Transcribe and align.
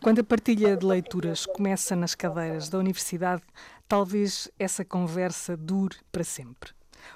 Quando 0.00 0.20
a 0.20 0.24
partilha 0.24 0.76
de 0.76 0.86
leituras 0.86 1.44
começa 1.44 1.96
nas 1.96 2.14
cadeiras 2.14 2.68
da 2.68 2.78
universidade, 2.78 3.42
talvez 3.88 4.48
essa 4.58 4.84
conversa 4.84 5.56
dure 5.56 5.96
para 6.12 6.22
sempre. 6.22 6.70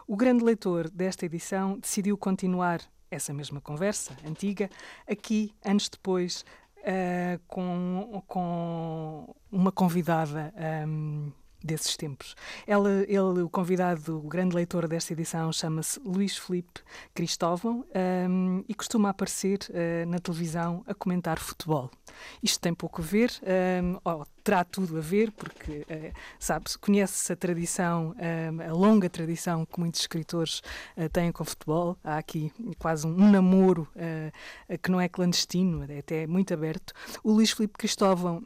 O 0.07 0.17
grande 0.17 0.43
leitor 0.45 0.91
desta 0.91 1.25
edição 1.25 1.79
decidiu 1.79 2.19
continuar 2.19 2.81
essa 3.09 3.33
mesma 3.33 3.61
conversa 3.61 4.17
antiga, 4.27 4.69
aqui, 5.09 5.55
anos 5.65 5.89
depois, 5.89 6.45
uh, 6.79 7.41
com, 7.47 8.23
com 8.27 9.35
uma 9.51 9.71
convidada. 9.71 10.53
Um, 10.87 11.31
desses 11.65 11.97
tempos. 11.97 12.35
Ele, 12.67 13.43
o 13.43 13.49
convidado, 13.49 14.19
o 14.19 14.29
grande 14.29 14.55
leitor 14.55 14.87
desta 14.89 15.13
edição, 15.13 15.53
chama-se 15.53 16.01
Luís 16.01 16.37
Felipe 16.37 16.81
Cristóvão 17.15 17.85
um, 18.29 18.65
e 18.69 18.75
costuma 18.75 19.11
aparecer 19.11 19.59
uh, 19.71 20.09
na 20.09 20.19
televisão 20.19 20.83
a 20.87 20.95
comentar 20.95 21.39
futebol. 21.39 21.91
Isto 22.43 22.61
tem 22.61 22.75
pouco 22.75 23.01
a 23.01 23.05
ver, 23.05 23.33
um, 23.83 23.99
terá 24.43 24.65
tudo 24.65 24.99
a 24.99 25.01
ver, 25.01 25.31
porque, 25.33 25.81
uh, 25.83 26.13
sabe-se, 26.39 26.79
conhece-se 26.79 27.33
a 27.33 27.37
tradição, 27.37 28.15
um, 28.17 28.63
a 28.63 28.73
longa 28.73 29.09
tradição 29.09 29.65
que 29.65 29.79
muitos 29.79 30.01
escritores 30.01 30.63
uh, 30.97 31.09
têm 31.11 31.31
com 31.33 31.43
o 31.43 31.47
futebol. 31.47 31.97
Há 32.03 32.19
aqui 32.19 32.53
quase 32.79 33.07
um, 33.07 33.31
namoro 33.31 33.89
uh, 33.97 34.79
que 34.79 34.91
não 34.91 35.01
é 35.01 35.09
clandestino, 35.09 35.85
é 35.89 35.99
até 35.99 36.27
muito 36.27 36.53
aberto. 36.53 36.93
O 37.23 37.33
Luís 37.33 37.51
Filipe 37.51 37.75
Cristóvão 37.79 38.43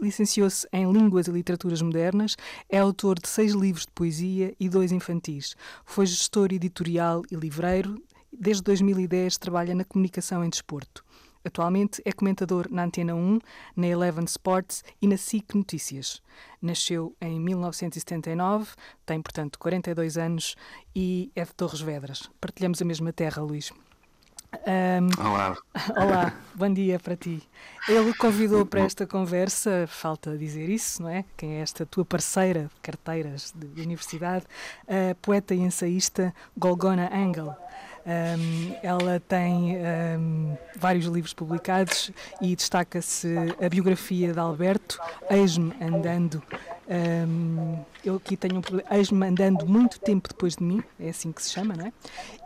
licenciou-se 0.00 0.66
em 0.72 0.90
Línguas 0.90 1.26
e 1.26 1.30
Literaturas 1.30 1.82
Modernas, 1.82 2.36
é 2.68 2.78
autor 2.78 3.18
de 3.18 3.28
seis 3.28 3.52
livros 3.52 3.86
de 3.86 3.92
poesia 3.92 4.54
e 4.58 4.68
dois 4.68 4.92
infantis. 4.92 5.54
Foi 5.84 6.06
gestor 6.06 6.52
editorial 6.52 7.22
e 7.30 7.36
livreiro. 7.36 8.02
Desde 8.32 8.62
2010 8.64 9.38
trabalha 9.38 9.74
na 9.74 9.84
comunicação 9.84 10.44
em 10.44 10.50
desporto. 10.50 11.05
Atualmente 11.46 12.02
é 12.04 12.10
comentador 12.10 12.66
na 12.68 12.82
Antena 12.82 13.14
1, 13.14 13.38
na 13.76 13.86
Eleven 13.86 14.24
Sports 14.24 14.82
e 15.00 15.06
na 15.06 15.16
SIC 15.16 15.54
Notícias. 15.54 16.20
Nasceu 16.60 17.14
em 17.20 17.38
1979, 17.38 18.72
tem, 19.06 19.22
portanto, 19.22 19.56
42 19.56 20.18
anos 20.18 20.56
e 20.94 21.30
é 21.36 21.44
de 21.44 21.54
Torres 21.54 21.80
Vedras. 21.80 22.28
Partilhamos 22.40 22.82
a 22.82 22.84
mesma 22.84 23.12
terra, 23.12 23.40
Luís. 23.42 23.72
Um, 24.66 25.24
olá. 25.24 25.56
Olá, 25.96 26.32
bom 26.54 26.72
dia 26.72 26.98
para 26.98 27.14
ti. 27.14 27.42
Ele 27.88 28.12
convidou 28.14 28.64
para 28.66 28.80
esta 28.80 29.06
conversa, 29.06 29.86
falta 29.86 30.36
dizer 30.36 30.68
isso, 30.68 31.02
não 31.02 31.08
é? 31.08 31.24
Quem 31.36 31.58
é 31.58 31.60
esta 31.60 31.86
tua 31.86 32.04
parceira 32.04 32.70
de 32.74 32.80
carteiras 32.80 33.52
de 33.54 33.82
universidade, 33.82 34.44
a 34.88 35.14
poeta 35.22 35.54
e 35.54 35.60
ensaísta 35.60 36.34
Golgona 36.56 37.10
Engel. 37.14 37.54
Um, 38.06 38.76
ela 38.84 39.20
tem 39.26 39.76
um, 39.76 40.56
vários 40.76 41.06
livros 41.06 41.34
publicados 41.34 42.12
e 42.40 42.54
destaca-se 42.54 43.34
a 43.60 43.68
biografia 43.68 44.32
de 44.32 44.38
Alberto, 44.38 45.00
Eis-me 45.28 45.74
Andando. 45.80 46.40
Um, 46.88 47.80
eu 48.04 48.14
aqui 48.14 48.36
tenho 48.36 48.58
um 48.58 48.94
Eis-me 48.94 49.26
Andando 49.26 49.66
muito 49.66 49.98
tempo 49.98 50.28
depois 50.28 50.54
de 50.54 50.62
mim, 50.62 50.84
é 51.00 51.08
assim 51.08 51.32
que 51.32 51.42
se 51.42 51.50
chama, 51.50 51.74
não 51.74 51.86
é? 51.86 51.92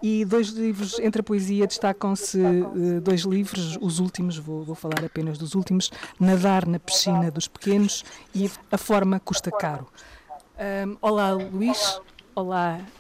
E 0.03 0.25
dois 0.25 0.49
livros, 0.49 0.99
entre 0.99 1.21
a 1.21 1.23
poesia, 1.23 1.67
destacam-se 1.67 2.39
uh, 2.39 3.01
dois 3.03 3.21
livros, 3.23 3.77
os 3.83 3.99
últimos, 3.99 4.39
vou, 4.39 4.65
vou 4.65 4.75
falar 4.75 5.05
apenas 5.05 5.37
dos 5.37 5.55
últimos: 5.55 5.91
Nadar 6.19 6.67
na 6.67 6.79
Piscina 6.79 7.31
dos 7.31 7.47
Pequenos 7.47 8.03
e 8.35 8.51
A 8.73 8.79
Forma 8.79 9.21
Custa 9.21 9.51
Caro. 9.51 9.87
olá, 11.03 11.33
Luís. 11.33 11.97
Olá, 11.97 12.03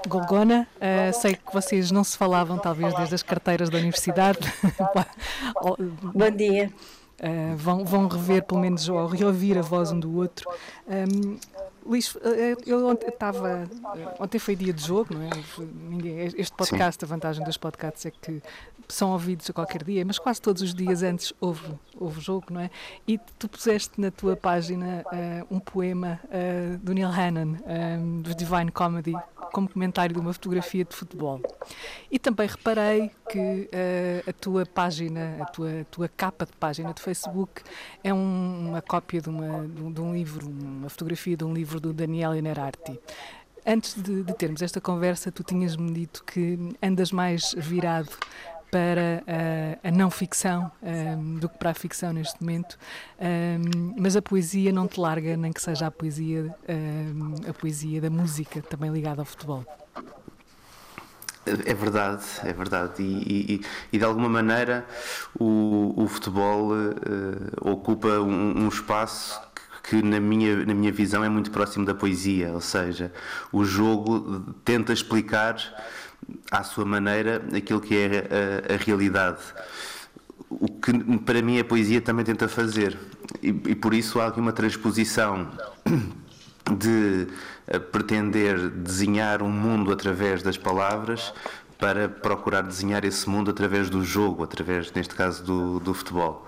Golgona. 0.08 0.66
Uh, 0.76 1.12
sei 1.20 1.34
que 1.34 1.52
vocês 1.52 1.90
não 1.90 2.04
se 2.04 2.16
falavam, 2.16 2.58
talvez, 2.58 2.94
desde 2.94 3.14
as 3.14 3.22
carteiras 3.22 3.70
da 3.70 3.78
universidade. 3.78 4.38
Bom 6.14 6.30
dia. 6.30 6.70
Uh, 7.20 7.56
vão, 7.56 7.84
vão 7.84 8.08
rever, 8.08 8.42
pelo 8.44 8.60
menos, 8.60 8.88
ou 8.88 9.06
reouvir 9.06 9.58
a 9.58 9.62
voz 9.62 9.92
um 9.92 10.00
do 10.00 10.16
outro. 10.16 10.48
Um, 10.88 11.38
Luís, 11.84 12.16
eh, 12.22 12.56
eu 12.66 12.86
ontem 12.86 13.08
estava. 13.08 13.68
Ontem 14.18 14.38
foi 14.38 14.54
dia 14.54 14.72
de 14.72 14.84
jogo, 14.84 15.14
não 15.14 15.22
é? 15.22 15.30
Este 16.36 16.54
podcast, 16.56 17.00
Sim. 17.00 17.06
a 17.06 17.08
vantagem 17.08 17.44
dos 17.44 17.56
podcasts 17.56 18.06
é 18.06 18.10
que 18.10 18.42
são 18.88 19.12
ouvidos 19.12 19.48
a 19.48 19.52
qualquer 19.52 19.84
dia, 19.84 20.04
mas 20.04 20.18
quase 20.18 20.40
todos 20.40 20.62
os 20.62 20.74
dias 20.74 21.02
antes 21.02 21.32
houve, 21.40 21.74
houve 21.96 22.20
jogo, 22.20 22.46
não 22.50 22.60
é? 22.60 22.70
E 23.06 23.18
tu 23.38 23.48
puseste 23.48 24.00
na 24.00 24.10
tua 24.10 24.36
página 24.36 25.04
uh, 25.06 25.54
um 25.54 25.60
poema 25.60 26.20
uh, 26.24 26.78
do 26.78 26.92
Neil 26.92 27.08
Hannon, 27.08 27.56
um, 27.66 28.20
do 28.20 28.34
Divine 28.34 28.70
Comedy, 28.70 29.14
como 29.52 29.68
comentário 29.68 30.14
de 30.14 30.20
uma 30.20 30.32
fotografia 30.32 30.84
de 30.84 30.94
futebol. 30.94 31.40
E 32.10 32.18
também 32.18 32.46
reparei 32.46 33.10
que 33.28 33.38
uh, 33.38 34.30
a 34.30 34.32
tua 34.32 34.66
página, 34.66 35.38
a 35.40 35.44
tua, 35.46 35.80
a 35.80 35.84
tua 35.84 36.08
capa 36.08 36.46
de 36.46 36.52
página 36.52 36.92
de 36.92 37.00
Facebook 37.00 37.62
é 38.02 38.12
um, 38.12 38.68
uma 38.68 38.82
cópia 38.82 39.20
de, 39.20 39.28
uma, 39.28 39.66
de, 39.66 39.92
de, 39.92 40.00
um 40.00 40.12
livro, 40.12 40.48
uma 40.48 40.88
fotografia 40.88 41.36
de 41.36 41.44
um 41.44 41.52
livro 41.52 41.69
do 41.78 41.92
Daniel 41.92 42.34
Inerarti. 42.34 42.98
Antes 43.66 43.94
de, 43.94 44.22
de 44.22 44.34
termos 44.34 44.62
esta 44.62 44.80
conversa, 44.80 45.30
tu 45.30 45.44
tinhas-me 45.44 45.92
dito 45.92 46.24
que 46.24 46.58
andas 46.82 47.12
mais 47.12 47.54
virado 47.56 48.10
para 48.70 49.22
a, 49.82 49.88
a 49.88 49.90
não 49.90 50.10
ficção 50.10 50.70
um, 50.82 51.34
do 51.34 51.48
que 51.48 51.58
para 51.58 51.70
a 51.70 51.74
ficção 51.74 52.12
neste 52.12 52.40
momento, 52.40 52.78
um, 53.20 53.94
mas 53.98 54.16
a 54.16 54.22
poesia 54.22 54.72
não 54.72 54.86
te 54.86 54.98
larga, 54.98 55.36
nem 55.36 55.52
que 55.52 55.60
seja 55.60 55.88
a 55.88 55.90
poesia, 55.90 56.54
um, 56.68 57.34
a 57.48 57.52
poesia 57.52 58.00
da 58.00 58.08
música, 58.08 58.62
também 58.62 58.90
ligada 58.90 59.20
ao 59.20 59.26
futebol. 59.26 59.64
É 61.46 61.74
verdade, 61.74 62.22
é 62.44 62.52
verdade. 62.52 63.02
E, 63.02 63.54
e, 63.54 63.64
e 63.92 63.98
de 63.98 64.04
alguma 64.04 64.28
maneira 64.28 64.86
o, 65.38 65.94
o 65.96 66.06
futebol 66.06 66.70
uh, 66.72 67.70
ocupa 67.72 68.08
um, 68.20 68.64
um 68.64 68.68
espaço 68.68 69.40
que 69.90 70.00
na 70.02 70.20
minha, 70.20 70.64
na 70.64 70.72
minha 70.72 70.92
visão 70.92 71.24
é 71.24 71.28
muito 71.28 71.50
próximo 71.50 71.84
da 71.84 71.92
poesia, 71.92 72.52
ou 72.52 72.60
seja, 72.60 73.12
o 73.50 73.64
jogo 73.64 74.54
tenta 74.64 74.92
explicar 74.92 75.56
à 76.48 76.62
sua 76.62 76.84
maneira 76.84 77.42
aquilo 77.52 77.80
que 77.80 77.96
é 77.96 78.28
a, 78.70 78.74
a 78.74 78.76
realidade. 78.76 79.40
O 80.48 80.68
que 80.68 80.92
para 81.26 81.42
mim 81.42 81.58
a 81.58 81.64
poesia 81.64 82.00
também 82.00 82.24
tenta 82.24 82.46
fazer. 82.46 82.96
E, 83.42 83.48
e 83.48 83.74
por 83.74 83.92
isso 83.92 84.20
há 84.20 84.28
aqui 84.28 84.38
uma 84.38 84.52
transposição 84.52 85.50
de 86.78 87.26
pretender 87.90 88.70
desenhar 88.70 89.42
um 89.42 89.50
mundo 89.50 89.92
através 89.92 90.40
das 90.40 90.56
palavras 90.56 91.34
para 91.80 92.08
procurar 92.08 92.62
desenhar 92.62 93.04
esse 93.04 93.28
mundo 93.28 93.50
através 93.50 93.90
do 93.90 94.04
jogo, 94.04 94.44
através, 94.44 94.92
neste 94.92 95.16
caso, 95.16 95.42
do, 95.42 95.80
do 95.80 95.92
futebol. 95.92 96.46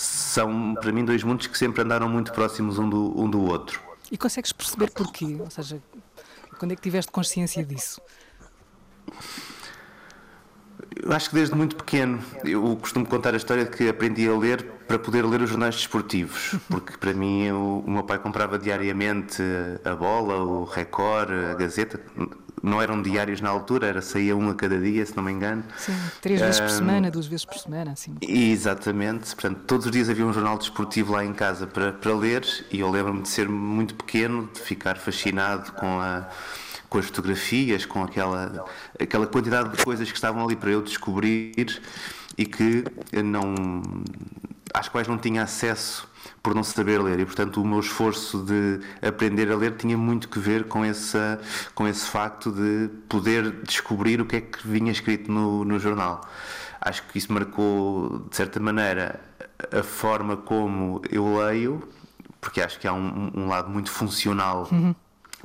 São, 0.00 0.74
para 0.76 0.90
mim, 0.92 1.04
dois 1.04 1.22
mundos 1.22 1.46
que 1.46 1.58
sempre 1.58 1.82
andaram 1.82 2.08
muito 2.08 2.32
próximos 2.32 2.78
um 2.78 2.88
do, 2.88 3.20
um 3.20 3.28
do 3.28 3.42
outro. 3.42 3.82
E 4.10 4.16
consegues 4.16 4.50
perceber 4.50 4.90
porquê? 4.90 5.36
Ou 5.38 5.50
seja, 5.50 5.78
quando 6.58 6.72
é 6.72 6.74
que 6.74 6.80
tiveste 6.80 7.12
consciência 7.12 7.62
disso? 7.62 8.00
Eu 10.96 11.12
acho 11.12 11.28
que 11.28 11.34
desde 11.34 11.54
muito 11.54 11.76
pequeno. 11.76 12.18
Eu 12.42 12.76
costumo 12.76 13.04
contar 13.04 13.34
a 13.34 13.36
história 13.36 13.66
de 13.66 13.76
que 13.76 13.90
aprendi 13.90 14.26
a 14.26 14.34
ler 14.34 14.64
para 14.88 14.98
poder 14.98 15.22
ler 15.26 15.42
os 15.42 15.50
jornais 15.50 15.76
desportivos, 15.76 16.54
porque 16.70 16.96
para 16.96 17.12
mim 17.12 17.50
o, 17.50 17.84
o 17.86 17.90
meu 17.90 18.02
pai 18.02 18.18
comprava 18.18 18.58
diariamente 18.58 19.42
a 19.84 19.94
bola, 19.94 20.36
o 20.42 20.64
Record, 20.64 21.30
a 21.30 21.54
Gazeta. 21.56 22.00
Não 22.62 22.80
eram 22.80 23.00
diários 23.00 23.40
na 23.40 23.48
altura, 23.48 23.86
era 23.86 24.02
saía 24.02 24.36
um 24.36 24.50
a 24.50 24.54
cada 24.54 24.78
dia, 24.78 25.04
se 25.06 25.16
não 25.16 25.22
me 25.22 25.32
engano. 25.32 25.64
Sim, 25.78 25.96
três 26.20 26.40
vezes 26.40 26.60
um, 26.60 26.64
por 26.64 26.70
semana, 26.70 27.10
duas 27.10 27.26
vezes 27.26 27.44
por 27.44 27.56
semana, 27.56 27.92
assim. 27.92 28.14
Exatamente, 28.20 29.34
portanto, 29.34 29.60
todos 29.66 29.86
os 29.86 29.92
dias 29.92 30.08
havia 30.10 30.26
um 30.26 30.32
jornal 30.32 30.58
desportivo 30.58 31.12
lá 31.12 31.24
em 31.24 31.32
casa 31.32 31.66
para, 31.66 31.92
para 31.92 32.14
ler 32.14 32.46
e 32.70 32.80
eu 32.80 32.90
lembro-me 32.90 33.22
de 33.22 33.28
ser 33.28 33.48
muito 33.48 33.94
pequeno, 33.94 34.48
de 34.52 34.60
ficar 34.60 34.98
fascinado 34.98 35.72
com 35.72 36.00
a 36.00 36.28
com 36.90 36.98
as 36.98 37.06
fotografias, 37.06 37.86
com 37.86 38.02
aquela, 38.02 38.66
aquela 39.00 39.24
quantidade 39.24 39.76
de 39.76 39.84
coisas 39.84 40.10
que 40.10 40.16
estavam 40.16 40.44
ali 40.44 40.56
para 40.56 40.70
eu 40.70 40.82
descobrir 40.82 41.80
e 42.36 42.44
que 42.44 42.84
não, 43.24 43.54
às 44.74 44.88
quais 44.88 45.06
não 45.06 45.16
tinha 45.16 45.44
acesso 45.44 46.09
por 46.42 46.54
não 46.54 46.62
saber 46.62 47.00
ler 47.02 47.20
e 47.20 47.24
portanto 47.24 47.60
o 47.60 47.66
meu 47.66 47.80
esforço 47.80 48.38
de 48.44 48.80
aprender 49.06 49.50
a 49.50 49.56
ler 49.56 49.76
tinha 49.76 49.96
muito 49.96 50.28
que 50.28 50.38
ver 50.38 50.64
com 50.64 50.84
essa 50.84 51.40
com 51.74 51.86
esse 51.86 52.06
facto 52.06 52.50
de 52.50 52.88
poder 53.08 53.50
descobrir 53.62 54.20
o 54.20 54.26
que 54.26 54.36
é 54.36 54.40
que 54.40 54.66
vinha 54.66 54.90
escrito 54.90 55.30
no, 55.30 55.64
no 55.64 55.78
jornal 55.78 56.22
acho 56.80 57.02
que 57.08 57.18
isso 57.18 57.32
marcou 57.32 58.26
de 58.30 58.36
certa 58.36 58.58
maneira 58.58 59.20
a 59.70 59.82
forma 59.82 60.36
como 60.36 61.02
eu 61.10 61.38
leio 61.38 61.86
porque 62.40 62.60
acho 62.60 62.80
que 62.80 62.88
há 62.88 62.92
um, 62.92 63.30
um 63.34 63.48
lado 63.48 63.68
muito 63.68 63.90
funcional. 63.90 64.66
Uhum 64.72 64.94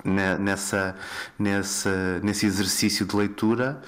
nessa, 0.04 0.96
nessa, 1.38 2.20
nesse 2.24 2.46
exercício 2.46 3.06
de 3.06 3.16
leitura, 3.16 3.82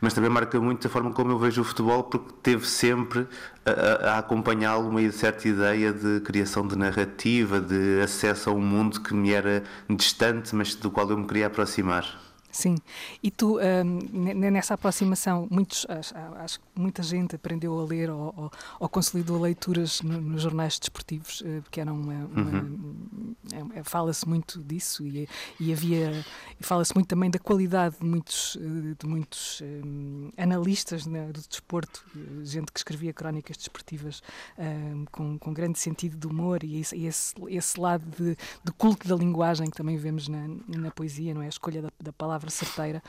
mas 0.00 0.12
também 0.12 0.30
marca 0.30 0.60
muito 0.60 0.86
a 0.86 0.90
forma 0.90 1.12
como 1.12 1.32
eu 1.32 1.38
vejo 1.38 1.60
o 1.62 1.64
futebol, 1.64 2.04
porque 2.04 2.32
teve 2.42 2.66
sempre 2.66 3.26
a, 3.64 4.14
a 4.14 4.18
acompanhá-lo 4.18 4.88
uma 4.88 5.10
certa 5.12 5.48
ideia 5.48 5.92
de 5.92 6.20
criação 6.20 6.66
de 6.66 6.76
narrativa, 6.76 7.60
de 7.60 8.00
acesso 8.02 8.50
a 8.50 8.52
um 8.52 8.60
mundo 8.60 9.00
que 9.00 9.14
me 9.14 9.32
era 9.32 9.62
distante, 9.88 10.54
mas 10.54 10.74
do 10.74 10.90
qual 10.90 11.08
eu 11.10 11.16
me 11.18 11.26
queria 11.26 11.46
aproximar. 11.46 12.31
Sim, 12.52 12.76
e 13.22 13.30
tu, 13.30 13.58
um, 13.58 13.98
nessa 14.34 14.74
aproximação, 14.74 15.48
muitos, 15.50 15.86
acho, 15.88 16.60
que 16.60 16.66
muita 16.76 17.02
gente 17.02 17.34
aprendeu 17.34 17.80
a 17.80 17.84
ler 17.84 18.10
ou, 18.10 18.34
ou, 18.36 18.52
ou 18.78 18.88
consolidou 18.90 19.40
leituras 19.40 20.02
no, 20.02 20.20
nos 20.20 20.42
jornais 20.42 20.78
desportivos, 20.78 21.42
eh, 21.46 21.62
que 21.70 21.80
eram 21.80 21.94
uma. 21.94 22.12
uma 22.12 22.60
uhum. 22.60 23.34
É, 23.74 23.78
é, 23.78 23.82
fala-se 23.82 24.28
muito 24.28 24.62
disso 24.62 25.06
e, 25.06 25.26
e 25.58 25.72
havia. 25.72 26.24
E 26.60 26.64
fala-se 26.64 26.94
muito 26.94 27.08
também 27.08 27.30
da 27.30 27.38
qualidade 27.38 27.96
de 27.98 28.04
muitos, 28.04 28.58
eh, 28.60 28.94
de 28.98 29.06
muitos 29.06 29.62
um, 29.62 30.30
analistas 30.36 31.06
né, 31.06 31.26
do 31.32 31.40
desporto, 31.40 32.04
eh, 32.14 32.44
gente 32.44 32.70
que 32.70 32.78
escrevia 32.78 33.14
crónicas 33.14 33.56
desportivas 33.56 34.22
um, 34.58 35.06
com, 35.06 35.38
com 35.38 35.52
grande 35.54 35.78
sentido 35.78 36.18
de 36.18 36.26
humor 36.26 36.62
e 36.62 36.80
esse, 36.80 37.02
esse, 37.04 37.34
esse 37.48 37.80
lado 37.80 38.04
de, 38.16 38.36
de 38.62 38.72
culto 38.76 39.08
da 39.08 39.16
linguagem 39.16 39.70
que 39.70 39.76
também 39.76 39.96
vemos 39.96 40.28
na, 40.28 40.48
na 40.68 40.90
poesia, 40.90 41.32
não 41.32 41.42
é? 41.42 41.46
A 41.46 41.48
escolha 41.48 41.82
da, 41.82 41.88
da 42.00 42.12
palavra 42.12 42.41
palavra 42.42 42.50
certeira. 42.50 43.02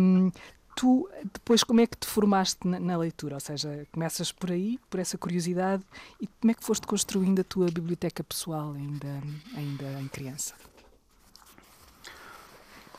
Um, 0.00 0.30
tu 0.76 1.08
depois 1.32 1.64
como 1.64 1.80
é 1.80 1.86
que 1.86 1.96
te 1.96 2.06
formaste 2.06 2.66
na, 2.66 2.78
na, 2.78 2.96
leitura? 2.96 3.34
Ou 3.34 3.40
seja, 3.40 3.86
começas 3.92 4.30
por 4.30 4.52
aí, 4.52 4.78
por 4.88 5.00
essa 5.00 5.18
curiosidade, 5.18 5.82
e 6.20 6.26
como 6.40 6.50
é 6.50 6.54
que 6.54 6.64
foste 6.64 6.86
construindo 6.86 7.40
a 7.40 7.44
tua 7.44 7.66
biblioteca 7.66 8.22
pessoal 8.22 8.72
ainda, 8.72 9.22
ainda 9.56 10.00
em 10.00 10.08
criança? 10.08 10.54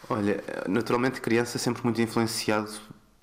Olha, 0.09 0.44
naturalmente 0.67 1.19
criança 1.19 1.57
sempre 1.57 1.83
muito 1.83 2.01
influenciado 2.01 2.71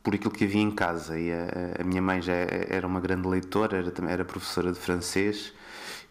por 0.02 0.14
aquilo 0.14 0.30
que 0.30 0.44
havia 0.44 0.60
em 0.60 0.70
casa 0.70 1.18
e 1.18 1.32
a, 1.32 1.80
a 1.80 1.84
minha 1.84 2.02
mãe 2.02 2.20
já 2.20 2.34
era 2.34 2.86
uma 2.86 3.00
grande 3.00 3.26
leitora, 3.26 3.78
era, 3.78 4.10
era 4.10 4.24
professora 4.24 4.70
de 4.70 4.78
francês 4.78 5.54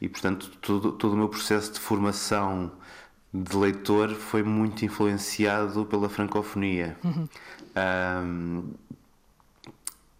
e 0.02 0.10
portanto 0.10 0.50
todo, 0.60 0.94
todo 0.94 1.14
o 1.14 1.18
meu 1.18 1.30
processo 1.30 1.74
de 1.74 1.80
formação 1.80 2.72
de 3.34 3.58
leitor 3.58 4.14
foi 4.14 4.44
muito 4.44 4.86
influenciado 4.86 5.86
pela 5.86 6.10
francofonia. 6.10 6.98
Uhum. 7.04 7.28
Um, 7.76 8.74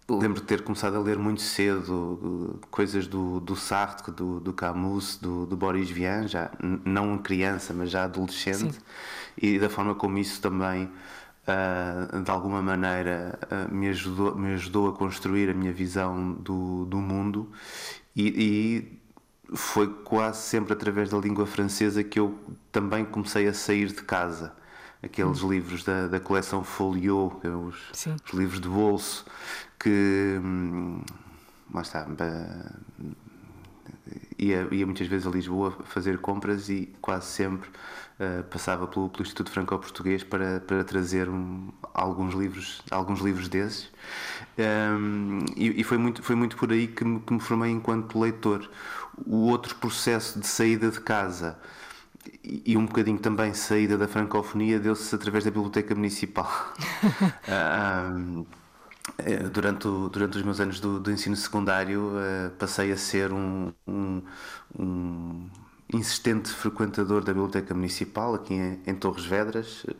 lembro 0.08 0.40
de 0.40 0.46
ter 0.46 0.62
começado 0.62 0.96
a 0.96 0.98
ler 0.98 1.18
muito 1.18 1.40
cedo 1.40 2.60
coisas 2.70 3.06
do, 3.06 3.40
do 3.40 3.54
Sartre, 3.54 4.12
do, 4.12 4.40
do 4.40 4.52
Camus, 4.52 5.16
do, 5.16 5.46
do 5.46 5.56
Boris 5.56 5.88
Vian, 5.88 6.26
já 6.26 6.50
não 6.84 7.16
criança, 7.18 7.72
mas 7.72 7.90
já 7.90 8.04
adolescente, 8.04 8.74
Sim. 8.74 8.80
e 9.40 9.58
da 9.58 9.70
forma 9.70 9.94
como 9.94 10.18
isso 10.18 10.40
também, 10.42 10.90
uh, 11.46 12.20
de 12.20 12.30
alguma 12.30 12.60
maneira, 12.60 13.38
uh, 13.44 13.72
me, 13.74 13.88
ajudou, 13.88 14.34
me 14.34 14.54
ajudou 14.54 14.88
a 14.88 14.92
construir 14.92 15.48
a 15.48 15.54
minha 15.54 15.72
visão 15.72 16.32
do, 16.32 16.84
do 16.86 16.98
mundo. 16.98 17.50
E, 18.16 18.28
e 18.28 19.03
foi 19.52 19.88
quase 20.04 20.42
sempre 20.42 20.72
através 20.72 21.10
da 21.10 21.18
língua 21.18 21.46
francesa 21.46 22.02
que 22.02 22.18
eu 22.18 22.38
também 22.72 23.04
comecei 23.04 23.46
a 23.46 23.54
sair 23.54 23.88
de 23.88 24.02
casa. 24.02 24.52
Aqueles 25.02 25.42
hum. 25.42 25.50
livros 25.50 25.84
da, 25.84 26.06
da 26.06 26.18
coleção 26.18 26.64
Folio, 26.64 27.38
é 27.44 27.48
os, 27.48 27.76
os, 27.90 28.32
livros 28.32 28.60
de 28.60 28.68
bolso, 28.68 29.26
que. 29.78 30.38
Hum, 30.42 31.02
lá 31.72 31.82
está. 31.82 32.06
Ia, 34.38 34.66
ia 34.70 34.86
muitas 34.86 35.06
vezes 35.06 35.26
a 35.26 35.30
Lisboa 35.30 35.76
fazer 35.84 36.18
compras 36.18 36.68
e 36.68 36.94
quase 37.00 37.26
sempre 37.26 37.68
uh, 37.68 38.42
passava 38.44 38.86
pelo, 38.86 39.08
pelo 39.08 39.22
Instituto 39.22 39.50
Franco-Português 39.50 40.22
para, 40.22 40.60
para 40.60 40.82
trazer 40.84 41.28
um, 41.28 41.70
alguns 41.94 42.34
livros 42.34 42.82
alguns 42.90 43.20
livros 43.20 43.48
desses 43.48 43.90
um, 44.58 45.38
e, 45.56 45.80
e, 45.80 45.84
foi 45.84 45.96
muito 45.96 46.22
foi 46.22 46.34
muito 46.34 46.56
por 46.56 46.70
aí 46.72 46.86
que 46.88 47.04
me, 47.04 47.20
que 47.20 47.32
me 47.32 47.40
formei 47.40 47.70
enquanto 47.70 48.18
leitor 48.18 48.68
o 49.26 49.48
outro 49.48 49.74
processo 49.76 50.38
de 50.38 50.46
saída 50.46 50.90
de 50.90 51.00
casa 51.00 51.58
e 52.42 52.76
um 52.76 52.86
bocadinho 52.86 53.18
também 53.18 53.52
saída 53.54 53.98
da 53.98 54.08
francofonia 54.08 54.78
deu-se 54.78 55.14
através 55.14 55.44
da 55.44 55.50
biblioteca 55.50 55.94
municipal. 55.94 56.50
Eh, 59.18 59.48
durante, 59.50 59.86
o, 59.86 60.08
durante 60.08 60.38
os 60.38 60.42
meus 60.42 60.60
anos 60.60 60.80
do, 60.80 60.98
do 60.98 61.10
ensino 61.10 61.36
secundário 61.36 62.12
uh, 62.16 62.50
passei 62.58 62.90
a 62.90 62.96
ser 62.96 63.32
um, 63.32 63.70
um, 63.86 64.22
um, 64.78 65.50
insistente 65.92 66.50
frequentador 66.50 67.22
da 67.22 67.32
biblioteca 67.32 67.74
municipal 67.74 68.34
aqui 68.34 68.54
em, 68.54 68.80
em 68.86 68.94
Torres 68.94 69.26
Vedras. 69.26 69.84
Uh, 69.84 69.94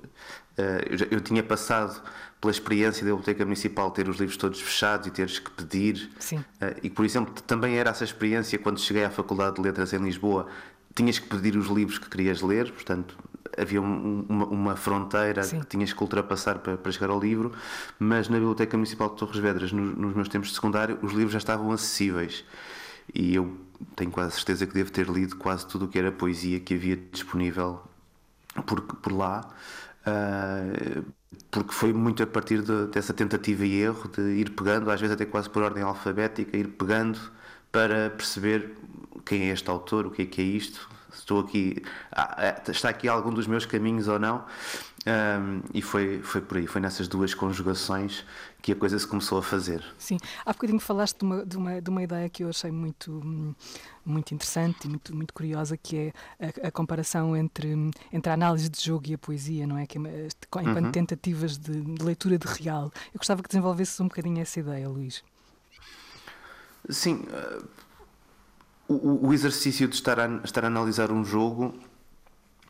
eu, 0.90 0.96
já, 0.96 1.06
eu 1.10 1.20
tinha 1.20 1.42
passado 1.42 2.00
pela 2.44 2.52
experiência 2.52 3.02
da 3.02 3.10
Biblioteca 3.10 3.42
Municipal 3.42 3.90
ter 3.90 4.06
os 4.06 4.18
livros 4.18 4.36
todos 4.36 4.60
fechados 4.60 5.06
e 5.06 5.10
teres 5.10 5.38
que 5.38 5.50
pedir. 5.50 6.10
Sim. 6.18 6.36
Uh, 6.36 6.44
e, 6.82 6.90
por 6.90 7.06
exemplo, 7.06 7.32
também 7.46 7.78
era 7.78 7.88
essa 7.88 8.04
experiência 8.04 8.58
quando 8.58 8.78
cheguei 8.78 9.02
à 9.02 9.10
Faculdade 9.10 9.56
de 9.56 9.62
Letras 9.62 9.94
em 9.94 9.98
Lisboa, 9.98 10.46
tinhas 10.94 11.18
que 11.18 11.26
pedir 11.26 11.56
os 11.56 11.68
livros 11.68 11.98
que 11.98 12.08
querias 12.08 12.42
ler, 12.42 12.70
portanto, 12.70 13.16
havia 13.56 13.80
um, 13.80 14.26
uma, 14.28 14.44
uma, 14.44 14.76
fronteira 14.76 15.42
Sim. 15.42 15.60
que 15.60 15.66
tinhas 15.66 15.92
que 15.94 16.02
ultrapassar 16.02 16.58
para, 16.58 16.76
para, 16.76 16.92
chegar 16.92 17.08
ao 17.08 17.18
livro, 17.18 17.52
mas 17.98 18.28
na 18.28 18.36
Biblioteca 18.36 18.76
Municipal 18.76 19.08
de 19.08 19.16
Torres 19.16 19.38
Vedras, 19.38 19.72
no, 19.72 19.82
nos 19.82 20.14
meus 20.14 20.28
tempos 20.28 20.50
de 20.50 20.54
secundário, 20.54 20.98
os 21.00 21.12
livros 21.12 21.32
já 21.32 21.38
estavam 21.38 21.72
acessíveis. 21.72 22.44
E 23.12 23.34
eu 23.34 23.56
tenho 23.96 24.10
quase 24.10 24.34
certeza 24.34 24.66
que 24.66 24.74
devo 24.74 24.92
ter 24.92 25.08
lido 25.08 25.36
quase 25.36 25.66
tudo 25.66 25.86
o 25.86 25.88
que 25.88 25.98
era 25.98 26.12
poesia 26.12 26.60
que 26.60 26.74
havia 26.74 26.96
disponível 27.10 27.80
por, 28.66 28.82
por 28.82 29.12
lá. 29.12 29.48
Uh, 30.06 31.04
porque 31.54 31.72
foi 31.72 31.92
muito 31.92 32.20
a 32.20 32.26
partir 32.26 32.62
de, 32.62 32.88
dessa 32.88 33.14
tentativa 33.14 33.64
e 33.64 33.80
erro 33.80 34.08
de 34.08 34.20
ir 34.22 34.50
pegando, 34.50 34.90
às 34.90 35.00
vezes 35.00 35.14
até 35.14 35.24
quase 35.24 35.48
por 35.48 35.62
ordem 35.62 35.84
alfabética, 35.84 36.56
ir 36.56 36.66
pegando 36.66 37.16
para 37.70 38.10
perceber 38.10 38.76
quem 39.24 39.50
é 39.50 39.52
este 39.52 39.70
autor, 39.70 40.04
o 40.04 40.10
que 40.10 40.22
é 40.22 40.26
que 40.26 40.40
é 40.42 40.44
isto, 40.44 40.88
estou 41.14 41.38
aqui, 41.38 41.80
ah, 42.10 42.34
é, 42.38 42.70
está 42.72 42.88
aqui 42.88 43.06
algum 43.06 43.32
dos 43.32 43.46
meus 43.46 43.64
caminhos 43.64 44.08
ou 44.08 44.18
não. 44.18 44.44
Um, 45.06 45.60
e 45.74 45.82
foi, 45.82 46.22
foi 46.22 46.40
por 46.40 46.56
aí, 46.56 46.66
foi 46.66 46.80
nessas 46.80 47.06
duas 47.06 47.34
conjugações 47.34 48.24
que 48.62 48.72
a 48.72 48.74
coisa 48.74 48.98
se 48.98 49.06
começou 49.06 49.36
a 49.36 49.42
fazer. 49.42 49.84
Sim, 49.98 50.16
há 50.46 50.52
bocadinho 50.52 50.80
falaste 50.80 51.18
de 51.18 51.24
uma, 51.24 51.44
de 51.44 51.56
uma, 51.58 51.82
de 51.82 51.90
uma 51.90 52.02
ideia 52.02 52.26
que 52.30 52.42
eu 52.42 52.48
achei 52.48 52.70
muito, 52.70 53.54
muito 54.02 54.34
interessante 54.34 54.86
e 54.86 54.88
muito, 54.88 55.14
muito 55.14 55.34
curiosa, 55.34 55.76
que 55.76 56.12
é 56.40 56.46
a, 56.62 56.68
a 56.68 56.70
comparação 56.70 57.36
entre, 57.36 57.74
entre 58.10 58.30
a 58.30 58.32
análise 58.34 58.70
de 58.70 58.82
jogo 58.82 59.06
e 59.08 59.14
a 59.14 59.18
poesia, 59.18 59.66
não 59.66 59.76
é? 59.76 59.86
Que, 59.86 59.98
é, 59.98 60.28
enquanto 60.62 60.86
uhum. 60.86 60.90
tentativas 60.90 61.58
de, 61.58 61.82
de 61.82 62.02
leitura 62.02 62.38
de 62.38 62.46
real. 62.46 62.90
Eu 63.12 63.18
gostava 63.18 63.42
que 63.42 63.48
desenvolvesses 63.48 64.00
um 64.00 64.08
bocadinho 64.08 64.40
essa 64.40 64.58
ideia, 64.58 64.88
Luís. 64.88 65.22
Sim, 66.88 67.26
uh, 67.28 67.68
o, 68.88 69.28
o, 69.28 69.34
exercício 69.34 69.86
de 69.86 69.96
estar 69.96 70.18
a, 70.18 70.26
estar 70.44 70.64
a 70.64 70.68
analisar 70.68 71.10
um 71.12 71.22
jogo 71.22 71.74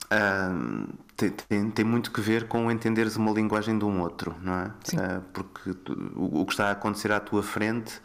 uh, 0.07 1.04
tem, 1.17 1.31
tem, 1.31 1.71
tem, 1.71 1.85
muito 1.85 2.11
que 2.11 2.21
ver 2.21 2.49
com 2.49 2.71
entenderes 2.71 3.17
uma 3.17 3.31
linguagem 3.31 3.79
de 3.79 3.85
um 3.85 4.01
outro, 4.01 4.35
não 4.41 4.53
é? 4.55 4.67
Uh, 4.67 5.23
porque 5.33 5.75
tu, 5.75 5.93
o, 6.17 6.41
o, 6.41 6.47
que 6.47 6.53
está 6.53 6.69
a 6.69 6.71
acontecer 6.73 7.13
à 7.13 7.21
tua 7.21 7.43
frente 7.43 8.01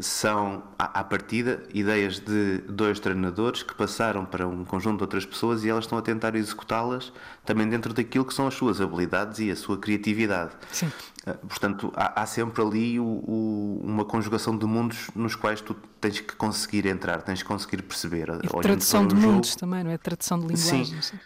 são, 0.00 0.62
à, 0.78 1.00
à 1.00 1.04
partida, 1.04 1.62
ideias 1.72 2.18
de 2.18 2.58
dois 2.68 2.98
treinadores 2.98 3.62
que 3.62 3.74
passaram 3.74 4.24
para 4.24 4.46
um 4.46 4.64
conjunto 4.64 4.98
de 4.98 5.02
outras 5.04 5.26
pessoas 5.26 5.64
e 5.64 5.68
elas 5.68 5.84
estão 5.84 5.98
a 5.98 6.02
tentar 6.02 6.34
executá-las 6.34 7.12
também 7.44 7.68
dentro 7.68 7.92
daquilo 7.92 8.24
que 8.24 8.34
são 8.34 8.46
as 8.46 8.54
suas 8.54 8.80
habilidades 8.80 9.38
e 9.38 9.50
a 9.50 9.56
sua 9.56 9.78
criatividade. 9.78 10.52
Sim. 10.72 10.90
Uh, 11.26 11.46
portanto, 11.46 11.92
há, 11.94 12.22
há, 12.22 12.26
sempre 12.26 12.62
ali 12.62 12.98
o, 12.98 13.04
o, 13.04 13.80
uma 13.84 14.04
conjugação 14.04 14.56
de 14.56 14.66
mundos 14.66 15.10
nos 15.14 15.36
quais 15.36 15.60
tu 15.60 15.76
tens 16.00 16.18
que 16.20 16.34
conseguir 16.34 16.86
entrar, 16.86 17.22
tens 17.22 17.42
que 17.42 17.48
conseguir 17.48 17.82
perceber. 17.82 18.28
E 18.42 18.62
tradução 18.62 19.06
de 19.06 19.14
mundos 19.14 19.50
jogo. 19.50 19.60
também, 19.60 19.84
não 19.84 19.90
é? 19.90 19.98
Tradução 19.98 20.38
de 20.40 20.46
linguagens. 20.46 21.06
Sim. 21.06 21.18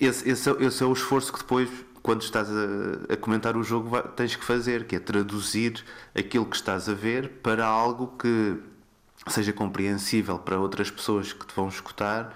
Esse, 0.00 0.28
esse, 0.28 0.50
é, 0.50 0.64
esse 0.64 0.82
é 0.82 0.86
o 0.86 0.92
esforço 0.92 1.32
que 1.32 1.38
depois 1.38 1.68
quando 2.02 2.22
estás 2.22 2.48
a, 2.48 3.14
a 3.14 3.16
comentar 3.16 3.56
o 3.56 3.64
jogo 3.64 3.88
vai, 3.88 4.02
tens 4.02 4.36
que 4.36 4.44
fazer, 4.44 4.86
que 4.86 4.94
é 4.94 5.00
traduzir 5.00 5.84
aquilo 6.14 6.46
que 6.46 6.54
estás 6.54 6.88
a 6.88 6.94
ver 6.94 7.40
para 7.42 7.66
algo 7.66 8.16
que 8.16 8.56
seja 9.26 9.52
compreensível 9.52 10.38
para 10.38 10.58
outras 10.60 10.88
pessoas 10.88 11.32
que 11.32 11.44
te 11.44 11.52
vão 11.54 11.68
escutar, 11.68 12.32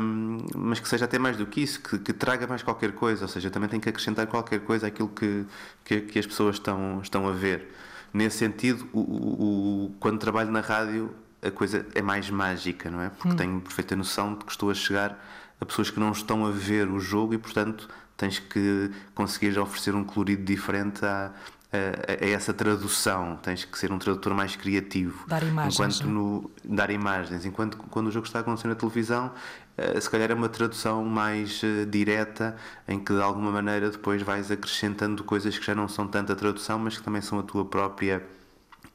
um, 0.00 0.38
mas 0.54 0.80
que 0.80 0.88
seja 0.88 1.04
até 1.04 1.18
mais 1.18 1.36
do 1.36 1.46
que 1.46 1.60
isso, 1.60 1.80
que, 1.82 1.98
que, 1.98 2.12
traga 2.12 2.46
mais 2.46 2.62
qualquer 2.62 2.92
coisa, 2.92 3.24
ou 3.24 3.28
seja, 3.28 3.50
também 3.50 3.68
tem 3.68 3.78
que 3.78 3.88
acrescentar 3.88 4.26
qualquer 4.26 4.60
coisa 4.60 4.86
àquilo 4.86 5.08
que, 5.08 5.44
que, 5.84 6.00
que 6.00 6.18
as 6.18 6.26
pessoas 6.26 6.56
estão, 6.56 7.00
estão 7.02 7.28
a 7.28 7.32
ver. 7.32 7.70
Nesse 8.14 8.38
sentido, 8.38 8.88
o, 8.94 9.00
o, 9.00 9.94
quando 10.00 10.18
trabalho 10.18 10.50
na 10.50 10.60
rádio, 10.60 11.14
a 11.42 11.50
coisa 11.50 11.86
é 11.94 12.02
mais 12.02 12.30
mágica, 12.30 12.90
não 12.90 13.00
é? 13.00 13.10
Porque 13.10 13.28
hum. 13.28 13.36
tenho 13.36 13.60
perfeita 13.60 13.94
noção 13.94 14.34
de 14.34 14.44
que 14.44 14.50
estou 14.50 14.70
a 14.70 14.74
chegar 14.74 15.18
a 15.60 15.64
pessoas 15.64 15.90
que 15.90 15.98
não 15.98 16.12
estão 16.12 16.44
a 16.46 16.50
ver 16.50 16.88
o 16.88 17.00
jogo 17.00 17.34
e, 17.34 17.38
portanto, 17.38 17.88
tens 18.16 18.38
que 18.38 18.90
conseguir 19.14 19.58
oferecer 19.58 19.94
um 19.94 20.04
colorido 20.04 20.42
diferente 20.44 21.04
à, 21.04 21.32
a, 21.72 22.24
a, 22.24 22.28
essa 22.28 22.52
tradução, 22.52 23.38
tens 23.42 23.64
que 23.64 23.78
ser 23.78 23.92
um 23.92 23.98
tradutor 23.98 24.34
mais 24.34 24.56
criativo. 24.56 25.24
Dar 25.26 25.42
imagens. 25.42 25.74
Enquanto 25.74 26.02
é? 26.02 26.06
no, 26.06 26.50
dar 26.64 26.90
imagens. 26.90 27.44
Enquanto 27.44 27.76
quando 27.76 28.08
o 28.08 28.12
jogo 28.12 28.26
está 28.26 28.38
a 28.38 28.42
acontecer 28.42 28.68
na 28.68 28.74
televisão, 28.74 29.32
uh, 29.76 30.00
se 30.00 30.08
calhar 30.08 30.30
é 30.30 30.34
uma 30.34 30.48
tradução 30.48 31.04
mais 31.04 31.62
uh, 31.62 31.86
direta, 31.86 32.56
em 32.86 32.98
que 32.98 33.12
de 33.12 33.20
alguma 33.20 33.50
maneira 33.50 33.90
depois 33.90 34.22
vais 34.22 34.50
acrescentando 34.50 35.24
coisas 35.24 35.58
que 35.58 35.64
já 35.64 35.74
não 35.74 35.88
são 35.88 36.06
tanto 36.06 36.32
a 36.32 36.36
tradução, 36.36 36.78
mas 36.78 36.96
que 36.96 37.02
também 37.02 37.20
são 37.20 37.38
a 37.38 37.42
tua 37.42 37.64
própria 37.64 38.22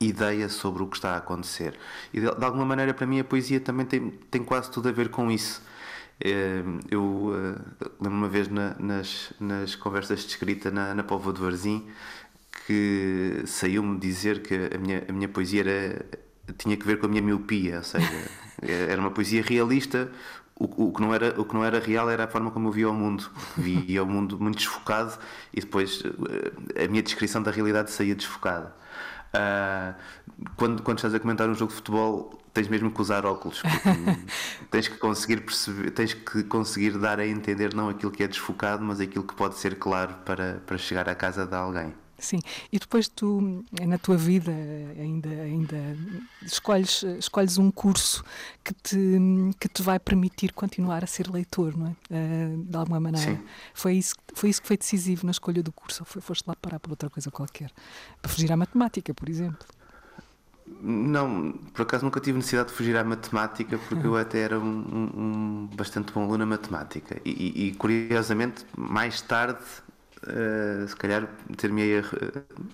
ideia 0.08 0.50
sobre 0.50 0.84
o 0.84 0.88
que 0.88 0.98
está 0.98 1.14
a 1.14 1.18
acontecer. 1.18 1.78
E 2.14 2.20
de, 2.20 2.30
de 2.30 2.46
alguma 2.46 2.66
maneira, 2.66 2.94
para 2.94 3.06
mim, 3.06 3.20
a 3.20 3.24
poesia 3.24 3.60
também 3.60 3.86
tem, 3.86 4.10
tem 4.30 4.44
quase 4.44 4.72
tudo 4.72 4.90
a 4.90 4.92
ver 4.92 5.10
com 5.10 5.32
isso. 5.32 5.62
Eh, 6.20 6.64
eu 6.90 7.34
lembro 8.00 8.18
uma 8.18 8.30
vez 8.30 8.48
na, 8.48 8.76
nas, 8.80 9.34
nas 9.40 9.76
conversas 9.76 10.20
de 10.22 10.28
escrita 10.28 10.70
na, 10.70 10.94
na 10.94 11.04
Póvoa 11.04 11.34
de 11.34 11.42
Varzim 11.42 11.88
que 12.66 13.44
saiu-me 13.46 14.00
dizer 14.00 14.42
que 14.42 14.54
a 14.74 14.78
minha, 14.78 15.04
a 15.08 15.12
minha 15.12 15.28
poesia 15.28 15.62
era, 15.62 16.06
tinha 16.58 16.78
que 16.78 16.86
ver 16.86 17.00
com 17.00 17.06
a 17.06 17.10
minha 17.10 17.22
miopia, 17.22 17.78
ou 17.78 17.84
seja, 17.84 18.08
era 18.62 19.00
uma 19.00 19.12
poesia 19.12 19.42
realista. 19.42 20.12
O, 20.56 20.90
o, 20.90 20.94
que 20.94 21.02
não 21.02 21.12
era, 21.12 21.42
o 21.42 21.44
que 21.44 21.56
não 21.56 21.66
era 21.66 21.80
real 21.80 22.08
era 22.08 22.26
a 22.26 22.28
forma 22.28 22.52
como 22.52 22.68
eu 22.68 22.72
via 22.72 22.90
o 22.90 22.94
mundo. 22.94 23.32
Via 23.58 24.04
o 24.04 24.06
mundo 24.06 24.40
muito 24.40 24.58
desfocado 24.58 25.18
e 25.52 25.60
depois 25.60 26.04
eh, 26.76 26.86
a 26.86 26.88
minha 26.88 27.02
descrição 27.02 27.42
da 27.42 27.50
realidade 27.50 27.90
saía 27.90 28.14
desfocada. 28.14 28.76
Uh, 29.34 29.94
quando, 30.56 30.84
quando 30.84 30.98
estás 30.98 31.14
a 31.14 31.20
comentar 31.20 31.50
um 31.50 31.54
jogo 31.54 31.72
de 31.72 31.76
futebol, 31.76 32.42
tens 32.54 32.68
mesmo 32.68 32.92
que 32.92 33.02
usar 33.02 33.26
óculos, 33.26 33.62
tens 34.70 34.88
que 34.88 34.98
conseguir 34.98 35.42
perceber, 35.42 35.92
tens 35.92 36.14
que 36.14 36.44
conseguir 36.44 36.98
dar 36.98 37.20
a 37.20 37.26
entender 37.26 37.74
não 37.74 37.90
aquilo 37.90 38.12
que 38.12 38.24
é 38.24 38.28
desfocado, 38.28 38.84
mas 38.84 39.00
aquilo 39.00 39.24
que 39.24 39.36
pode 39.36 39.58
ser 39.58 39.76
claro 39.78 40.16
para, 40.26 40.62
para 40.66 40.78
chegar 40.78 41.08
à 41.08 41.16
casa 41.16 41.46
de 41.46 41.56
alguém. 41.56 41.94
Sim, 42.22 42.40
e 42.72 42.78
depois 42.78 43.08
tu, 43.08 43.66
na 43.82 43.98
tua 43.98 44.16
vida, 44.16 44.52
ainda, 44.98 45.28
ainda 45.28 45.98
escolhes, 46.44 47.02
escolhes 47.18 47.58
um 47.58 47.72
curso 47.72 48.24
que 48.64 48.74
te, 48.76 49.18
que 49.60 49.68
te 49.68 49.82
vai 49.82 50.00
permitir 50.00 50.54
continuar 50.54 51.04
a 51.04 51.08
ser 51.08 51.28
leitor, 51.28 51.76
não 51.76 51.88
é? 51.88 51.90
Uh, 51.90 52.64
de 52.64 52.78
alguma 52.78 53.00
maneira. 53.00 53.32
Sim. 53.32 53.44
Foi 53.74 53.96
isso, 53.96 54.14
foi 54.36 54.52
isso 54.52 54.62
que 54.62 54.68
foi 54.68 54.78
decisivo 54.78 55.26
na 55.26 55.32
escolha 55.32 55.64
do 55.64 55.72
curso, 55.72 56.04
ou 56.04 56.06
foi, 56.06 56.22
foste 56.22 56.46
lá 56.48 56.56
parar 56.56 56.80
por 56.80 56.92
outra 56.92 57.10
coisa 57.10 57.32
qualquer? 57.32 57.72
Para 58.22 58.32
fugir 58.32 58.52
à 58.52 58.56
matemática, 58.56 59.16
por 59.16 59.28
exemplo? 59.28 59.66
Não, 60.80 61.54
por 61.74 61.82
acaso 61.82 62.06
nunca 62.06 62.20
tive 62.20 62.38
necessidade 62.38 62.70
de 62.70 62.76
fugir 62.76 62.96
à 62.96 63.04
matemática, 63.04 63.80
porque 63.90 64.06
eu 64.06 64.16
até 64.16 64.42
era 64.42 64.60
um, 64.60 64.64
um, 64.64 65.12
um 65.16 65.70
bastante 65.76 66.14
bom 66.14 66.22
aluno 66.22 66.38
na 66.38 66.46
matemática. 66.46 67.20
E, 67.26 67.30
e, 67.30 67.68
e, 67.68 67.74
curiosamente, 67.74 68.66
mais 68.78 69.22
tarde 69.22 69.60
uh, 70.24 70.88
se 70.88 70.96
calhar 70.96 71.28
ter-me, 71.58 71.84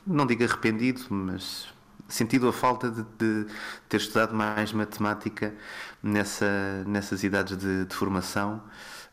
não 0.05 0.25
digo 0.25 0.43
arrependido, 0.43 1.01
mas 1.09 1.67
sentido 2.07 2.47
a 2.47 2.53
falta 2.53 2.89
de, 2.89 3.03
de, 3.17 3.45
ter 3.89 3.97
estudado 3.97 4.33
mais 4.33 4.71
matemática 4.71 5.53
nessa, 6.01 6.83
nessas 6.85 7.23
idades 7.23 7.57
de, 7.57 7.85
de 7.85 7.95
formação. 7.95 8.61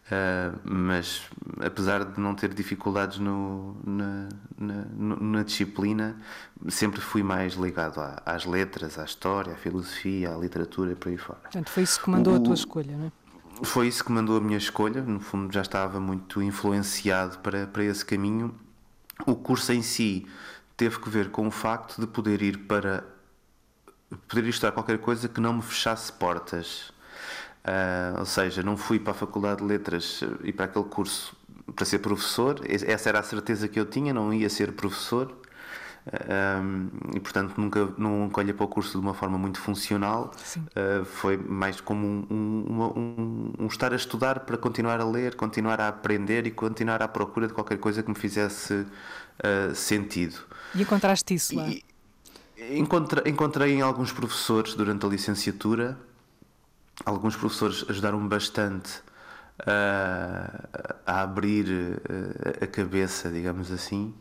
Uh, 0.05 0.61
mas 0.65 1.23
apesar 1.65 2.05
de 2.05 2.21
não 2.21 2.35
ter 2.35 2.53
dificuldades 2.53 3.19
no, 3.19 3.75
na, 3.87 4.29
na, 4.59 4.85
na, 5.17 5.43
disciplina, 5.43 6.15
sempre 6.69 7.01
fui 7.01 7.23
mais 7.23 7.55
ligado 7.55 7.99
à, 7.99 8.23
às 8.27 8.45
letras, 8.45 8.99
à 8.99 9.05
história, 9.05 9.55
à 9.55 9.57
filosofia, 9.57 10.35
à 10.35 10.37
literatura 10.37 10.93
e 10.93 10.95
por 10.95 11.09
aí 11.09 11.17
fora. 11.17 11.39
Portanto, 11.41 11.71
foi 11.71 11.85
isso 11.85 12.03
que 12.03 12.11
mandou 12.11 12.35
o, 12.35 12.37
a 12.37 12.41
tua 12.41 12.53
escolha, 12.53 12.95
não 12.95 13.07
é? 13.07 13.24
Foi 13.63 13.89
isso 13.89 14.05
que 14.05 14.11
mandou 14.11 14.37
a 14.37 14.41
minha 14.41 14.59
escolha. 14.59 15.03
No 15.03 15.21
fundo, 15.21 15.53
já 15.53 15.63
estava 15.63 16.01
muito 16.01 16.43
influenciado 16.43 17.39
para, 17.39 17.67
para 17.67 17.85
esse 17.85 18.05
caminho. 18.05 18.55
O 19.27 19.37
curso 19.37 19.73
em 19.73 19.83
si 19.83 20.27
teve 20.77 20.99
que 20.99 21.09
ver 21.09 21.31
com 21.31 21.47
o 21.47 21.51
facto 21.51 22.01
de 22.01 22.07
poder 22.07 22.43
ir 22.43 22.59
para 22.67 23.05
poder 24.29 24.47
estudar 24.49 24.73
qualquer 24.73 24.99
coisa 24.99 25.29
que 25.29 25.41
não 25.41 25.55
me 25.55 25.63
fechasse 25.63 26.13
portas. 26.13 26.93
Uh, 27.65 28.19
ou 28.19 28.27
seja, 28.27 28.63
não 28.63 28.77
fui 28.77 28.99
para 28.99 29.13
a 29.13 29.15
Faculdade 29.15 29.61
de 29.61 29.67
Letras 29.67 30.23
e 30.43 30.53
para 30.53 30.67
aquele 30.67 30.85
curso 30.85 31.37
para 31.75 31.85
ser 31.85 31.99
professor. 32.01 32.61
Essa 32.69 33.09
era 33.09 33.21
a 33.21 33.23
certeza 33.23 33.69
que 33.69 33.79
eu 33.79 33.87
tinha, 33.87 34.13
não 34.13 34.33
ia 34.33 34.51
ser 34.51 34.73
professor. 34.73 35.35
Um, 36.07 36.91
e 37.17 37.21
portanto 37.21 37.55
nunca, 37.57 37.89
nunca 37.97 38.41
olhei 38.41 38.53
para 38.53 38.65
o 38.65 38.69
curso 38.69 38.91
de 38.91 38.99
uma 38.99 39.15
forma 39.15 39.39
muito 39.39 39.59
funcional, 39.59 40.33
uh, 40.77 41.03
foi 41.03 41.39
mais 41.39 41.81
como 41.81 42.07
um, 42.07 42.23
um, 42.31 43.53
um, 43.59 43.67
estar 43.67 43.91
a 43.91 43.97
estudar 43.97 44.41
para 44.41 44.59
continuar 44.59 45.01
a 45.01 45.05
ler, 45.05 45.35
continuar 45.35 45.81
a 45.81 45.89
aprender 45.89 46.47
e 46.47 46.51
continuar 46.51 47.01
à 47.01 47.09
procura 47.09 47.47
de 47.47 47.55
qualquer 47.55 47.79
coisa 47.79 48.03
que 48.03 48.11
me 48.11 48.15
fizesse 48.15 48.75
uh, 48.75 49.75
sentido. 49.75 50.37
E 50.75 50.83
encontraste 50.83 51.33
isso 51.33 51.57
lá? 51.57 51.71
encontrei, 52.71 53.33
encontrei 53.33 53.73
em 53.73 53.81
alguns 53.81 54.13
professores 54.13 54.75
durante 54.75 55.07
a 55.07 55.09
licenciatura, 55.09 55.99
alguns 57.07 57.35
professores 57.35 57.83
ajudaram-me 57.89 58.29
bastante 58.29 59.03
a, 59.67 60.69
a 61.07 61.23
abrir 61.23 61.67
a 62.61 62.67
cabeça, 62.67 63.31
digamos 63.31 63.71
assim, 63.71 64.15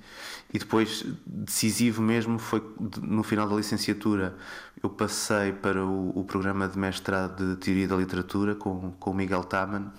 e 0.54 0.60
depois 0.60 1.06
decisivo 1.26 2.02
mesmo 2.02 2.38
foi 2.38 2.62
no 3.02 3.24
final 3.24 3.48
da 3.48 3.56
licenciatura 3.56 4.36
eu 4.84 4.90
passei 4.90 5.54
para 5.54 5.84
o, 5.84 6.10
o 6.14 6.26
programa 6.26 6.68
de 6.68 6.78
mestrado 6.78 7.56
de 7.56 7.56
Teoria 7.56 7.88
da 7.88 7.96
Literatura 7.96 8.54
com, 8.54 8.92
com 9.00 9.12
o 9.12 9.14
Miguel 9.14 9.46
Taman. 9.46 9.92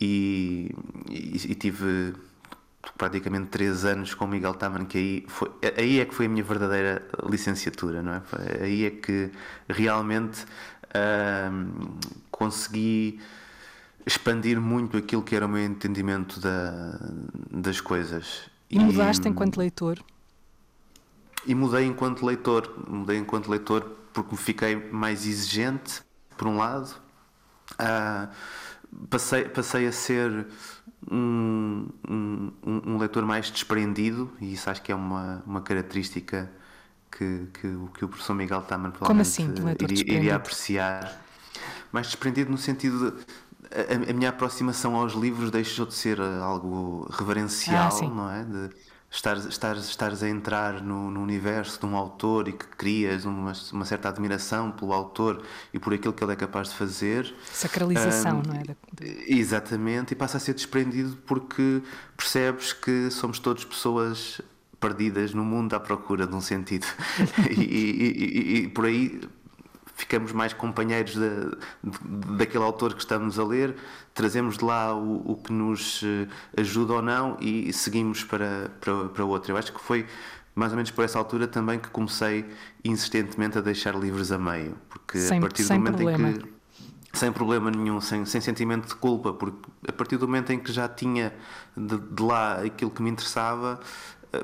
E, 0.00 0.72
e, 1.08 1.50
e, 1.50 1.54
tive 1.56 2.14
praticamente 2.96 3.48
três 3.48 3.84
anos 3.84 4.14
com 4.14 4.26
o 4.26 4.28
Miguel 4.28 4.54
Taman 4.54 4.84
que 4.84 4.98
aí, 4.98 5.24
foi, 5.26 5.50
aí 5.76 5.98
é 5.98 6.04
que 6.04 6.14
foi 6.14 6.26
a 6.26 6.28
minha 6.28 6.44
verdadeira 6.44 7.04
licenciatura, 7.28 8.02
não 8.02 8.14
é? 8.14 8.22
Aí 8.62 8.84
é 8.84 8.90
que 8.90 9.32
realmente 9.68 10.46
consegui 12.30 13.20
expandir 14.10 14.60
muito 14.60 14.96
aquilo 14.96 15.22
que 15.22 15.34
era 15.34 15.46
o 15.46 15.48
meu 15.48 15.64
entendimento 15.64 16.40
da, 16.40 16.98
das 17.50 17.80
coisas. 17.80 18.50
E 18.68 18.78
mudaste 18.78 19.26
e, 19.26 19.30
enquanto 19.30 19.58
leitor? 19.58 19.98
E 21.46 21.54
mudei 21.54 21.86
enquanto 21.86 22.26
leitor. 22.26 22.72
Mudei 22.88 23.18
enquanto 23.18 23.48
leitor 23.48 23.82
porque 24.12 24.32
me 24.32 24.38
fiquei 24.38 24.76
mais 24.76 25.26
exigente, 25.26 26.02
por 26.36 26.48
um 26.48 26.56
lado. 26.56 26.94
Uh, 27.74 28.28
passei, 29.08 29.44
passei 29.44 29.86
a 29.86 29.92
ser 29.92 30.46
um, 31.10 31.88
um, 32.08 32.52
um, 32.64 32.98
leitor 32.98 33.24
mais 33.24 33.50
desprendido, 33.50 34.32
e 34.40 34.52
isso 34.52 34.68
acho 34.68 34.82
que 34.82 34.90
é 34.90 34.94
uma, 34.94 35.42
uma 35.46 35.60
característica 35.60 36.50
que, 37.10 37.46
que, 37.54 37.78
que 37.94 38.04
o 38.04 38.08
professor 38.08 38.34
Miguel 38.34 38.62
Taman 38.62 38.90
Como 38.90 39.20
assim, 39.20 39.52
iria, 39.80 40.16
iria 40.16 40.36
apreciar. 40.36 41.22
Mais 41.92 42.06
desprendido 42.06 42.50
no 42.50 42.58
sentido 42.58 43.10
de 43.10 43.24
a, 43.70 44.10
a, 44.10 44.14
minha 44.14 44.30
aproximação 44.30 44.96
aos 44.96 45.12
livros 45.12 45.50
deixou 45.50 45.86
de 45.86 45.94
ser 45.94 46.20
algo 46.20 47.08
reverencial, 47.10 47.90
ah, 48.02 48.08
não 48.08 48.30
é? 48.30 48.44
De 48.44 48.70
estar, 49.10 49.36
estar, 49.36 49.76
estares 49.76 50.22
a 50.22 50.28
entrar 50.28 50.80
no, 50.82 51.10
no, 51.10 51.20
universo 51.20 51.80
de 51.80 51.86
um 51.86 51.96
autor 51.96 52.48
e 52.48 52.52
que 52.52 52.66
crias 52.66 53.24
uma, 53.24 53.52
uma, 53.72 53.84
certa 53.84 54.08
admiração 54.08 54.70
pelo 54.70 54.92
autor 54.92 55.42
e 55.74 55.78
por 55.78 55.92
aquilo 55.92 56.14
que 56.14 56.22
ele 56.22 56.32
é 56.32 56.36
capaz 56.36 56.68
de 56.68 56.74
fazer. 56.76 57.34
Sacralização, 57.52 58.38
um, 58.38 58.42
não 58.46 58.54
é? 58.54 58.62
Exatamente, 59.26 60.12
e 60.12 60.16
passa 60.16 60.36
a 60.36 60.40
ser 60.40 60.54
desprendido 60.54 61.16
porque 61.26 61.82
percebes 62.16 62.72
que 62.72 63.10
somos 63.10 63.38
todos 63.38 63.64
pessoas 63.64 64.40
perdidas 64.78 65.34
no 65.34 65.44
mundo 65.44 65.74
à 65.74 65.80
procura 65.80 66.26
de 66.26 66.34
um 66.34 66.40
sentido. 66.40 66.86
e, 67.50 67.60
e, 67.60 68.54
e, 68.56 68.58
e 68.64 68.68
por 68.68 68.86
aí 68.86 69.20
ficamos 70.00 70.32
mais 70.32 70.52
companheiros 70.52 71.14
de, 71.14 71.30
de, 71.84 72.36
daquele 72.36 72.64
autor 72.64 72.94
que 72.94 73.00
estamos 73.00 73.38
a 73.38 73.44
ler, 73.44 73.76
trazemos 74.14 74.58
de 74.58 74.64
lá 74.64 74.94
o, 74.94 75.32
o, 75.32 75.36
que 75.36 75.52
nos 75.52 76.02
eh, 76.02 76.26
ajuda 76.60 76.94
ou 76.94 77.02
não 77.02 77.36
e 77.40 77.72
seguimos 77.72 78.24
para, 78.24 78.70
para, 78.80 79.08
para 79.08 79.24
outro. 79.24 79.52
Eu 79.52 79.56
acho 79.56 79.72
que 79.72 79.80
foi 79.80 80.06
mais 80.54 80.72
ou 80.72 80.76
menos 80.76 80.90
por 80.90 81.04
essa 81.04 81.18
altura 81.18 81.46
também 81.46 81.78
que 81.78 81.88
comecei 81.88 82.44
insistentemente 82.84 83.58
a 83.58 83.60
deixar 83.60 83.94
livros 83.94 84.32
a 84.32 84.38
meio, 84.38 84.76
porque 84.88 85.18
sem, 85.18 85.38
a 85.38 85.40
partir 85.40 85.64
do 85.64 85.74
momento 85.74 85.96
problema. 85.96 86.30
em 86.30 86.38
que 87.12 87.18
sem 87.18 87.32
problema 87.32 87.70
nenhum, 87.70 88.00
sem, 88.00 88.24
sem 88.24 88.40
sentimento 88.40 88.88
de 88.88 88.94
culpa, 88.94 89.32
porque 89.32 89.58
a 89.86 89.92
partir 89.92 90.16
do 90.16 90.26
momento 90.26 90.52
em 90.52 90.58
que 90.58 90.72
já 90.72 90.88
tinha 90.88 91.32
de, 91.76 91.98
de 91.98 92.22
lá 92.22 92.62
aquilo 92.62 92.90
que 92.90 93.02
me 93.02 93.10
interessava, 93.10 93.80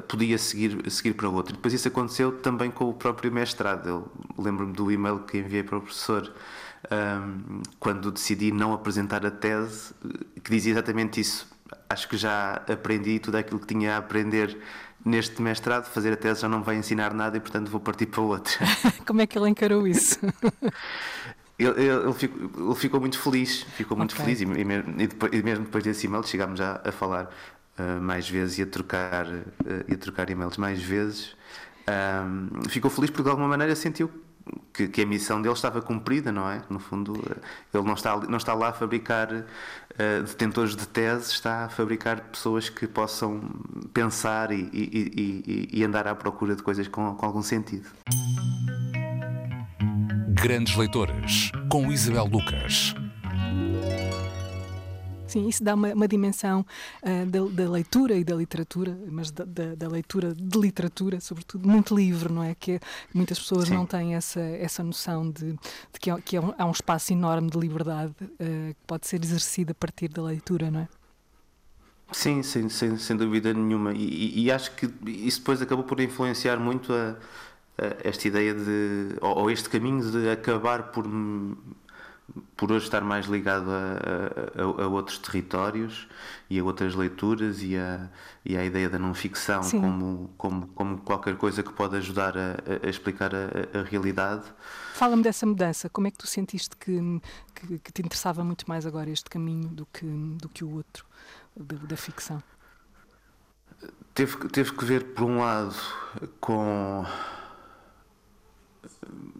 podia 0.08 0.38
seguir, 0.38 0.90
seguir 0.90 1.14
para 1.14 1.28
outro. 1.28 1.54
Depois 1.54 1.72
isso 1.72 1.88
aconteceu 1.88 2.32
também 2.32 2.70
com 2.70 2.88
o 2.88 2.94
próprio 2.94 3.30
mestrado. 3.30 3.88
Eu 3.88 4.08
lembro-me 4.38 4.72
do 4.72 4.90
e-mail 4.90 5.20
que 5.20 5.38
enviei 5.38 5.62
para 5.62 5.78
o 5.78 5.80
professor 5.80 6.32
um, 6.90 7.62
quando 7.78 8.10
decidi 8.10 8.52
não 8.52 8.72
apresentar 8.72 9.24
a 9.24 9.30
tese, 9.30 9.94
que 10.42 10.50
dizia 10.50 10.72
exatamente 10.72 11.20
isso. 11.20 11.46
Acho 11.88 12.08
que 12.08 12.16
já 12.16 12.62
aprendi 12.68 13.18
tudo 13.18 13.36
aquilo 13.36 13.60
que 13.60 13.66
tinha 13.66 13.94
a 13.94 13.98
aprender 13.98 14.58
neste 15.04 15.40
mestrado, 15.40 15.86
fazer 15.86 16.12
a 16.12 16.16
tese 16.16 16.42
já 16.42 16.48
não 16.48 16.62
vai 16.62 16.76
ensinar 16.76 17.14
nada 17.14 17.36
e 17.36 17.40
portanto 17.40 17.70
vou 17.70 17.80
partir 17.80 18.06
para 18.06 18.20
outro. 18.20 18.54
Como 19.06 19.20
é 19.20 19.26
que 19.26 19.38
ele 19.38 19.48
encarou 19.48 19.86
isso? 19.86 20.18
Ele, 21.58 21.70
ele, 21.70 21.88
ele, 21.88 22.12
ficou, 22.12 22.66
ele, 22.66 22.74
ficou, 22.74 23.00
muito 23.00 23.18
feliz, 23.18 23.62
ficou 23.62 23.96
muito 23.96 24.12
okay. 24.12 24.26
feliz 24.26 24.40
e, 24.42 24.44
e, 24.44 24.62
mesmo, 24.62 24.92
e, 25.00 25.06
depois, 25.06 25.32
e, 25.32 25.42
mesmo 25.42 25.64
depois 25.64 25.82
desse 25.82 26.06
e-mail 26.06 26.22
chegámos 26.22 26.58
já 26.58 26.82
a 26.84 26.92
falar 26.92 27.30
uh, 27.78 28.00
mais 28.00 28.28
vezes 28.28 28.58
e 28.58 28.62
a 28.62 28.66
trocar, 28.66 29.26
uh, 29.26 29.84
e 29.88 29.94
a 29.94 29.96
trocar 29.96 30.28
e-mails 30.30 30.56
mais 30.56 30.82
vezes. 30.82 31.36
Um, 31.88 32.68
ficou 32.68 32.90
feliz 32.90 33.10
porque 33.10 33.22
de 33.22 33.30
alguma 33.30 33.48
maneira 33.48 33.76
sentiu 33.76 34.10
que, 34.72 34.88
que, 34.88 35.02
a 35.02 35.06
missão 35.06 35.40
dele 35.40 35.54
estava 35.54 35.80
cumprida, 35.80 36.30
não 36.30 36.48
é? 36.48 36.62
No 36.68 36.78
fundo, 36.78 37.14
ele 37.72 37.84
não 37.84 37.94
está, 37.94 38.16
não 38.16 38.36
está 38.36 38.54
lá 38.54 38.68
a 38.68 38.72
fabricar 38.72 39.32
uh, 39.32 40.22
detentores 40.22 40.76
de 40.76 40.86
tese, 40.86 41.32
está 41.32 41.64
a 41.64 41.68
fabricar 41.68 42.20
pessoas 42.20 42.68
que 42.68 42.86
possam 42.86 43.40
pensar 43.92 44.52
e, 44.52 44.68
e, 44.72 45.68
e, 45.72 45.80
e 45.80 45.84
andar 45.84 46.06
à 46.06 46.14
procura 46.14 46.54
de 46.54 46.62
coisas 46.62 46.86
com, 46.88 47.14
com 47.14 47.26
algum 47.26 47.42
sentido. 47.42 47.88
Grandes 50.30 50.76
Leitores, 50.76 51.50
com 51.68 51.90
Isabel 51.90 52.26
Lucas. 52.26 52.94
Sim, 55.26 55.48
isso 55.48 55.62
dá 55.62 55.74
uma, 55.74 55.92
uma 55.92 56.06
dimensão 56.06 56.64
uh, 57.02 57.26
da, 57.26 57.64
da, 57.64 57.70
leitura 57.70 58.14
e 58.14 58.22
da 58.22 58.34
literatura, 58.34 58.96
mas 59.10 59.30
da, 59.30 59.44
da, 59.44 59.74
da, 59.74 59.88
leitura 59.88 60.32
de 60.32 60.58
literatura, 60.58 61.20
sobretudo, 61.20 61.68
muito 61.68 61.94
livre, 61.94 62.32
não 62.32 62.44
é? 62.44 62.54
Que 62.54 62.78
muitas 63.12 63.38
pessoas 63.38 63.68
Sim. 63.68 63.74
não 63.74 63.86
têm 63.86 64.14
essa, 64.14 64.40
essa 64.40 64.84
noção 64.84 65.28
de, 65.30 65.52
de 65.52 66.00
que, 66.00 66.10
há, 66.10 66.20
que 66.20 66.36
há 66.36 66.64
um 66.64 66.70
espaço 66.70 67.12
enorme 67.12 67.50
de 67.50 67.58
liberdade 67.58 68.14
uh, 68.22 68.36
que 68.38 68.76
pode 68.86 69.06
ser 69.06 69.22
exercido 69.22 69.72
a 69.72 69.74
partir 69.74 70.08
da 70.08 70.22
leitura, 70.22 70.70
não 70.70 70.80
é? 70.80 70.88
Sim, 72.12 72.42
sem, 72.42 72.68
sem, 72.68 72.96
sem 72.96 73.16
dúvida 73.16 73.52
nenhuma. 73.52 73.92
E, 73.92 73.98
e, 73.98 74.44
e, 74.44 74.50
acho 74.50 74.70
que 74.76 74.88
isso 75.06 75.40
depois 75.40 75.60
acabou 75.60 75.84
por 75.84 75.98
influenciar 76.00 76.56
muito 76.58 76.92
a, 76.92 77.16
a 77.78 78.08
esta 78.08 78.28
ideia 78.28 78.54
de. 78.54 79.16
Ou, 79.20 79.38
ou, 79.38 79.50
este 79.50 79.68
caminho 79.68 80.08
de 80.10 80.30
acabar 80.30 80.84
por 80.92 81.04
por 82.56 82.72
hoje 82.72 82.86
estar 82.86 83.02
mais 83.02 83.26
ligado 83.26 83.70
a, 83.70 84.60
a, 84.60 84.84
a, 84.84 84.88
outros 84.88 85.18
territórios 85.18 86.08
e 86.50 86.58
a 86.58 86.64
outras 86.64 86.94
leituras 86.94 87.62
e 87.62 87.76
a, 87.76 88.08
e 88.44 88.56
a 88.56 88.64
ideia 88.64 88.90
da 88.90 88.98
não 88.98 89.14
ficção 89.14 89.62
como, 89.70 90.30
como, 90.36 90.66
como 90.68 90.98
qualquer 90.98 91.36
coisa 91.36 91.62
que 91.62 91.72
pode 91.72 91.96
ajudar 91.96 92.36
a, 92.36 92.56
a 92.82 92.88
explicar 92.88 93.32
a, 93.34 93.82
realidade. 93.82 94.42
Fala-me 94.94 95.22
dessa 95.22 95.46
mudança. 95.46 95.88
Como 95.88 96.06
é 96.06 96.10
que 96.10 96.18
tu 96.18 96.26
sentiste 96.26 96.76
que, 96.76 97.20
que, 97.54 97.78
que, 97.78 97.92
te 97.92 98.02
interessava 98.02 98.42
muito 98.42 98.68
mais 98.68 98.86
agora 98.86 99.10
este 99.10 99.30
caminho 99.30 99.68
do 99.68 99.86
que, 99.86 100.06
do 100.06 100.48
que 100.48 100.64
o 100.64 100.74
outro, 100.74 101.06
da, 101.56 101.76
da 101.76 101.96
ficção? 101.96 102.42
Teve, 104.14 104.48
teve 104.48 104.72
que 104.72 104.84
ver, 104.84 105.12
por 105.12 105.24
um 105.24 105.38
lado, 105.38 105.76
com 106.40 107.04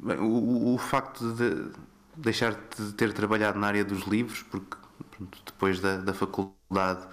bem, 0.02 0.19
o, 0.19 0.75
o 0.75 0.78
facto 0.78 1.33
de 1.33 1.73
deixar 2.16 2.52
de 2.54 2.92
ter 2.94 3.12
trabalhado 3.12 3.58
na 3.58 3.66
área 3.66 3.85
dos 3.85 4.02
livros, 4.06 4.42
porque 4.42 4.76
pronto, 5.11 5.38
depois 5.44 5.80
da, 5.80 5.99
da 5.99 6.14
faculdade 6.14 7.06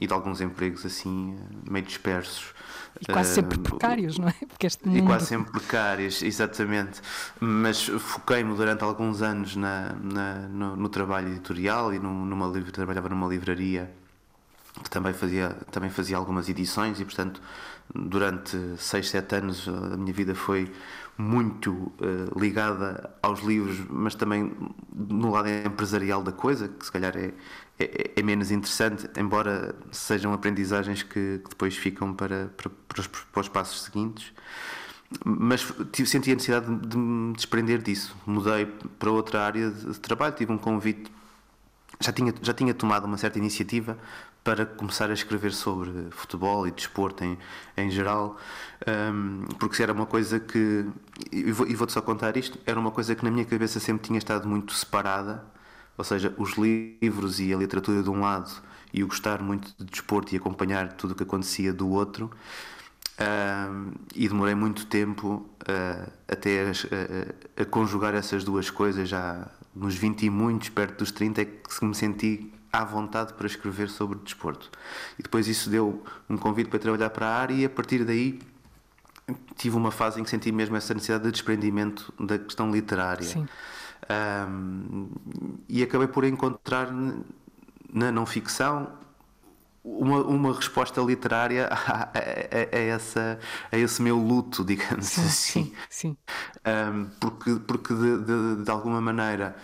e 0.00 0.06
de 0.06 0.12
alguns 0.12 0.40
empregos 0.40 0.84
assim 0.84 1.36
meio 1.68 1.84
dispersos. 1.84 2.52
E 3.00 3.06
quase 3.06 3.32
uh, 3.32 3.34
sempre 3.34 3.58
precários, 3.58 4.18
não 4.18 4.28
é? 4.28 4.34
Porque 4.48 4.66
este 4.66 4.86
mundo... 4.86 4.98
E 4.98 5.02
quase 5.02 5.26
sempre 5.26 5.52
precários, 5.52 6.22
exatamente. 6.22 7.00
Mas 7.40 7.86
foquei-me 7.86 8.54
durante 8.54 8.84
alguns 8.84 9.22
anos 9.22 9.56
na, 9.56 9.94
na 9.94 10.48
no, 10.48 10.76
no, 10.76 10.88
trabalho 10.88 11.28
editorial 11.28 11.92
e 11.92 11.98
numa 11.98 12.46
livre, 12.46 12.70
trabalhava 12.70 13.08
numa 13.08 13.26
livraria 13.26 13.92
que 14.82 14.90
também 14.90 15.12
fazia, 15.12 15.50
também 15.70 15.90
fazia 15.90 16.16
algumas 16.16 16.48
edições 16.48 16.98
e, 17.00 17.04
portanto, 17.04 17.40
durante 17.94 18.56
6, 18.76 19.08
7 19.08 19.36
anos 19.36 19.68
a 19.68 19.96
minha 19.96 20.12
vida 20.12 20.34
foi 20.34 20.70
muito 21.16 21.70
uh, 21.72 22.38
ligada 22.38 23.10
aos 23.22 23.40
livros, 23.40 23.78
mas 23.88 24.16
também 24.16 24.52
no 24.92 25.30
lado 25.30 25.48
empresarial 25.48 26.22
da 26.22 26.32
coisa, 26.32 26.68
que 26.68 26.84
se 26.84 26.90
calhar 26.90 27.16
é, 27.16 27.32
é, 27.78 28.10
é 28.16 28.22
menos 28.22 28.50
interessante, 28.50 29.08
embora 29.16 29.76
sejam 29.92 30.32
aprendizagens 30.32 31.04
que, 31.04 31.38
que 31.38 31.50
depois 31.50 31.76
ficam 31.76 32.12
para, 32.12 32.50
para, 32.56 32.68
para, 32.88 33.00
os, 33.00 33.06
para 33.06 33.40
os 33.40 33.48
passos 33.48 33.82
seguintes. 33.82 34.32
Mas 35.24 35.64
tive, 35.92 36.08
senti 36.08 36.32
a 36.32 36.34
necessidade 36.34 36.66
de, 36.66 36.88
de 36.88 36.96
me 36.96 37.32
desprender 37.34 37.80
disso. 37.80 38.16
Mudei 38.26 38.66
para 38.98 39.12
outra 39.12 39.42
área 39.42 39.70
de 39.70 40.00
trabalho, 40.00 40.34
tive 40.34 40.50
um 40.50 40.58
convite 40.58 41.12
já 42.00 42.12
tinha, 42.12 42.34
já 42.42 42.52
tinha 42.52 42.74
tomado 42.74 43.04
uma 43.04 43.16
certa 43.16 43.38
iniciativa 43.38 43.96
para 44.44 44.66
começar 44.66 45.10
a 45.10 45.14
escrever 45.14 45.52
sobre 45.52 45.90
futebol 46.10 46.68
e 46.68 46.70
desporto 46.70 47.24
em, 47.24 47.38
em 47.78 47.90
geral, 47.90 48.36
um, 48.86 49.46
porque 49.58 49.82
era 49.82 49.92
uma 49.92 50.04
coisa 50.04 50.38
que, 50.38 50.84
e 51.32 51.50
vou-te 51.50 51.92
só 51.92 52.02
contar 52.02 52.36
isto, 52.36 52.58
era 52.66 52.78
uma 52.78 52.90
coisa 52.90 53.14
que 53.14 53.24
na 53.24 53.30
minha 53.30 53.46
cabeça 53.46 53.80
sempre 53.80 54.06
tinha 54.06 54.18
estado 54.18 54.46
muito 54.46 54.74
separada, 54.74 55.42
ou 55.96 56.04
seja, 56.04 56.34
os 56.36 56.52
livros 56.52 57.40
e 57.40 57.54
a 57.54 57.56
literatura 57.56 58.02
de 58.02 58.10
um 58.10 58.20
lado 58.20 58.50
e 58.92 59.02
o 59.02 59.08
gostar 59.08 59.42
muito 59.42 59.74
de 59.78 59.84
desporto 59.84 60.34
e 60.34 60.36
acompanhar 60.36 60.92
tudo 60.92 61.12
o 61.12 61.14
que 61.14 61.22
acontecia 61.22 61.72
do 61.72 61.88
outro. 61.88 62.30
Um, 63.16 63.92
e 64.14 64.28
demorei 64.28 64.56
muito 64.56 64.86
tempo 64.86 65.48
uh, 65.62 66.12
até 66.28 66.66
a, 66.66 67.62
a, 67.62 67.64
conjugar 67.64 68.12
essas 68.12 68.42
duas 68.42 68.70
coisas, 68.70 69.08
já 69.08 69.48
nos 69.74 69.94
20 69.94 70.26
e 70.26 70.30
muitos, 70.30 70.68
perto 70.68 70.98
dos 70.98 71.12
30, 71.12 71.42
é 71.42 71.44
que 71.44 71.84
me 71.84 71.94
senti 71.94 72.52
à 72.78 72.84
vontade 72.84 73.32
para 73.34 73.46
escrever 73.46 73.88
sobre 73.88 74.18
desporto. 74.18 74.70
E 75.18 75.22
depois 75.22 75.48
isso 75.48 75.70
deu 75.70 76.02
um 76.28 76.36
convite 76.36 76.68
para 76.68 76.78
trabalhar 76.78 77.10
para 77.10 77.26
a 77.26 77.34
área 77.36 77.54
e 77.54 77.64
a 77.64 77.70
partir 77.70 78.04
daí 78.04 78.40
tive 79.56 79.76
uma 79.76 79.90
fase 79.90 80.20
em 80.20 80.24
que 80.24 80.30
senti 80.30 80.52
mesmo 80.52 80.76
essa 80.76 80.92
necessidade 80.92 81.24
de 81.24 81.30
desprendimento 81.30 82.12
da 82.18 82.38
questão 82.38 82.70
literária. 82.70 83.24
Sim. 83.24 83.46
Um, 84.48 85.08
e 85.68 85.82
acabei 85.82 86.06
por 86.06 86.24
encontrar 86.24 86.92
na 87.92 88.12
não 88.12 88.26
ficção 88.26 88.92
uma, 89.82 90.22
uma 90.22 90.54
resposta 90.54 91.00
literária 91.00 91.68
a, 91.72 92.02
a, 92.02 92.10
a, 92.72 92.78
essa, 92.78 93.38
a 93.70 93.78
esse 93.78 94.02
meu 94.02 94.16
luto, 94.18 94.64
digamos 94.64 95.06
sim, 95.06 95.20
assim. 95.22 95.64
Sim, 95.64 95.72
sim. 95.88 96.16
Um, 96.66 97.06
porque 97.20 97.54
porque 97.66 97.94
de, 97.94 98.18
de, 98.24 98.64
de 98.64 98.70
alguma 98.70 99.00
maneira 99.00 99.56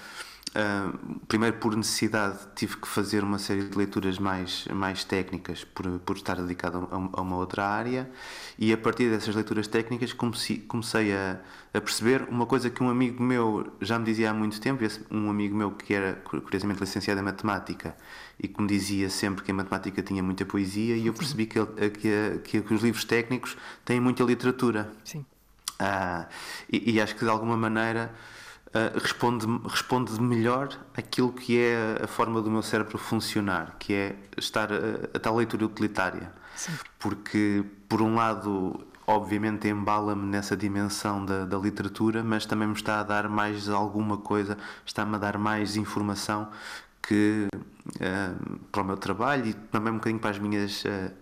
Uh, 0.51 1.21
primeiro 1.29 1.59
por 1.59 1.77
necessidade 1.77 2.37
tive 2.57 2.77
que 2.77 2.89
fazer 2.89 3.23
uma 3.23 3.39
série 3.39 3.63
de 3.63 3.79
leituras 3.79 4.19
mais, 4.19 4.67
mais 4.75 5.05
técnicas 5.05 5.63
por, 5.63 5.87
por 6.01 6.17
estar 6.17 6.35
dedicado 6.43 6.89
a, 6.91 7.21
a 7.21 7.23
uma 7.23 7.37
outra 7.37 7.65
área 7.65 8.11
e 8.59 8.73
a 8.73 8.77
partir 8.77 9.09
dessas 9.11 9.33
leituras 9.33 9.69
técnicas 9.69 10.13
comecei, 10.13 10.59
comecei 10.59 11.13
a, 11.15 11.39
a, 11.73 11.81
perceber 11.81 12.27
uma 12.29 12.47
coisa 12.47 12.69
que 12.69 12.83
um 12.83 12.91
amigo 12.91 13.23
meu 13.23 13.73
já 13.81 13.97
me 13.97 14.05
dizia 14.05 14.33
há 14.33 14.35
muito 14.35 14.61
tempo, 14.61 14.83
um 15.09 15.31
amigo 15.31 15.57
meu 15.57 15.71
que 15.71 15.95
era 15.95 16.15
curiosamente 16.15 16.81
licenciado 16.81 17.21
em 17.21 17.25
matemática 17.25 17.95
e 18.37 18.49
que 18.49 18.61
me 18.61 18.67
dizia 18.67 19.09
sempre 19.09 19.45
que 19.45 19.53
a 19.53 19.55
matemática 19.55 20.03
tinha 20.03 20.21
muita 20.21 20.45
poesia 20.45 20.97
e 20.97 21.07
eu 21.07 21.15
percebi 21.15 21.47
que, 21.47 21.61
que, 22.43 22.61
que 22.61 22.75
os 22.75 22.83
livros 22.83 23.05
técnicos 23.05 23.57
têm 23.85 24.01
muita 24.01 24.25
literatura. 24.25 24.91
Sim. 25.05 25.25
Uh, 25.81 26.27
e, 26.71 26.95
e 26.95 27.01
acho 27.01 27.15
que 27.15 27.25
de 27.25 27.31
alguma 27.31 27.57
maneira 27.57 28.13
uh, 28.75 28.99
responde, 28.99 29.47
responde 29.69 30.21
melhor 30.21 30.69
aquilo 30.97 31.33
que 31.33 31.59
é 31.59 32.01
a 32.03 32.07
forma 32.07 32.41
do 32.41 32.51
meu 32.51 32.63
cérebro 32.63 32.99
funcionar, 32.99 33.77
que 33.79 33.93
é 33.93 34.17
estar 34.37 34.73
a, 34.73 34.77
a 35.15 35.19
tal 35.19 35.37
leitura 35.37 35.65
utilitária. 35.65 36.33
Sim. 36.55 36.73
Porque, 36.99 37.65
por 37.89 38.03
um 38.03 38.15
lado, 38.15 38.87
obviamente 39.07 39.69
embala-me 39.69 40.27
nessa 40.27 40.57
dimensão 40.57 41.25
da, 41.25 41.45
da, 41.45 41.57
literatura, 41.59 42.23
mas 42.23 42.47
também 42.47 42.69
me 42.69 42.75
está 42.75 43.01
a 43.01 43.03
dar 43.03 43.29
mais 43.29 43.69
alguma 43.69 44.17
coisa, 44.17 44.57
está-me 44.85 45.17
a 45.17 45.19
dar 45.19 45.39
mais 45.39 45.77
informação 45.77 46.49
que 47.03 47.49
uh, 47.97 48.59
para 48.71 48.83
o 48.83 48.85
meu 48.85 48.97
trabalho 48.97 49.47
e 49.47 49.55
também 49.55 49.93
um 49.93 49.97
bocadinho 49.97 50.21
para 50.21 50.31
as 50.31 50.39
minhas 50.39 50.85
uh, 50.85 51.13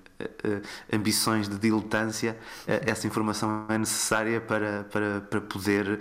ambições 0.92 1.48
de 1.48 1.58
diletância, 1.58 2.36
uh, 2.66 2.90
essa 2.90 3.06
informação 3.06 3.66
é 3.68 3.78
necessária 3.78 4.40
para, 4.40 4.84
para, 4.84 5.20
para 5.22 5.40
poder 5.40 6.00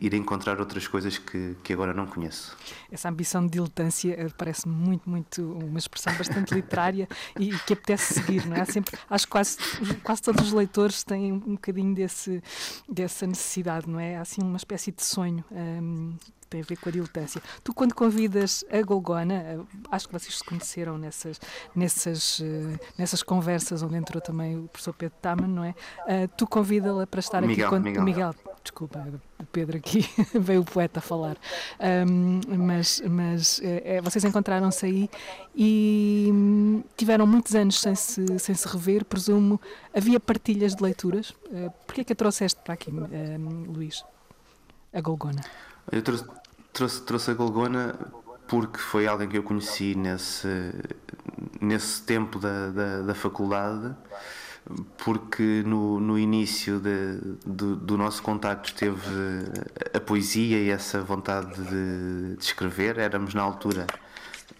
ir 0.00 0.14
encontrar 0.14 0.60
outras 0.60 0.86
coisas 0.86 1.18
que, 1.18 1.56
que 1.62 1.72
agora 1.72 1.92
não 1.92 2.06
conheço. 2.06 2.56
Essa 2.90 3.08
ambição 3.08 3.44
de 3.44 3.52
diletância 3.52 4.16
parece-me 4.36 4.74
muito, 4.74 5.08
muito 5.08 5.52
uma 5.58 5.78
expressão 5.78 6.14
bastante 6.14 6.54
literária 6.54 7.08
e, 7.38 7.56
que 7.58 7.72
apetece 7.72 8.14
seguir, 8.14 8.46
não 8.46 8.56
é? 8.56 8.64
Sempre, 8.64 8.98
acho 9.08 9.26
que 9.26 9.30
quase, 9.30 9.58
quase 10.02 10.22
todos 10.22 10.48
os 10.48 10.52
leitores 10.52 11.02
têm 11.04 11.32
um 11.32 11.38
bocadinho 11.38 11.94
desse, 11.94 12.42
dessa 12.88 13.26
necessidade, 13.26 13.88
não 13.88 13.98
é? 13.98 14.16
Assim 14.16 14.42
uma 14.42 14.56
espécie 14.56 14.92
de 14.92 15.02
sonho. 15.02 15.44
Um, 15.50 16.14
tem 16.52 16.60
a 16.60 16.64
ver 16.64 16.76
com 16.76 16.90
a 16.90 16.92
diletância. 16.92 17.42
Tu, 17.64 17.72
quando 17.72 17.94
convidas 17.94 18.62
a 18.70 18.82
Golgona, 18.82 19.34
eh, 19.34 19.58
acho 19.90 20.06
que 20.06 20.12
vocês 20.12 20.36
se 20.36 20.44
conheceram 20.44 20.98
nessas, 20.98 21.40
nessas, 21.74 22.40
eh, 22.42 22.78
nessas 22.98 23.22
conversas 23.22 23.82
onde 23.82 23.96
entrou 23.96 24.20
também 24.20 24.58
o 24.58 24.68
professor 24.68 24.92
Pedro 24.92 25.16
Taman, 25.22 25.48
não 25.48 25.64
é? 25.64 25.70
Uh, 26.00 26.28
tu 26.36 26.46
convida-la 26.46 27.06
para 27.06 27.20
estar 27.20 27.40
Miguel, 27.40 27.66
aqui. 27.66 27.70
Quando, 27.70 27.84
Miguel. 27.84 28.02
Miguel, 28.02 28.34
desculpa, 28.62 29.06
o 29.40 29.46
Pedro 29.46 29.78
aqui, 29.78 30.06
veio 30.38 30.60
o 30.60 30.64
poeta 30.64 30.98
a 30.98 31.02
falar. 31.02 31.38
Um, 32.06 32.40
mas 32.58 33.02
mas 33.08 33.60
é, 33.62 34.00
vocês 34.02 34.24
encontraram-se 34.24 34.84
aí 34.84 35.10
e 35.56 36.28
hum, 36.30 36.82
tiveram 36.96 37.26
muitos 37.26 37.54
anos 37.54 37.80
sem 37.80 37.94
se, 37.94 38.38
sem 38.38 38.54
se 38.54 38.68
rever, 38.68 39.04
presumo. 39.06 39.58
Havia 39.94 40.20
partilhas 40.20 40.74
de 40.74 40.82
leituras? 40.82 41.30
Uh, 41.30 41.72
Porquê 41.86 42.02
é 42.02 42.04
que 42.04 42.12
a 42.12 42.16
trouxeste 42.16 42.60
para 42.62 42.74
aqui, 42.74 42.90
um, 42.90 43.72
Luís? 43.72 44.04
A 44.92 45.00
Golgona. 45.00 45.42
Eu 45.90 46.02
trouxe, 46.02 46.24
trouxe, 46.72 47.02
trouxe 47.02 47.30
a 47.30 47.34
Golgona 47.34 47.94
porque 48.48 48.78
foi 48.78 49.06
alguém 49.06 49.28
que 49.28 49.38
eu 49.38 49.42
conheci 49.42 49.94
nesse, 49.94 50.48
nesse 51.60 52.02
tempo 52.02 52.38
da, 52.38 52.70
da, 52.70 53.02
da 53.02 53.14
faculdade 53.14 53.94
porque 54.96 55.62
no, 55.66 55.98
no 55.98 56.18
início 56.18 56.78
de, 56.78 57.18
do, 57.44 57.76
do, 57.76 57.98
nosso 57.98 58.22
contacto 58.22 58.68
esteve 58.68 59.00
a 59.92 60.00
poesia 60.00 60.58
e 60.58 60.70
essa 60.70 61.00
vontade 61.02 61.52
de, 61.54 62.36
de 62.36 62.42
escrever. 62.44 62.98
Éramos 62.98 63.34
na 63.34 63.42
altura 63.42 63.86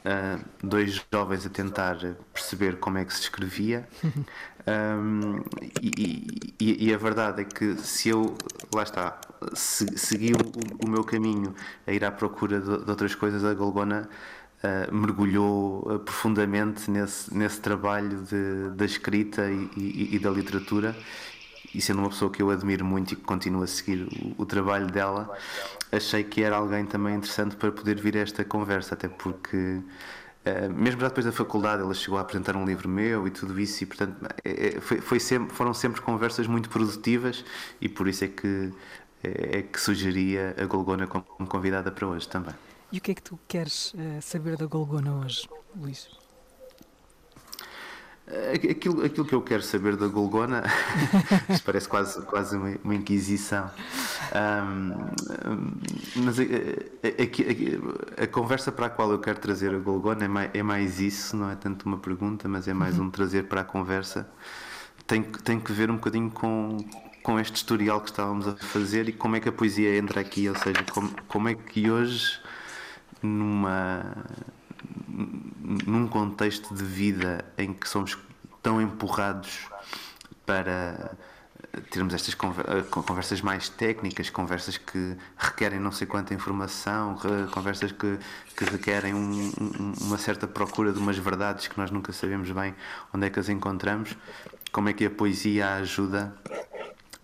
uh, 0.04 0.44
dois 0.62 1.04
jovens 1.12 1.46
a 1.46 1.50
tentar 1.50 1.96
perceber 2.32 2.78
como 2.78 2.98
é 2.98 3.04
que 3.04 3.12
se 3.12 3.22
escrevia. 3.22 3.88
Um, 4.64 5.42
e, 5.82 6.54
e, 6.60 6.88
e, 6.88 6.94
a 6.94 6.96
verdade 6.96 7.42
é 7.42 7.44
que 7.44 7.76
se 7.78 8.10
eu, 8.10 8.36
lá 8.72 8.84
está, 8.84 9.20
se, 9.54 9.98
segui 9.98 10.32
o, 10.34 10.86
o, 10.86 10.88
meu 10.88 11.02
caminho 11.02 11.52
a 11.84 11.92
ir 11.92 12.04
à 12.04 12.12
procura 12.12 12.60
de, 12.60 12.84
de 12.84 12.88
outras 12.90 13.14
coisas, 13.14 13.44
a 13.44 13.54
Golgona 13.54 14.08
uh, 14.62 14.94
mergulhou 14.94 15.80
uh, 15.80 15.98
profundamente 15.98 16.88
nesse, 16.90 17.36
nesse 17.36 17.60
trabalho 17.60 18.22
de, 18.22 18.70
da 18.76 18.84
escrita 18.84 19.50
e, 19.50 19.68
e, 19.76 20.16
e, 20.16 20.18
da 20.18 20.30
literatura. 20.30 20.94
E 21.74 21.80
sendo 21.80 22.00
uma 22.00 22.10
pessoa 22.10 22.30
que 22.30 22.42
eu 22.42 22.50
admiro 22.50 22.84
muito 22.84 23.14
e 23.14 23.16
que 23.16 23.22
continuo 23.22 23.62
a 23.62 23.66
seguir 23.66 24.02
o, 24.02 24.42
o, 24.42 24.46
trabalho 24.46 24.86
dela, 24.86 25.36
achei 25.90 26.22
que 26.22 26.42
era 26.42 26.56
alguém 26.56 26.84
também 26.84 27.14
interessante 27.14 27.56
para 27.56 27.72
poder 27.72 28.00
vir 28.00 28.16
a 28.16 28.20
esta 28.20 28.44
conversa, 28.44 28.94
até 28.94 29.08
porque. 29.08 29.80
Uh, 30.44 30.72
mesmo 30.74 31.00
já 31.00 31.06
depois 31.06 31.24
da 31.24 31.30
faculdade, 31.30 31.82
ela 31.82 31.94
chegou 31.94 32.18
a 32.18 32.22
apresentar 32.22 32.56
um 32.56 32.64
livro 32.64 32.88
meu 32.88 33.28
e 33.28 33.30
tudo 33.30 33.58
isso, 33.60 33.84
e 33.84 33.86
portanto 33.86 34.16
é, 34.44 34.66
é 34.66 34.80
foi, 34.80 35.00
foi 35.00 35.20
sempre, 35.20 35.54
foram 35.54 35.72
sempre 35.72 36.00
conversas 36.00 36.48
muito 36.48 36.68
produtivas, 36.68 37.44
e 37.80 37.88
por 37.88 38.08
isso 38.08 38.24
é 38.24 38.28
que, 38.28 38.72
é, 39.22 39.58
é 39.58 39.62
que 39.62 39.80
sugeria 39.80 40.52
a 40.58 40.64
Golgona 40.64 41.06
como 41.06 41.24
convidada 41.46 41.92
para 41.92 42.08
hoje 42.08 42.28
também. 42.28 42.54
E 42.90 42.98
o 42.98 43.00
que 43.00 43.12
é 43.12 43.14
que 43.14 43.22
tu 43.22 43.38
queres 43.46 43.94
uh, 43.94 44.20
saber 44.20 44.56
da 44.56 44.66
Golgona 44.66 45.14
hoje, 45.14 45.48
Luís? 45.76 46.08
Aquilo, 48.70 49.04
aquilo 49.04 49.26
que 49.26 49.34
eu 49.34 49.42
quero 49.42 49.62
saber 49.62 49.94
da 49.94 50.06
Golgona, 50.06 50.62
isto 51.50 51.64
parece 51.64 51.86
quase, 51.86 52.22
quase 52.22 52.56
uma, 52.56 52.78
uma 52.82 52.94
inquisição, 52.94 53.70
um, 54.34 54.94
mas 56.16 56.38
a, 56.38 56.42
a, 56.42 58.22
a, 58.22 58.24
a, 58.24 58.26
conversa 58.26 58.72
para 58.72 58.86
a 58.86 58.90
qual 58.90 59.10
eu 59.10 59.18
quero 59.18 59.38
trazer 59.38 59.74
a 59.74 59.78
Golgona 59.78 60.24
é 60.24 60.28
mais, 60.28 60.50
é 60.54 60.62
mais 60.62 60.98
isso, 60.98 61.36
não 61.36 61.50
é 61.50 61.56
tanto 61.56 61.84
uma 61.84 61.98
pergunta, 61.98 62.48
mas 62.48 62.66
é 62.66 62.72
mais 62.72 62.98
uhum. 62.98 63.06
um 63.06 63.10
trazer 63.10 63.44
para 63.48 63.60
a 63.60 63.64
conversa. 63.64 64.26
Tem, 65.06 65.22
tem 65.22 65.60
que 65.60 65.72
ver 65.72 65.90
um 65.90 65.96
bocadinho 65.96 66.30
com, 66.30 66.78
com 67.22 67.38
este 67.38 67.56
historial 67.56 68.00
que 68.00 68.10
estávamos 68.10 68.48
a 68.48 68.56
fazer 68.56 69.10
e 69.10 69.12
como 69.12 69.36
é 69.36 69.40
que 69.40 69.48
a 69.48 69.52
poesia 69.52 69.96
entra 69.98 70.22
aqui, 70.22 70.48
ou 70.48 70.56
seja, 70.56 70.82
como, 70.90 71.10
como 71.28 71.48
é 71.50 71.54
que 71.54 71.90
hoje 71.90 72.40
numa 73.22 74.04
num 75.86 76.08
contexto 76.08 76.74
de 76.74 76.84
vida 76.84 77.44
em 77.58 77.72
que 77.72 77.88
somos 77.88 78.16
tão 78.62 78.80
empurrados 78.80 79.68
para 80.46 81.16
termos 81.90 82.12
estas 82.12 82.34
conversas 82.34 83.40
mais 83.40 83.68
técnicas, 83.68 84.28
conversas 84.28 84.76
que 84.76 85.16
requerem 85.36 85.80
não 85.80 85.92
sei 85.92 86.06
quanta 86.06 86.34
informação, 86.34 87.16
conversas 87.50 87.92
que, 87.92 88.18
que 88.56 88.64
requerem 88.64 89.14
um, 89.14 89.52
uma 90.00 90.18
certa 90.18 90.46
procura 90.46 90.92
de 90.92 90.98
umas 90.98 91.16
verdades 91.16 91.68
que 91.68 91.78
nós 91.78 91.90
nunca 91.90 92.12
sabemos 92.12 92.50
bem 92.50 92.74
onde 93.12 93.26
é 93.26 93.30
que 93.30 93.38
as 93.38 93.48
encontramos, 93.48 94.16
como 94.70 94.88
é 94.88 94.92
que 94.92 95.06
a 95.06 95.10
poesia 95.10 95.74
ajuda 95.74 96.34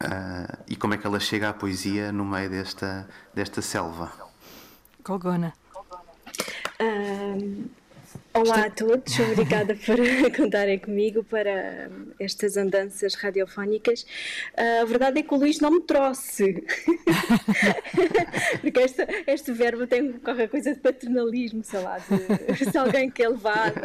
uh, 0.03 0.64
e 0.66 0.77
como 0.77 0.94
é 0.94 0.98
que 0.98 1.07
ela 1.07 1.20
chega 1.20 1.51
à 1.51 1.53
poesia 1.53 2.11
no 2.11 2.24
meio 2.24 2.48
desta, 2.48 3.09
desta 3.35 3.61
selva. 3.61 4.11
Colgona. 5.03 5.53
Um, 6.81 7.68
olá 8.40 8.66
a 8.66 8.70
todos, 8.70 9.18
obrigada 9.18 9.74
por 9.74 9.96
contarem 10.37 10.79
comigo 10.79 11.24
para 11.24 11.90
estas 12.20 12.57
andanças 12.57 13.14
radiofónicas. 13.14 14.03
Uh, 14.57 14.83
a 14.83 14.85
verdade 14.85 15.18
é 15.18 15.22
que 15.22 15.35
o 15.35 15.37
Luís 15.37 15.59
não 15.59 15.72
me 15.72 15.81
trouxe, 15.81 16.64
porque 18.61 18.79
esta, 18.79 19.09
este 19.27 19.53
verbo 19.53 19.87
tem 19.87 20.12
qualquer 20.12 20.48
coisa 20.48 20.72
de 20.72 20.79
paternalismo, 20.79 21.64
sei 21.64 21.81
lá, 21.81 21.98
de, 21.98 22.70
de 22.70 22.79
alguém 22.79 23.11
que 23.11 23.22
é 23.22 23.29
levado, 23.29 23.81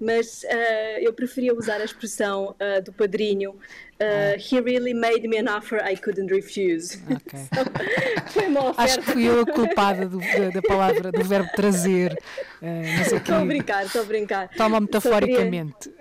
mas 0.00 0.44
uh, 0.44 1.00
eu 1.00 1.12
preferia 1.12 1.54
usar 1.54 1.80
a 1.80 1.84
expressão 1.84 2.54
uh, 2.54 2.82
do 2.82 2.92
padrinho 2.92 3.54
Uh, 4.00 4.38
he 4.38 4.58
really 4.60 4.94
made 4.94 5.28
me 5.28 5.36
an 5.36 5.46
offer 5.46 5.78
I 5.84 5.94
couldn't 5.94 6.30
refuse. 6.30 6.96
Okay. 7.04 7.46
foi 8.32 8.46
uma 8.46 8.70
oferta. 8.70 8.82
Acho 8.82 8.98
que 9.00 9.12
fui 9.12 9.28
eu 9.28 9.40
a 9.40 9.44
culpada 9.44 10.08
do, 10.08 10.18
da, 10.18 10.48
da, 10.54 10.62
palavra, 10.62 11.12
do 11.12 11.22
verbo 11.22 11.50
trazer. 11.54 12.18
Uh, 12.62 13.14
estou 13.14 13.34
a 13.34 13.44
brincar, 13.44 13.84
estou 13.84 14.00
a 14.00 14.04
brincar. 14.04 14.48
Toma 14.56 14.80
metaforicamente. 14.80 15.92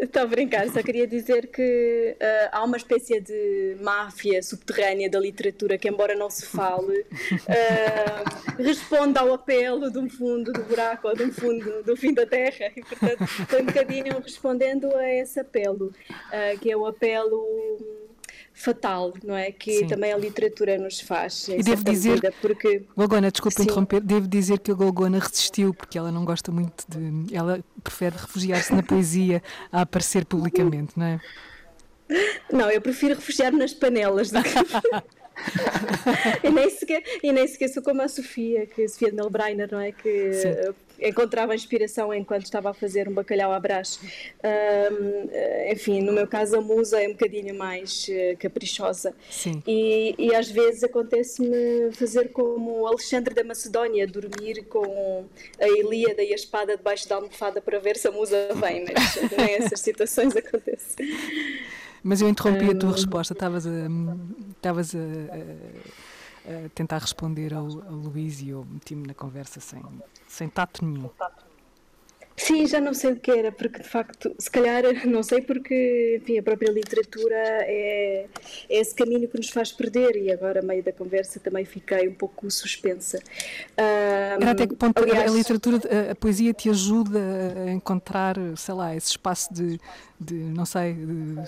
Estou 0.00 0.22
a 0.22 0.26
brincar, 0.26 0.70
só 0.70 0.82
queria 0.82 1.06
dizer 1.06 1.48
que 1.48 2.16
uh, 2.18 2.48
há 2.50 2.64
uma 2.64 2.78
espécie 2.78 3.20
de 3.20 3.76
máfia 3.82 4.42
subterrânea 4.42 5.10
da 5.10 5.20
literatura 5.20 5.76
que, 5.76 5.86
embora 5.86 6.14
não 6.14 6.30
se 6.30 6.46
fale, 6.46 7.04
responde 8.58 9.18
ao 9.18 9.34
apelo 9.34 9.90
de 9.90 9.98
um 9.98 10.08
fundo 10.08 10.50
do 10.50 10.62
buraco 10.62 11.08
ou 11.08 11.14
de 11.14 11.24
um 11.24 11.32
fundo 11.32 11.82
do 11.82 11.94
fim 11.94 12.14
da 12.14 12.24
terra. 12.24 12.72
E, 12.74 12.82
portanto, 12.82 13.26
foi 13.26 13.60
um 13.60 13.66
bocadinho 13.66 14.18
respondendo 14.22 14.96
a 14.96 15.10
esse 15.10 15.38
apelo, 15.38 15.92
que 16.60 16.70
é 16.70 16.76
o 16.76 16.86
apelo 16.86 17.33
fatal, 18.54 19.12
não 19.24 19.34
é? 19.34 19.50
Que 19.50 19.80
Sim. 19.80 19.86
também 19.88 20.12
a 20.12 20.16
literatura 20.16 20.78
nos 20.78 21.00
faz. 21.00 21.48
E 21.48 21.62
devo 21.62 21.82
dizer, 21.82 22.10
medida, 22.10 22.32
porque... 22.40 22.82
Golgona, 22.96 23.30
desculpa 23.30 23.56
Sim. 23.56 23.64
interromper, 23.64 24.00
devo 24.00 24.28
dizer 24.28 24.60
que 24.60 24.70
a 24.70 24.74
Golgona 24.74 25.18
resistiu, 25.18 25.74
porque 25.74 25.98
ela 25.98 26.12
não 26.12 26.24
gosta 26.24 26.52
muito 26.52 26.84
de. 26.88 27.34
Ela 27.34 27.62
prefere 27.82 28.16
refugiar-se 28.16 28.72
na 28.72 28.82
poesia 28.82 29.42
a 29.72 29.82
aparecer 29.82 30.24
publicamente, 30.24 30.92
não 30.96 31.06
é? 31.06 31.20
Não, 32.52 32.70
eu 32.70 32.80
prefiro 32.80 33.14
refugiar-me 33.14 33.58
nas 33.58 33.74
panelas 33.74 34.30
do 34.30 34.42
que. 34.42 34.50
e, 36.42 36.50
nem 36.50 36.70
sequer, 36.70 37.02
e 37.22 37.32
nem 37.32 37.46
sou 37.68 37.82
como 37.82 38.02
a 38.02 38.08
Sofia, 38.08 38.66
que 38.66 38.84
a 38.84 38.88
Sofia 38.88 39.10
Nelbreiner, 39.10 39.68
não 39.70 39.80
é? 39.80 39.92
Que 39.92 40.32
Sim. 40.32 41.08
encontrava 41.08 41.54
inspiração 41.54 42.12
enquanto 42.14 42.44
estava 42.44 42.70
a 42.70 42.74
fazer 42.74 43.08
um 43.08 43.12
bacalhau 43.12 43.52
à 43.52 43.58
brás. 43.58 44.00
Um, 44.42 45.70
enfim, 45.70 46.00
no 46.00 46.12
meu 46.12 46.26
caso, 46.26 46.56
a 46.56 46.60
musa 46.60 47.02
é 47.02 47.08
um 47.08 47.12
bocadinho 47.12 47.54
mais 47.54 48.06
uh, 48.08 48.36
caprichosa. 48.38 49.14
Sim. 49.30 49.62
E, 49.66 50.14
e 50.18 50.34
às 50.34 50.50
vezes 50.50 50.84
acontece-me 50.84 51.92
fazer 51.92 52.28
como 52.28 52.86
Alexandre 52.86 53.34
da 53.34 53.44
Macedónia, 53.44 54.06
dormir 54.06 54.64
com 54.64 55.24
a 55.60 55.68
Ilíada 55.68 56.22
e 56.22 56.32
a 56.32 56.36
espada 56.36 56.76
debaixo 56.76 57.08
da 57.08 57.16
almofada 57.16 57.60
para 57.60 57.78
ver 57.78 57.96
se 57.96 58.08
a 58.08 58.12
musa 58.12 58.48
vem, 58.54 58.84
mas 58.84 59.30
nem 59.36 59.54
essas 59.56 59.80
situações 59.80 60.36
acontecem. 60.36 61.06
Mas 62.04 62.20
eu 62.20 62.28
interrompi 62.28 62.70
a 62.70 62.78
tua 62.78 62.92
resposta, 62.92 63.32
estavas 63.32 63.66
a, 63.66 63.70
estavas 64.50 64.94
a, 64.94 64.98
a, 64.98 66.66
a, 66.66 66.68
tentar 66.74 66.98
responder 66.98 67.54
ao, 67.54 67.64
ao 67.64 67.94
Luís 67.94 68.42
e 68.42 68.50
eu 68.50 68.66
meti-me 68.70 69.06
na 69.06 69.14
conversa 69.14 69.58
sem, 69.58 69.82
sem 70.28 70.46
tato 70.50 70.84
nenhum. 70.84 71.08
Sim, 72.36 72.66
já 72.66 72.80
não 72.80 72.92
sei 72.92 73.12
o 73.12 73.16
que 73.16 73.30
era, 73.30 73.52
porque 73.52 73.80
de 73.80 73.88
facto, 73.88 74.34
se 74.38 74.50
calhar, 74.50 74.82
não 75.06 75.22
sei 75.22 75.40
porque, 75.40 76.18
enfim, 76.20 76.38
a 76.38 76.42
própria 76.42 76.70
literatura 76.70 77.36
é, 77.36 78.26
é 78.68 78.80
esse 78.80 78.94
caminho 78.94 79.28
que 79.28 79.36
nos 79.36 79.50
faz 79.50 79.70
perder 79.70 80.16
e 80.16 80.32
agora, 80.32 80.60
a 80.60 80.62
meio 80.62 80.82
da 80.82 80.92
conversa, 80.92 81.38
também 81.38 81.64
fiquei 81.64 82.08
um 82.08 82.14
pouco 82.14 82.50
suspensa. 82.50 83.18
Um, 83.78 84.42
era 84.42 84.50
até 84.50 84.66
que 84.66 84.74
ponto 84.74 85.00
aliás, 85.00 85.30
a 85.30 85.34
literatura, 85.34 85.80
a, 86.08 86.12
a, 86.12 86.14
poesia 86.14 86.52
te 86.52 86.68
ajuda 86.68 87.20
a 87.66 87.72
encontrar, 87.72 88.36
sei 88.56 88.74
lá, 88.74 88.96
esse 88.96 89.10
espaço 89.10 89.54
de, 89.54 89.78
de 90.18 90.34
não 90.34 90.64
sei, 90.64 90.96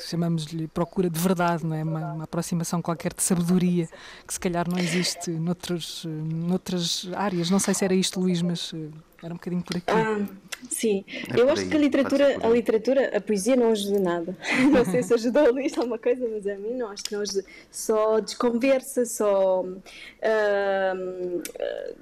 chamamos-lhe 0.09 0.69
procura 0.69 1.11
de 1.11 1.19
verdade, 1.19 1.67
não 1.67 1.75
é? 1.75 1.83
Uma, 1.83 2.13
uma, 2.13 2.25
aproximação 2.25 2.81
qualquer 2.81 3.13
de 3.13 3.23
sabedoria 3.23 3.89
que 4.27 4.33
se 4.33 4.39
calhar 4.39 4.69
não 4.69 4.79
existe 4.79 5.31
noutros, 5.31 6.05
noutras 6.07 7.09
áreas. 7.15 7.51
Não 7.51 7.59
sei 7.59 7.75
se 7.75 7.85
era 7.85 7.95
isto, 7.95 8.21
Luís, 8.21 8.43
mas 8.43 8.73
eh, 8.75 8.89
era 9.23 9.33
um 9.33 9.37
bocadinho 9.37 9.63
por 9.63 9.77
aqui. 9.77 9.91
Ah, 9.91 10.27
sim, 10.71 11.05
é 11.35 11.41
eu 11.41 11.49
acho 11.51 11.63
aí, 11.63 11.69
que 11.69 11.77
a 11.77 11.81
literatura, 11.81 12.39
a 12.43 12.49
literatura, 12.49 13.17
a 13.17 13.21
poesia 13.21 13.57
não 13.57 13.71
ajuda 13.73 13.99
nada. 13.99 14.37
Não 14.71 14.85
sei 14.85 15.03
se 15.03 15.15
ajudou 15.15 15.47
a 15.47 15.51
Luís 15.51 15.77
alguma 15.77 15.99
coisa, 15.99 16.27
mas 16.29 16.47
a 16.47 16.57
mim 16.57 16.75
não, 16.75 16.89
acho 16.89 17.05
que 17.05 17.13
não 17.13 17.21
ajuda. 17.23 17.45
Só 17.71 18.21
desconversa, 18.21 19.05
só, 19.05 19.63
uh, 19.63 19.83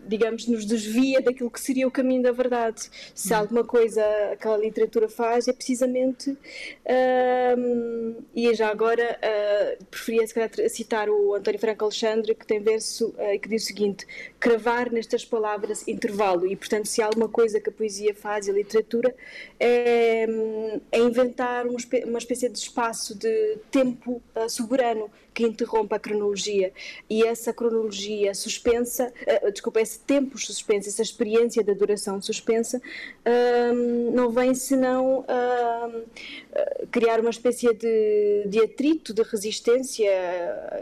digamos, 0.07 0.47
nos 0.47 0.65
desvia 0.65 1.21
daquilo 1.21 1.51
que 1.51 1.61
seria 1.61 1.87
o 1.87 1.91
caminho 1.91 2.23
da 2.23 2.33
verdade. 2.33 2.89
Se 3.15 3.33
hum. 3.33 3.37
alguma 3.37 3.65
coisa 3.65 4.03
aquela 4.33 4.57
literatura 4.57 5.09
faz, 5.09 5.49
é 5.49 5.53
precisamente. 5.53 6.31
Uh, 6.31 8.25
e 8.35 8.53
já 8.55 8.69
agora 8.69 9.19
uh, 9.19 9.85
preferia 9.87 10.27
se 10.27 10.35
calhar, 10.35 10.51
citar 10.69 11.09
o 11.09 11.35
António 11.35 11.61
Franco 11.61 11.85
Alexandre, 11.85 12.35
que 12.35 12.47
tem 12.47 12.61
verso 12.61 13.09
uh, 13.09 13.41
que 13.41 13.49
diz 13.49 13.65
o 13.65 13.67
seguinte: 13.67 14.07
cravar 14.39 14.91
nestas 14.93 15.25
palavras 15.25 15.87
intervalo. 15.87 16.47
E 16.47 16.57
portanto, 16.57 16.87
se 16.87 17.03
há 17.03 17.07
alguma 17.07 17.29
coisa 17.29 17.61
que 17.61 17.69
a 17.69 17.73
poesia 17.73 18.15
faz 18.15 18.49
literatura, 18.55 19.15
é, 19.59 20.27
é 20.93 20.99
inventar 20.99 21.67
uma 21.67 22.19
espécie 22.19 22.49
de 22.49 22.59
espaço 22.59 23.15
de 23.17 23.59
tempo 23.71 24.23
uh, 24.35 24.49
soberano 24.49 25.11
que 25.33 25.43
interrompa 25.43 25.97
a 25.97 25.99
cronologia. 25.99 26.73
E 27.11 27.25
essa 27.25 27.53
cronologia 27.53 28.35
suspensa, 28.35 29.13
uh, 29.45 29.51
desculpa, 29.51 29.81
esse 29.81 29.99
tempo 29.99 30.39
suspenso, 30.39 30.89
essa 30.89 31.03
experiência 31.03 31.63
da 31.63 31.75
duração 31.75 32.21
suspensa, 32.23 32.79
uh, 32.79 34.11
não 34.13 34.31
vem 34.31 34.55
senão 34.55 35.25
criar 36.91 37.21
uma 37.21 37.31
espécie 37.31 37.73
de, 37.75 38.45
de 38.47 38.61
atrito, 38.61 39.13
de 39.13 39.23
resistência, 39.23 40.11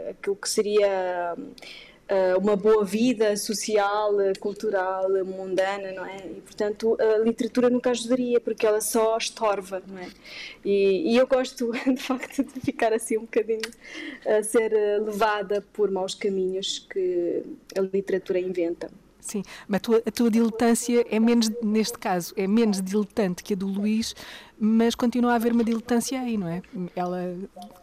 aquilo 0.09 0.35
que 0.35 0.49
seria 0.49 1.35
uh, 1.37 1.92
uma 2.39 2.55
boa 2.55 2.83
vida 2.83 3.35
social, 3.37 4.13
cultural, 4.39 5.09
mundana, 5.25 5.91
não 5.91 6.05
é? 6.05 6.17
E, 6.17 6.41
portanto, 6.41 6.97
a 6.99 7.17
literatura 7.19 7.69
nunca 7.69 7.91
ajudaria, 7.91 8.39
porque 8.39 8.65
ela 8.65 8.81
só 8.81 9.17
estorva, 9.17 9.81
não 9.87 9.97
é? 9.97 10.07
E, 10.63 11.13
e 11.13 11.17
eu 11.17 11.27
gosto, 11.27 11.71
de 11.85 12.01
facto, 12.01 12.43
de 12.43 12.59
ficar 12.59 12.93
assim 12.93 13.17
um 13.17 13.21
bocadinho 13.21 13.61
a 14.25 14.43
ser 14.43 14.71
levada 15.01 15.63
por 15.73 15.89
maus 15.91 16.13
caminhos 16.13 16.79
que 16.89 17.43
a 17.77 17.81
literatura 17.81 18.39
inventa. 18.39 18.89
Sim, 19.23 19.41
mas 19.67 19.77
a 19.77 19.79
tua, 19.79 20.03
a 20.05 20.11
tua 20.11 20.29
diletância 20.29 21.05
é 21.09 21.17
menos, 21.17 21.49
neste 21.61 21.97
caso, 21.97 22.33
é 22.35 22.45
menos 22.45 22.81
diletante 22.81 23.41
que 23.41 23.53
a 23.53 23.55
do 23.55 23.67
Luís, 23.67 24.13
mas 24.59 24.95
continua 24.95 25.31
a 25.31 25.35
haver 25.35 25.53
uma 25.53 25.63
diletância 25.63 26.19
aí, 26.19 26.37
não 26.37 26.49
é? 26.49 26.61
Ela 26.93 27.33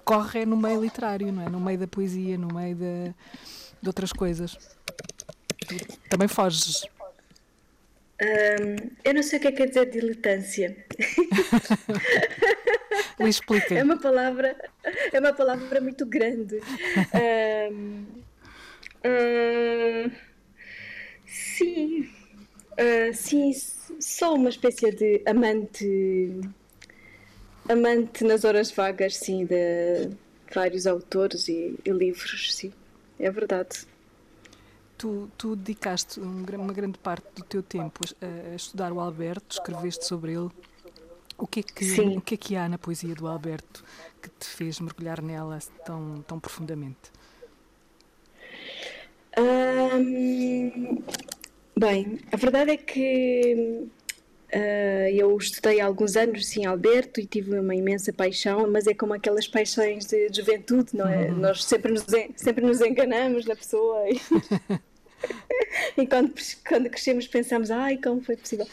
corre 0.05 0.45
no 0.45 0.55
meio 0.55 0.83
literário, 0.83 1.33
não 1.33 1.43
é? 1.43 1.49
No 1.49 1.59
meio 1.59 1.79
da 1.79 1.87
poesia, 1.87 2.37
no 2.37 2.49
meio 2.55 2.77
da 2.77 3.15
de 3.83 3.89
outras 3.89 4.13
coisas? 4.13 4.57
também 6.09 6.29
foges. 6.29 6.85
Um, 8.23 8.77
eu 9.05 9.15
não 9.15 9.23
sei 9.23 9.39
o 9.39 9.43
que 9.43 9.49
é 9.49 9.53
que 9.53 9.57
quer 9.59 9.69
dizer 9.69 9.91
diletância. 9.91 10.77
Me 13.19 13.31
explica. 13.31 13.75
É 13.75 13.83
uma 13.83 13.99
palavra, 13.99 14.55
é 15.13 15.19
uma 15.19 15.33
palavra 15.33 15.81
muito 15.81 16.05
grande. 16.05 16.61
Um, 17.73 18.05
um, 19.07 20.11
sim, 21.27 22.11
uh, 22.73 23.15
sim, 23.15 23.55
sou 23.99 24.35
uma 24.35 24.51
espécie 24.51 24.93
de 24.93 25.23
amante, 25.27 26.31
amante 27.69 28.25
nas 28.25 28.45
horas 28.45 28.71
vagas, 28.71 29.17
sim, 29.17 29.47
de 29.47 30.11
vários 30.53 30.87
autores 30.87 31.49
e, 31.49 31.75
e 31.85 31.91
livros, 31.91 32.55
sim 32.55 32.73
é 33.21 33.31
verdade. 33.31 33.87
Tu, 34.97 35.31
tu 35.39 35.57
dedicaste 35.57 36.21
uma 36.21 36.73
grande 36.73 36.99
parte 36.99 37.27
do 37.37 37.43
teu 37.45 37.63
tempo 37.63 38.01
a, 38.21 38.55
estudar 38.55 38.93
o 38.93 39.01
Alberto, 39.01 39.55
escreveste 39.55 40.05
sobre 40.05 40.33
ele. 40.33 40.51
O 41.39 41.47
que, 41.47 41.61
é 41.61 41.63
que, 41.63 41.85
Sim. 41.85 42.19
o 42.19 42.21
que 42.21 42.35
é 42.35 42.37
que 42.37 42.57
há 42.57 42.69
na 42.69 42.77
poesia 42.77 43.15
do 43.15 43.27
Alberto 43.27 43.83
que 44.21 44.29
te 44.29 44.47
fez 44.47 44.79
mergulhar 44.79 45.23
nela 45.23 45.59
tão, 45.87 46.23
tão 46.27 46.39
profundamente? 46.39 47.11
bem, 51.77 52.19
a 52.31 52.37
verdade 52.37 52.73
é 52.73 52.77
que 52.77 53.89
eu 55.15 55.37
estudei 55.37 55.81
há 55.81 55.87
alguns 55.87 56.17
anos, 56.17 56.47
sim, 56.47 56.67
Alberto, 56.67 57.21
e 57.21 57.27
tive 57.27 57.59
uma 57.59 57.75
imensa 57.75 58.13
paixão, 58.13 58.71
mas 58.71 58.87
é 58.87 58.95
como 58.95 59.15
aquelas 59.15 59.47
paixões 59.47 60.07
de, 60.07 60.29
de 60.29 60.37
juventude, 60.37 60.97
não 60.97 61.09
é? 61.09 61.27
Uhum. 61.27 61.37
Nós 61.37 61.65
sempre 61.65 61.93
nos, 61.93 62.05
sempre 62.37 62.65
nos 62.65 62.81
enganamos 62.81 63.47
na 63.47 63.57
pessoa. 63.57 64.09
E... 64.09 64.21
e 65.97 66.07
quando, 66.07 66.33
quando 66.67 66.91
crescemos 66.91 67.27
pensamos, 67.27 67.71
ai, 67.71 67.99
como 67.99 68.23
foi 68.23 68.37
possível? 68.37 68.67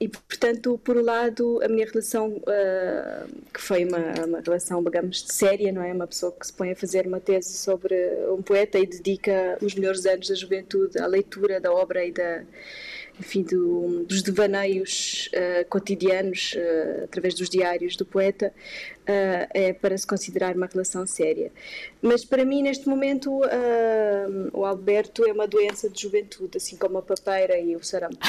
e 0.00 0.08
portanto, 0.08 0.80
por 0.82 0.96
um 0.96 1.02
lado, 1.02 1.60
a 1.62 1.68
minha 1.68 1.86
relação, 1.86 2.28
uh, 2.28 3.28
que 3.52 3.60
foi 3.60 3.84
uma, 3.84 4.26
uma 4.26 4.40
relação, 4.40 4.82
digamos, 4.82 5.24
séria, 5.28 5.72
não 5.72 5.82
é? 5.82 5.92
Uma 5.92 6.06
pessoa 6.06 6.32
que 6.32 6.46
se 6.46 6.52
põe 6.52 6.72
a 6.72 6.76
fazer 6.76 7.06
uma 7.06 7.20
tese 7.20 7.54
sobre 7.54 7.94
um 8.30 8.42
poeta 8.42 8.78
e 8.78 8.86
dedica 8.86 9.58
os 9.60 9.74
melhores 9.74 10.06
anos 10.06 10.28
da 10.28 10.34
juventude 10.34 10.98
à 10.98 11.06
leitura 11.06 11.60
da 11.60 11.72
obra 11.72 12.04
e 12.04 12.12
da 12.12 12.42
enfim, 13.20 13.42
do, 13.42 14.04
dos 14.04 14.22
devaneios 14.22 15.28
uh, 15.34 15.68
cotidianos 15.68 16.54
uh, 16.56 17.04
através 17.04 17.34
dos 17.34 17.50
diários 17.50 17.94
do 17.94 18.06
poeta 18.06 18.50
uh, 19.02 19.46
é 19.50 19.74
para 19.74 19.96
se 19.96 20.06
considerar 20.06 20.56
uma 20.56 20.64
relação 20.66 21.06
séria. 21.06 21.52
Mas 22.00 22.24
para 22.24 22.46
mim, 22.46 22.62
neste 22.62 22.88
momento, 22.88 23.42
o 24.52 24.64
Alberto 24.64 25.22
é 25.26 25.32
uma 25.32 25.46
doença 25.46 25.90
de 25.90 26.00
juventude, 26.00 26.56
assim 26.56 26.76
como 26.76 26.96
a 26.96 27.02
papeira 27.02 27.58
e 27.58 27.76
o 27.76 27.84
sarampo. 27.84 28.16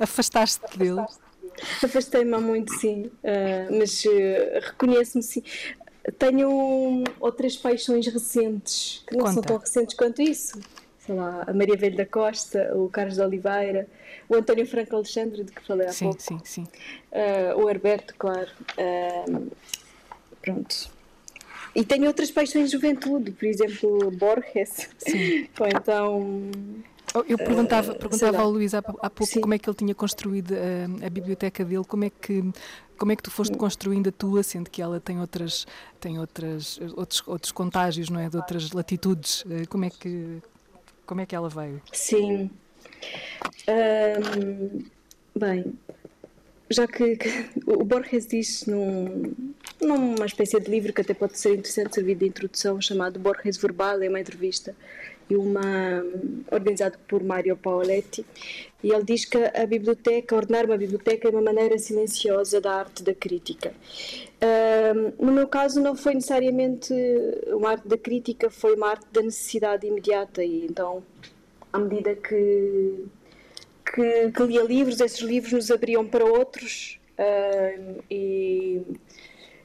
Afastaste-te 0.00 0.78
dele? 0.78 1.04
Afastei-me 1.82 2.32
há 2.34 2.40
muito, 2.40 2.72
sim, 2.74 3.10
mas 3.78 4.02
reconheço-me, 4.62 5.22
sim. 5.22 5.42
Tenho 6.18 7.04
outras 7.20 7.54
paixões 7.56 8.06
recentes, 8.06 9.04
que 9.06 9.14
não 9.14 9.24
Conta. 9.24 9.34
são 9.34 9.42
tão 9.42 9.58
recentes 9.58 9.94
quanto 9.94 10.22
isso 10.22 10.58
sei 11.08 11.14
lá, 11.14 11.42
a 11.46 11.54
Maria 11.54 11.74
Velho 11.74 11.96
da 11.96 12.04
Costa, 12.04 12.70
o 12.76 12.90
Carlos 12.90 13.14
de 13.14 13.22
Oliveira, 13.22 13.88
o 14.28 14.34
António 14.34 14.66
Franco 14.66 14.94
Alexandre, 14.94 15.42
de 15.42 15.52
que 15.52 15.64
falei 15.64 15.86
há 15.86 15.92
sim, 15.92 16.04
pouco. 16.04 16.22
Sim, 16.22 16.38
sim, 16.44 16.64
uh, 16.64 17.58
o 17.62 17.70
Herberto, 17.70 18.14
claro. 18.18 18.50
Uh, 18.76 19.50
pronto. 20.42 20.90
E 21.74 21.82
tenho 21.82 22.06
outras 22.06 22.30
paixões 22.30 22.66
de 22.66 22.72
juventude, 22.72 23.30
por 23.30 23.46
exemplo, 23.46 24.10
Borges. 24.10 24.90
Sim. 24.98 25.48
Ou 25.58 25.66
então. 25.66 26.40
Oh, 27.14 27.24
eu 27.26 27.38
perguntava, 27.38 27.92
uh, 27.92 27.98
perguntava 27.98 28.42
ao 28.42 28.50
Luís 28.50 28.74
há, 28.74 28.80
há 28.80 29.08
pouco 29.08 29.32
sim. 29.32 29.40
como 29.40 29.54
é 29.54 29.58
que 29.58 29.66
ele 29.66 29.76
tinha 29.76 29.94
construído 29.94 30.52
a, 30.52 31.06
a, 31.06 31.08
biblioteca 31.08 31.64
dele, 31.64 31.84
como 31.84 32.04
é 32.04 32.10
que 32.10 32.44
como 32.98 33.12
é 33.12 33.16
que 33.16 33.22
tu 33.22 33.30
foste 33.30 33.56
construindo 33.56 34.08
a 34.08 34.12
tua, 34.12 34.42
sendo 34.42 34.68
que 34.68 34.82
ela 34.82 35.00
tem 35.00 35.18
outras 35.20 35.66
tem 35.98 36.18
outras 36.18 36.78
outros 36.94 37.22
outros 37.26 37.52
contágios, 37.52 38.10
não 38.10 38.20
é, 38.20 38.28
de 38.28 38.36
outras 38.36 38.72
latitudes. 38.72 39.42
Como 39.70 39.86
é 39.86 39.90
que 39.90 40.42
como 41.08 41.22
é 41.22 41.26
que 41.26 41.34
ela 41.34 41.48
veio? 41.48 41.80
Sim. 41.90 42.50
Bem, 45.34 45.72
já 46.68 46.86
que, 46.86 47.16
que, 47.16 47.48
o 47.66 47.82
Borges 47.82 48.26
diz 48.26 48.66
num, 48.66 49.34
numa 49.80 50.26
espécie 50.26 50.60
de 50.60 50.70
livro 50.70 50.92
que 50.92 51.00
até 51.00 51.14
pode 51.14 51.38
ser 51.38 51.54
interessante 51.54 51.94
servir 51.94 52.14
de 52.16 52.26
introdução, 52.26 52.78
chamado 52.80 53.18
Borges 53.18 53.56
Verbal, 53.56 54.02
é 54.02 54.08
uma 54.08 54.20
entrevista 54.20 54.76
e 55.28 55.36
uma 55.36 56.02
organizado 56.50 56.98
por 57.06 57.22
Mario 57.22 57.56
Paoletti, 57.56 58.24
e 58.82 58.92
ele 58.92 59.02
diz 59.04 59.24
que 59.24 59.36
a 59.36 59.66
biblioteca, 59.66 60.36
ordenar 60.36 60.64
uma 60.64 60.76
biblioteca 60.76 61.28
é 61.28 61.30
uma 61.30 61.42
maneira 61.42 61.78
silenciosa 61.78 62.60
da 62.60 62.74
arte 62.74 63.02
da 63.02 63.14
crítica. 63.14 63.72
No 65.18 65.32
meu 65.32 65.48
caso 65.48 65.80
não 65.80 65.96
foi 65.96 66.14
necessariamente 66.14 66.94
uma 67.48 67.70
arte 67.72 67.88
da 67.88 67.98
crítica, 67.98 68.50
foi 68.50 68.74
uma 68.76 68.90
arte 68.90 69.06
da 69.12 69.20
necessidade 69.20 69.86
imediata 69.86 70.44
e 70.44 70.64
então 70.64 71.02
à 71.72 71.78
medida 71.78 72.14
que 72.14 73.06
que, 73.94 74.30
que 74.30 74.42
lia 74.44 74.62
livros, 74.62 75.00
esses 75.00 75.20
livros 75.20 75.52
nos 75.52 75.70
abriam 75.70 76.06
para 76.06 76.24
outros 76.24 77.00
e, 78.10 78.80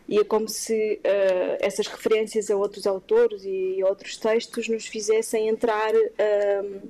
e 0.07 0.19
é 0.19 0.23
como 0.23 0.47
se 0.47 0.99
uh, 0.99 1.57
essas 1.59 1.87
referências 1.87 2.49
a 2.49 2.55
outros 2.55 2.85
autores 2.85 3.43
e, 3.45 3.83
outros 3.83 4.17
textos 4.17 4.67
nos 4.67 4.85
fizessem 4.85 5.47
entrar 5.47 5.93
uh, 5.93 6.81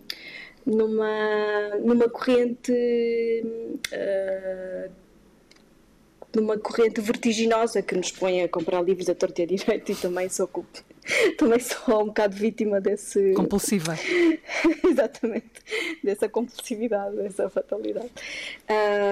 numa, 0.65 1.69
numa 1.81 2.09
corrente 2.09 2.73
numa 6.35 6.57
corrente 6.57 6.99
vertiginosa 6.99 7.81
que 7.81 7.95
nos 7.95 8.11
põe 8.11 8.41
a 8.41 8.49
comprar 8.49 8.81
livros 8.81 9.07
a 9.07 9.13
torta 9.13 9.41
e 9.41 9.43
a 9.43 9.47
direito 9.47 9.91
e 9.91 9.95
também 9.95 10.29
sou 10.29 10.49
também 11.37 11.59
sou 11.59 12.01
um 12.01 12.05
bocado 12.07 12.35
vítima 12.35 12.81
desse 12.81 13.33
compulsiva. 13.33 13.95
Exatamente. 14.89 15.61
Dessa 16.03 16.27
compulsividade 16.29 17.15
dessa 17.17 17.49
fatalidade. 17.49 18.11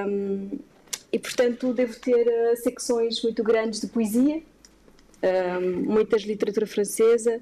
Um, 0.07 0.59
e 1.11 1.19
portanto 1.19 1.73
devo 1.73 1.99
ter 1.99 2.27
uh, 2.27 2.57
secções 2.57 3.21
muito 3.23 3.43
grandes 3.43 3.81
de 3.81 3.87
poesia 3.87 4.41
um, 5.23 5.91
muitas 5.91 6.21
de 6.21 6.27
literatura 6.27 6.65
francesa 6.65 7.39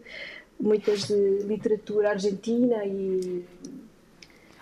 muitas 0.59 1.07
de 1.07 1.39
literatura 1.43 2.09
argentina 2.09 2.85
e 2.85 3.45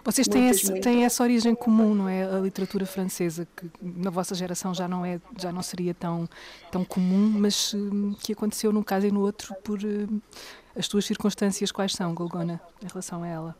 vocês 0.07 0.25
têm, 0.25 0.47
esse, 0.47 0.79
têm 0.79 1.03
essa 1.03 1.21
origem 1.21 1.53
comum, 1.53 1.93
não 1.93 2.07
é? 2.07 2.23
A 2.23 2.39
literatura 2.39 2.85
francesa, 2.85 3.45
que 3.53 3.69
na 3.81 4.09
vossa 4.09 4.33
geração 4.33 4.73
já 4.73 4.87
não, 4.87 5.05
é, 5.05 5.19
já 5.37 5.51
não 5.51 5.61
seria 5.61 5.93
tão, 5.93 6.29
tão 6.71 6.85
comum, 6.85 7.27
mas 7.37 7.73
hum, 7.73 8.15
que 8.21 8.31
aconteceu 8.31 8.71
num 8.71 8.81
caso 8.81 9.05
e 9.05 9.11
no 9.11 9.19
outro 9.19 9.53
por 9.65 9.77
uh, 9.83 10.21
as 10.77 10.87
tuas 10.87 11.03
circunstâncias. 11.03 11.73
Quais 11.73 11.91
são, 11.91 12.13
Golgona, 12.13 12.61
em 12.81 12.87
relação 12.87 13.21
a 13.21 13.27
ela? 13.27 13.55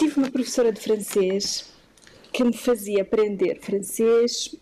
Tive 0.00 0.16
uma 0.18 0.30
professora 0.30 0.72
de 0.72 0.80
francês 0.80 1.70
que 2.32 2.42
me 2.42 2.56
fazia 2.56 3.02
aprender 3.02 3.60
francês 3.60 4.54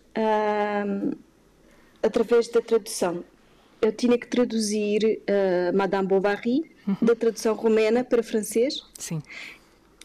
através 2.02 2.48
da 2.48 2.60
tradução 2.60 3.24
eu 3.80 3.92
tinha 3.92 4.18
que 4.18 4.26
traduzir 4.26 5.00
uh, 5.04 5.76
Madame 5.76 6.08
Bovary, 6.08 6.70
uhum. 6.86 6.96
da 7.00 7.14
tradução 7.14 7.54
romena 7.54 8.02
para 8.02 8.22
francês. 8.22 8.82
Sim. 8.98 9.22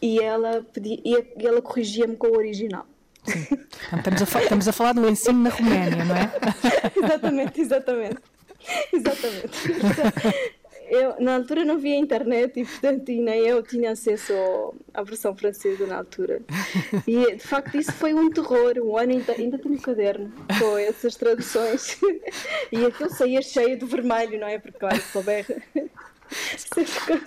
E 0.00 0.20
ela, 0.20 0.64
pedia, 0.72 1.00
e 1.04 1.46
ela 1.46 1.60
corrigia-me 1.60 2.16
com 2.16 2.28
o 2.28 2.36
original. 2.36 2.86
Sim. 3.24 3.46
Então, 3.88 4.12
estamos, 4.12 4.36
a, 4.36 4.42
estamos 4.42 4.68
a 4.68 4.72
falar 4.72 4.92
do 4.92 5.08
ensino 5.08 5.40
na 5.40 5.50
Roménia, 5.50 6.04
não 6.04 6.14
é? 6.14 6.32
exatamente, 7.02 7.60
exatamente. 7.60 8.18
Exatamente. 8.92 10.54
Eu, 10.94 11.16
na 11.18 11.34
altura 11.34 11.64
não 11.64 11.76
via 11.76 11.96
internet 11.96 12.60
e, 12.60 12.64
portanto, 12.64 13.08
e 13.10 13.20
nem 13.20 13.40
eu 13.40 13.62
tinha 13.62 13.90
acesso 13.90 14.32
à 14.92 15.02
versão 15.02 15.36
francesa 15.36 15.86
na 15.86 15.96
altura. 15.96 16.40
E, 17.06 17.34
de 17.34 17.42
facto, 17.42 17.76
isso 17.76 17.92
foi 17.92 18.14
um 18.14 18.30
terror. 18.30 18.74
Um 18.78 18.96
ano 18.96 19.12
ainda, 19.12 19.32
ainda 19.32 19.58
tenho 19.58 19.74
um 19.74 19.78
caderno 19.78 20.32
com 20.58 20.78
essas 20.78 21.16
traduções. 21.16 21.98
E 22.72 22.84
aquilo 22.86 23.10
saía 23.10 23.40
cheio 23.40 23.78
de 23.78 23.84
vermelho, 23.84 24.40
não 24.40 24.48
é? 24.48 24.58
Porque, 24.58 24.78
claro, 24.78 25.00
souber 25.00 25.46
sempre, 26.56 27.22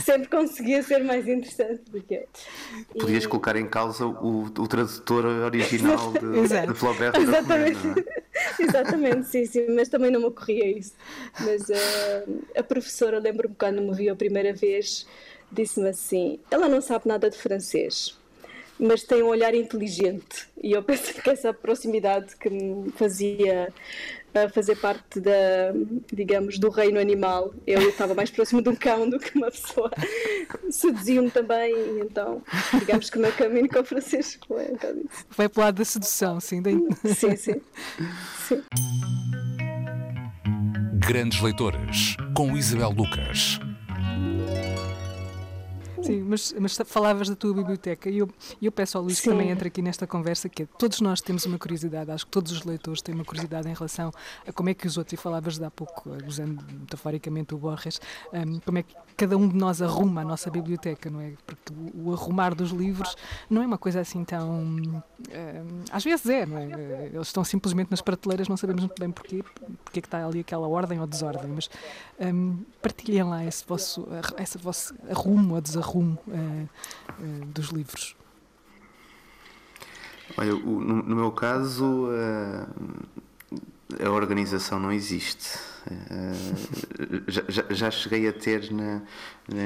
sempre 0.00 0.28
conseguia 0.28 0.82
ser 0.82 1.04
mais 1.04 1.26
interessante 1.26 1.82
do 1.90 2.00
que 2.00 2.14
eu. 2.14 2.28
Podias 3.00 3.24
e... 3.24 3.28
colocar 3.28 3.56
em 3.56 3.68
causa 3.68 4.06
o, 4.06 4.44
o 4.44 4.68
tradutor 4.68 5.24
original 5.24 6.12
de, 6.12 6.66
de 6.66 6.74
Flaubert. 6.74 7.16
Exatamente. 7.16 7.78
É? 7.88 8.28
Exatamente, 8.62 9.26
sim, 9.26 9.46
sim, 9.46 9.66
mas 9.74 9.88
também 9.88 10.10
não 10.10 10.20
me 10.20 10.26
ocorria 10.26 10.78
isso. 10.78 10.92
Mas 11.40 11.68
uh, 11.68 12.44
a 12.56 12.62
professora, 12.62 13.18
lembro-me 13.18 13.54
quando 13.54 13.80
me 13.82 13.94
viu 13.94 14.12
a 14.12 14.16
primeira 14.16 14.52
vez, 14.52 15.06
disse-me 15.50 15.88
assim: 15.88 16.38
ela 16.50 16.68
não 16.68 16.80
sabe 16.80 17.08
nada 17.08 17.28
de 17.28 17.36
francês 17.36 18.16
mas 18.78 19.02
tem 19.02 19.22
um 19.22 19.26
olhar 19.26 19.54
inteligente. 19.54 20.48
E 20.62 20.72
eu 20.72 20.82
penso 20.84 21.12
que 21.14 21.28
essa 21.28 21.52
proximidade 21.52 22.36
que 22.36 22.48
me 22.48 22.90
fazia 22.92 23.72
a 24.34 24.48
fazer 24.48 24.76
parte 24.76 25.20
da, 25.20 25.72
digamos, 26.12 26.58
do 26.58 26.68
reino 26.68 26.98
animal. 26.98 27.52
Eu 27.66 27.88
estava 27.88 28.14
mais 28.14 28.30
próximo 28.30 28.62
de 28.62 28.68
um 28.68 28.76
cão 28.76 29.08
do 29.08 29.18
que 29.18 29.36
uma 29.36 29.50
pessoa. 29.50 29.90
Seduziu-me 30.70 31.30
também, 31.30 31.74
e 31.74 32.00
então, 32.00 32.42
digamos 32.78 33.10
que 33.10 33.18
o 33.18 33.20
meu 33.20 33.32
caminho 33.32 33.68
com 33.68 33.80
o 33.80 33.84
Francisco 33.84 34.46
foi 34.46 34.64
um 34.66 34.72
bocado 34.72 34.98
isso. 35.00 35.26
Vai 35.30 35.48
para 35.48 35.60
o 35.60 35.64
lado 35.64 35.74
da 35.76 35.84
sedução, 35.84 36.40
sim. 36.40 36.62
Daí... 36.62 36.78
Sim, 37.14 37.36
sim. 37.36 37.60
sim. 38.46 38.62
Grandes 40.94 41.40
Leitoras, 41.40 42.16
com 42.34 42.56
Isabel 42.56 42.90
Lucas. 42.90 43.58
Sim, 46.08 46.22
mas, 46.22 46.54
mas 46.58 46.76
falavas 46.86 47.28
da 47.28 47.36
tua 47.36 47.52
biblioteca 47.52 48.08
e 48.08 48.18
eu, 48.18 48.28
eu 48.60 48.72
peço 48.72 48.96
ao 48.96 49.04
Luís 49.04 49.20
que 49.20 49.28
também 49.28 49.50
entre 49.50 49.68
aqui 49.68 49.82
nesta 49.82 50.06
conversa, 50.06 50.48
que 50.48 50.62
é, 50.62 50.66
todos 50.78 51.00
nós 51.00 51.20
temos 51.20 51.44
uma 51.44 51.58
curiosidade, 51.58 52.10
acho 52.10 52.24
que 52.24 52.30
todos 52.30 52.50
os 52.52 52.64
leitores 52.64 53.02
têm 53.02 53.14
uma 53.14 53.24
curiosidade 53.24 53.68
em 53.68 53.74
relação 53.74 54.10
a 54.46 54.52
como 54.52 54.70
é 54.70 54.74
que 54.74 54.86
os 54.86 54.96
outros, 54.96 55.12
e 55.12 55.16
falavas 55.16 55.58
de 55.58 55.64
há 55.64 55.70
pouco, 55.70 56.10
usando 56.26 56.64
metaforicamente 56.72 57.54
o 57.54 57.58
Borges, 57.58 58.00
um, 58.32 58.58
como 58.60 58.78
é 58.78 58.82
que 58.82 58.94
cada 59.16 59.36
um 59.36 59.48
de 59.48 59.56
nós 59.56 59.82
arruma 59.82 60.22
a 60.22 60.24
nossa 60.24 60.50
biblioteca, 60.50 61.10
não 61.10 61.20
é? 61.20 61.32
Porque 61.44 61.72
o, 61.72 62.08
o 62.08 62.12
arrumar 62.12 62.54
dos 62.54 62.70
livros 62.70 63.16
não 63.50 63.62
é 63.62 63.66
uma 63.66 63.78
coisa 63.78 64.00
assim 64.00 64.24
tão. 64.24 64.48
Um, 64.50 65.02
às 65.90 66.04
vezes 66.04 66.26
é, 66.26 66.46
não 66.46 66.56
é? 66.56 67.10
Eles 67.12 67.26
estão 67.26 67.44
simplesmente 67.44 67.90
nas 67.90 68.00
prateleiras, 68.00 68.48
não 68.48 68.56
sabemos 68.56 68.82
muito 68.82 68.98
bem 68.98 69.10
porquê, 69.10 69.44
porque 69.84 69.98
é 69.98 70.02
que 70.02 70.06
está 70.06 70.24
ali 70.24 70.40
aquela 70.40 70.68
ordem 70.68 71.00
ou 71.00 71.06
desordem, 71.06 71.50
mas 71.50 71.68
um, 72.20 72.58
partilhem 72.80 73.24
lá 73.24 73.44
esse 73.44 73.64
vosso, 73.66 74.06
esse 74.38 74.56
vosso 74.56 74.94
arrumo 75.10 75.56
ou 75.56 75.60
desarrumo 75.60 75.97
rumo 75.98 76.18
uh, 76.28 76.68
uh, 77.20 77.44
dos 77.46 77.68
livros? 77.68 78.16
Olha, 80.36 80.54
o, 80.54 80.80
no, 80.80 81.02
no, 81.02 81.16
meu 81.16 81.32
caso, 81.32 81.84
uh, 81.84 82.66
a 84.04 84.10
organização 84.10 84.78
não 84.78 84.92
existe. 84.92 85.58
Já, 87.26 87.42
já, 87.48 87.64
já, 87.70 87.90
cheguei 87.90 88.28
a 88.28 88.32
ter 88.32 88.70
na, 88.70 89.00
na, 89.48 89.62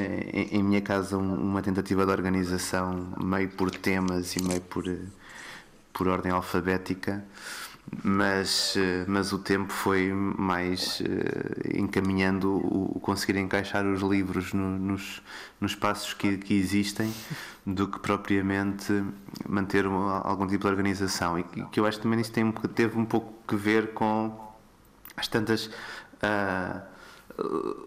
em 0.53 0.63
minha 0.63 0.81
casa 0.81 1.19
uma 1.19 1.61
tentativa 1.61 2.07
de 2.07 2.13
organização 2.13 3.13
meio 3.21 3.49
por 3.49 3.73
temas 3.73 4.37
e 4.37 4.43
meio 4.43 4.61
por, 4.61 4.85
por 5.93 6.07
ordem 6.07 6.31
alfabética 6.31 7.25
mas, 8.03 8.75
eh, 8.77 9.05
mas 9.07 9.33
o 9.33 9.39
tempo 9.39 9.73
foi 9.73 10.11
mais 10.13 11.01
uh, 11.01 11.77
encaminhando 11.79 12.51
o, 12.51 12.97
o, 12.97 13.01
conseguir 13.01 13.39
encaixar 13.39 13.87
os 13.87 14.01
livros 14.01 14.55
no, 14.55 14.79
nos, 14.79 15.23
nos 15.61 15.75
passos 15.75 16.15
que, 16.15 16.39
que 16.39 16.55
existem 16.55 17.13
do 17.67 17.87
que 17.87 17.99
propriamente 17.99 19.05
manter 19.47 19.87
uma, 19.87 20.21
algum 20.21 20.47
tipo 20.47 20.63
de 20.63 20.69
organização. 20.69 21.39
E 21.39 21.45
que 21.71 21.79
eu 21.79 21.85
acho 21.85 22.01
também 22.01 22.19
isso 22.21 22.33
tem, 22.33 22.51
teve 22.75 22.99
um 22.99 23.05
pouco 23.05 23.35
que 23.47 23.57
ver 23.57 23.93
com 23.93 24.41
as 25.15 25.29
tantas 25.29 25.67
uh, 25.67 26.81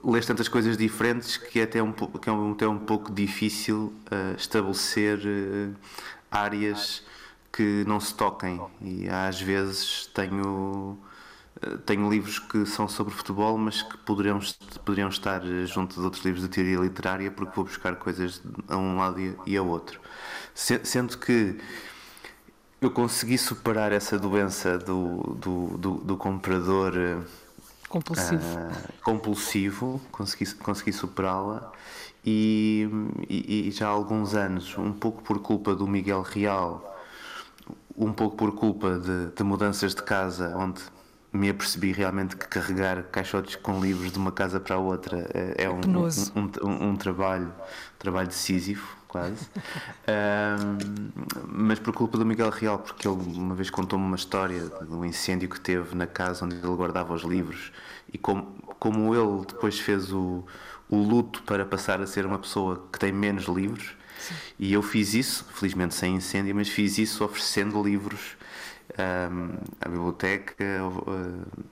lês 0.04 0.26
tantas 0.26 0.48
coisas 0.48 0.78
diferentes 0.78 1.38
que 1.38 1.60
é 1.60 1.64
até 1.64 1.82
um, 1.82 1.92
que 1.92 2.30
é 2.30 2.34
até 2.52 2.68
um 2.68 2.80
pouco 2.80 3.12
difícil 3.12 3.94
uh, 4.12 4.36
estabelecer 4.38 5.20
áreas 6.30 7.04
que 7.56 7.86
não 7.88 8.00
se 8.00 8.14
toquem. 8.14 8.62
E 8.82 9.08
às 9.08 9.40
vezes 9.40 10.08
tenho 10.14 10.98
eh, 11.62 11.78
tenho 11.86 12.10
livros 12.10 12.40
que 12.40 12.66
são 12.66 12.88
sobre 12.88 13.14
futebol 13.14 13.58
mas 13.58 13.82
que 13.82 13.98
poderiam, 14.00 14.40
poderiam 14.84 15.10
estar 15.10 15.42
junto 15.66 15.96
de 15.96 16.02
outros 16.02 16.26
livros 16.26 16.44
de 16.44 16.50
teoria 16.50 16.80
literária 16.80 17.32
porque 17.32 17.56
vou 17.56 17.66
buscar 17.66 17.96
coisas 17.96 18.42
a 18.68 18.76
um 18.78 18.98
lado 18.98 19.20
e 19.46 19.58
a 19.58 19.64
outro. 19.64 20.02
Sendo 20.54 21.18
que 21.18 21.58
eu 22.82 22.92
consegui 22.92 23.38
superar 23.38 23.92
essa 23.92 24.20
doença 24.20 24.78
do, 24.78 25.38
do, 25.40 25.78
do, 25.78 25.94
do 26.00 26.18
comprador 26.18 26.94
eh, 26.98 27.18
compulsivo, 27.88 28.44
uh, 28.44 28.94
compulsivo 29.04 30.02
consegui, 30.12 30.54
consegui 30.56 30.92
superá-la 30.94 31.72
e, 32.26 32.88
e, 33.30 33.70
e 33.70 33.72
já 33.72 33.88
há 33.88 33.92
alguns 33.92 34.36
anos 34.36 34.78
um 34.78 34.92
pouco 34.92 35.24
por 35.24 35.40
culpa 35.40 35.74
do 35.76 35.88
Miguel 35.88 36.22
Real 36.22 36.95
um 37.98 38.12
pouco 38.12 38.36
por 38.36 38.54
culpa 38.54 39.00
de, 39.00 39.36
de, 39.36 39.44
mudanças 39.44 39.96
de 39.96 40.04
casa, 40.04 40.54
onde 40.56 40.82
me 41.32 41.50
apercebi 41.50 41.92
realmente 41.92 42.36
que 42.36 42.48
carregar 42.48 43.04
caixotes 43.04 43.56
com 43.56 43.80
livros 43.80 44.12
de 44.12 44.18
uma 44.18 44.32
casa 44.32 44.60
para 44.60 44.76
a 44.76 44.80
outra 44.80 45.30
é, 45.34 45.66
é 45.66 45.70
um, 45.70 45.80
um, 45.80 46.52
um, 46.64 46.90
um, 46.90 46.96
trabalho, 46.96 47.54
trabalho 48.00 48.28
decisivo, 48.28 48.88
quase. 49.08 49.48
mas 51.48 51.80
por 51.80 51.94
culpa 51.94 52.18
do 52.18 52.26
Miguel 52.26 52.50
Real, 52.50 52.80
porque 52.80 53.08
ele 53.08 53.18
uma 53.38 53.56
vez 53.56 53.70
contou-me 53.70 54.06
uma 54.06 54.16
história 54.16 54.66
do 54.66 55.06
incêndio 55.06 55.50
que 55.50 55.60
teve 55.60 55.96
na 55.96 56.08
casa 56.08 56.46
onde 56.46 56.56
ele 56.56 56.76
guardava 56.76 57.14
os 57.14 57.24
livros 57.24 57.72
e 58.12 58.18
como, 58.18 58.44
como 58.80 59.14
ele 59.14 59.46
depois 59.46 59.80
fez 59.80 60.12
o, 60.12 60.46
o 60.90 60.98
luto 60.98 61.44
para 61.44 61.66
passar 61.66 62.02
a 62.02 62.08
ser 62.08 62.26
uma 62.26 62.40
pessoa 62.40 62.88
que 62.92 63.00
tem 63.00 63.12
menos 63.12 63.46
livros 63.46 63.96
e 64.60 64.74
eu 64.74 64.82
fiz 64.82 65.14
isso, 65.14 65.46
felizmente 65.54 65.96
sem 65.96 66.16
incêndio, 66.16 66.56
mas 66.56 66.70
fiz 66.70 66.98
isso 66.98 67.24
oferecendo 67.24 67.82
livros 67.84 68.38
um, 68.98 69.58
à 69.82 69.90
biblioteca, 69.90 70.56
uh, 70.84 71.66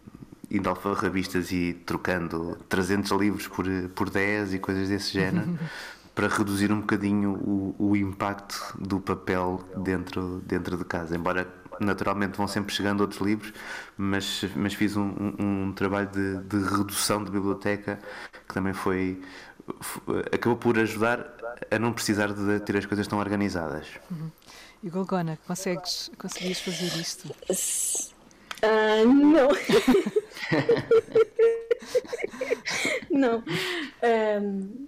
indo 0.50 0.70
alfarrabistas 0.70 1.52
e 1.52 1.74
trocando 1.86 2.58
300 2.70 3.12
livros 3.12 3.48
por, 3.48 3.66
por 3.96 4.10
10 4.10 4.54
e 4.56 4.60
coisas 4.60 4.90
desse 4.90 5.14
género. 5.14 5.58
para 6.14 6.28
reduzir 6.28 6.72
um 6.72 6.82
bocadinho 6.82 7.32
o, 7.32 7.76
o 7.80 7.96
impacto 7.96 8.56
do 8.78 9.00
papel 9.00 9.60
dentro, 9.78 10.44
dentro 10.46 10.78
de 10.78 10.86
casa. 10.86 11.16
Embora 11.16 11.48
naturalmente 11.80 12.38
vão 12.38 12.48
sempre 12.48 12.74
chegando 12.74 13.02
outros 13.02 13.22
livros, 13.22 13.54
mas, 13.98 14.46
mas 14.56 14.74
fiz 14.74 14.96
um, 14.96 15.10
um, 15.40 15.64
um 15.66 15.74
trabalho 15.74 16.10
de, 16.10 16.38
de, 16.44 16.58
redução 16.70 17.24
de 17.24 17.32
biblioteca 17.32 18.00
que 18.48 18.54
também 18.54 18.74
foi, 18.74 19.22
acabou 20.32 20.58
por 20.58 20.78
ajudar 20.78 21.34
a 21.70 21.80
não 21.80 21.94
precisar 21.94 22.34
de 22.34 22.60
ter 22.62 22.78
as 22.78 22.86
coisas 22.86 23.08
tão 23.08 23.20
organizadas. 23.20 23.88
Uhum. 24.12 24.30
E 24.84 24.90
Golgona, 24.90 25.40
consegues, 25.48 26.12
conseguias 26.18 26.60
fazer 26.60 27.00
isto? 27.00 27.34
Uh, 28.62 29.06
não. 29.08 29.50
não. 33.10 33.44
Um, 34.42 34.88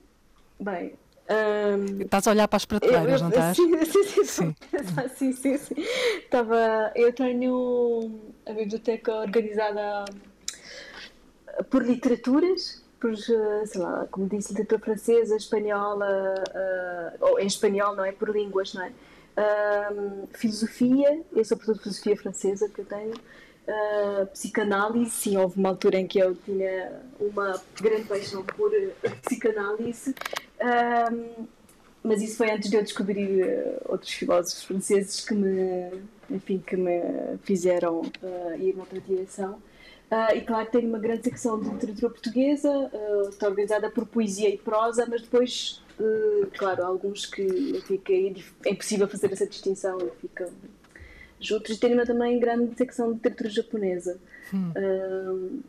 bem. 0.59 0.93
Um, 1.27 2.01
estás 2.01 2.27
a 2.27 2.31
olhar 2.31 2.47
para 2.47 2.57
as 2.57 2.65
prateleiras, 2.65 3.21
não 3.21 3.29
estás? 3.29 3.57
Sim, 3.57 3.85
sim, 3.85 4.03
sim. 4.03 4.25
sim. 4.25 4.55
sim, 5.15 5.33
sim, 5.33 5.57
sim. 5.57 5.75
Estava, 6.19 6.91
eu 6.93 7.13
tenho 7.13 8.19
a 8.45 8.53
biblioteca 8.53 9.13
organizada 9.13 10.05
por 11.69 11.83
literaturas 11.83 12.84
por, 13.05 13.13
eh, 13.13 13.65
sei 13.67 13.81
lá, 13.81 14.07
como 14.09 14.27
disse, 14.27 14.49
literatura 14.49 14.81
francesa, 14.81 15.35
espanhola, 15.35 16.33
uh, 16.49 17.25
ou 17.25 17.39
em 17.39 17.45
espanhol, 17.45 17.95
não 17.95 18.03
é? 18.03 18.11
Por 18.11 18.29
línguas, 18.29 18.73
não 18.73 18.81
é? 18.83 18.91
Uh, 19.37 20.27
filosofia, 20.33 21.21
eu 21.31 21.45
sou 21.45 21.57
sobretudo 21.57 21.83
filosofia 21.83 22.17
francesa 22.17 22.67
que 22.67 22.81
eu 22.81 22.85
tenho, 22.85 23.13
uh, 23.13 24.25
psicanálise, 24.27 25.11
sim, 25.11 25.37
houve 25.37 25.59
uma 25.59 25.69
altura 25.69 25.97
em 25.97 26.07
que 26.07 26.17
eu 26.17 26.35
tinha 26.35 26.99
uma 27.19 27.61
grande 27.79 28.05
paixão 28.05 28.43
por 28.43 28.71
psicanálise, 29.21 30.15
mas 32.01 32.21
isso 32.23 32.37
foi 32.37 32.49
antes 32.49 32.69
de 32.69 32.77
eu 32.77 32.83
descobrir 32.83 33.45
outros 33.85 34.11
filósofos 34.13 34.63
franceses 34.63 35.23
que 35.23 35.35
me, 35.35 35.91
enfim, 36.29 36.63
que 36.65 36.75
me 36.75 37.37
fizeram 37.43 38.03
ir 38.59 38.75
noutra 38.75 38.99
direção. 38.99 39.59
Uh, 40.11 40.37
e 40.37 40.41
claro 40.41 40.69
tem 40.69 40.87
uma 40.87 40.99
grande 40.99 41.23
secção 41.23 41.59
de 41.59 41.67
literatura 41.67 42.11
portuguesa, 42.11 42.69
uh, 42.69 43.29
está 43.29 43.47
organizada 43.47 43.89
por 43.89 44.05
poesia 44.05 44.49
e 44.49 44.57
prosa, 44.57 45.07
mas 45.09 45.23
depois, 45.23 45.81
uh, 45.99 46.47
claro, 46.55 46.85
alguns 46.85 47.25
que 47.25 47.81
fica, 47.87 48.13
é 48.13 48.69
impossível 48.69 49.07
fazer 49.07 49.33
essa 49.33 49.47
distinção, 49.47 49.97
ficam 50.21 50.47
juntos. 51.39 51.75
E 51.75 51.79
tem 51.79 51.93
uma 51.93 52.05
também 52.05 52.39
grande 52.39 52.77
secção 52.77 53.07
de 53.09 53.15
literatura 53.15 53.49
japonesa. 53.49 54.19
Hum. 54.53 55.61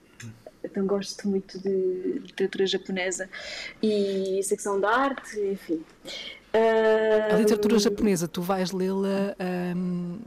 então 0.62 0.86
gosto 0.86 1.26
muito 1.26 1.58
de 1.58 2.20
literatura 2.26 2.66
japonesa 2.66 3.30
e 3.82 4.38
secção 4.42 4.78
de 4.78 4.84
arte, 4.84 5.40
enfim. 5.40 5.82
a 7.32 7.36
literatura 7.38 7.78
japonesa, 7.78 8.28
tu 8.28 8.42
vais 8.42 8.70
lê-la 8.70 9.34
um, 9.74 10.18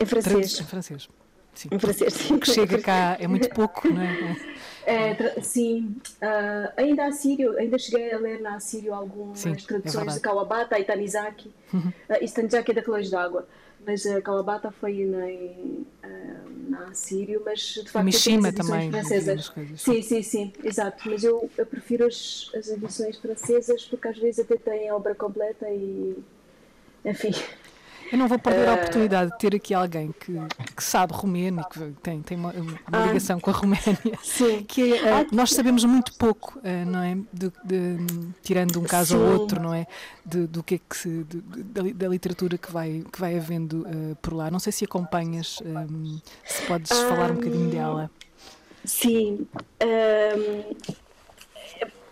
em 0.00 0.06
francês. 0.06 0.60
Em 0.60 0.64
francês. 0.64 1.08
Sim. 1.56 1.68
Em 1.72 1.78
francês, 1.78 2.12
sim. 2.12 2.38
Que 2.38 2.52
chega 2.52 2.78
cá 2.78 3.16
é 3.18 3.26
muito 3.26 3.48
pouco, 3.48 3.88
não 3.88 4.02
é? 4.02 4.36
é 4.84 5.40
sim, 5.40 5.96
uh, 6.22 6.72
ainda 6.76 7.06
Assírio, 7.06 7.58
ainda 7.58 7.78
cheguei 7.78 8.12
a 8.12 8.18
ler 8.18 8.42
na 8.42 8.56
Assírio 8.56 8.92
algumas 8.92 9.38
sim, 9.38 9.52
é 9.52 9.54
traduções 9.56 10.12
é 10.12 10.14
de 10.16 10.20
Kawabata 10.20 10.78
e 10.78 10.84
Tanizaki. 10.84 11.50
Uhum. 11.72 11.92
Uh, 12.10 12.34
Tanizaki 12.34 12.70
é 12.70 12.74
da 12.74 12.82
Relógio 12.82 13.10
d'Água, 13.10 13.48
mas 13.86 14.04
uh, 14.04 14.20
Kawabata 14.20 14.70
foi 14.70 15.06
na, 15.06 15.24
uh, 15.24 16.68
na 16.68 16.84
Assírio, 16.90 17.40
mas 17.42 17.60
de 17.60 17.90
facto 17.90 18.04
Mishima 18.04 18.52
também. 18.52 18.90
Francesas. 18.90 19.50
Sim, 19.78 20.02
sim, 20.02 20.22
sim, 20.22 20.52
exato. 20.62 21.08
Mas 21.08 21.24
eu, 21.24 21.50
eu 21.56 21.64
prefiro 21.64 22.06
as, 22.06 22.50
as 22.54 22.68
edições 22.68 23.16
francesas 23.16 23.86
porque 23.86 24.08
às 24.08 24.18
vezes 24.18 24.40
até 24.40 24.58
têm 24.58 24.90
a 24.90 24.94
obra 24.94 25.14
completa 25.14 25.66
e 25.70 26.22
enfim, 27.02 27.32
eu 28.12 28.18
não 28.18 28.28
vou 28.28 28.38
perder 28.38 28.68
a 28.68 28.72
eh, 28.72 28.74
oportunidade 28.74 29.30
de 29.32 29.38
ter 29.38 29.54
aqui 29.54 29.74
alguém 29.74 30.12
que, 30.12 30.32
que 30.74 30.82
sabe 30.82 31.12
romeno 31.12 31.60
e 31.60 31.64
que 31.72 32.00
tem, 32.02 32.22
tem 32.22 32.36
uma, 32.36 32.52
uma 32.52 32.78
ah. 32.92 33.06
ligação 33.06 33.40
com 33.40 33.50
a 33.50 33.52
Roménia. 33.52 34.18
Sim. 34.22 34.64
Que 34.64 34.94
uh, 34.94 35.26
nós 35.32 35.52
sabemos 35.52 35.84
muito 35.84 36.14
pouco, 36.14 36.58
uh, 36.58 36.90
não 36.90 37.02
é? 37.02 37.16
De, 37.32 37.52
de, 37.64 37.96
tirando 38.42 38.80
um 38.80 38.84
caso 38.84 39.16
Sim. 39.16 39.22
ou 39.22 39.40
outro, 39.40 39.60
não 39.60 39.74
é? 39.74 39.86
De, 40.24 40.46
do 40.46 40.62
que 40.62 40.76
é 40.76 40.78
que 40.78 40.96
se, 40.96 41.26
da, 41.28 41.82
da, 41.82 42.08
literatura 42.08 42.56
que 42.58 42.70
vai, 42.72 43.04
que 43.12 43.20
vai 43.20 43.36
havendo 43.36 43.82
uh, 43.82 44.16
por 44.22 44.32
lá. 44.32 44.50
Não 44.50 44.58
sei 44.58 44.72
se 44.72 44.84
acompanhas, 44.84 45.60
um, 45.64 46.20
se 46.44 46.62
podes 46.66 46.90
um, 46.90 47.08
falar 47.08 47.30
um 47.30 47.34
bocadinho 47.34 47.70
dela. 47.70 48.10
Sim. 48.84 49.46
Um, 49.82 51.05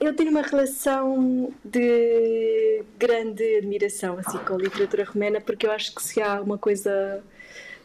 eu 0.06 0.14
tenho 0.14 0.30
uma 0.30 0.42
relação 0.42 1.52
de 1.64 2.82
grande 2.98 3.56
admiração 3.56 4.18
assim, 4.18 4.38
com 4.38 4.54
a 4.54 4.58
literatura 4.58 5.04
romena, 5.04 5.40
porque 5.40 5.66
eu 5.66 5.70
acho 5.70 5.94
que 5.94 6.02
se 6.02 6.20
há 6.20 6.40
uma 6.40 6.58
coisa 6.58 7.22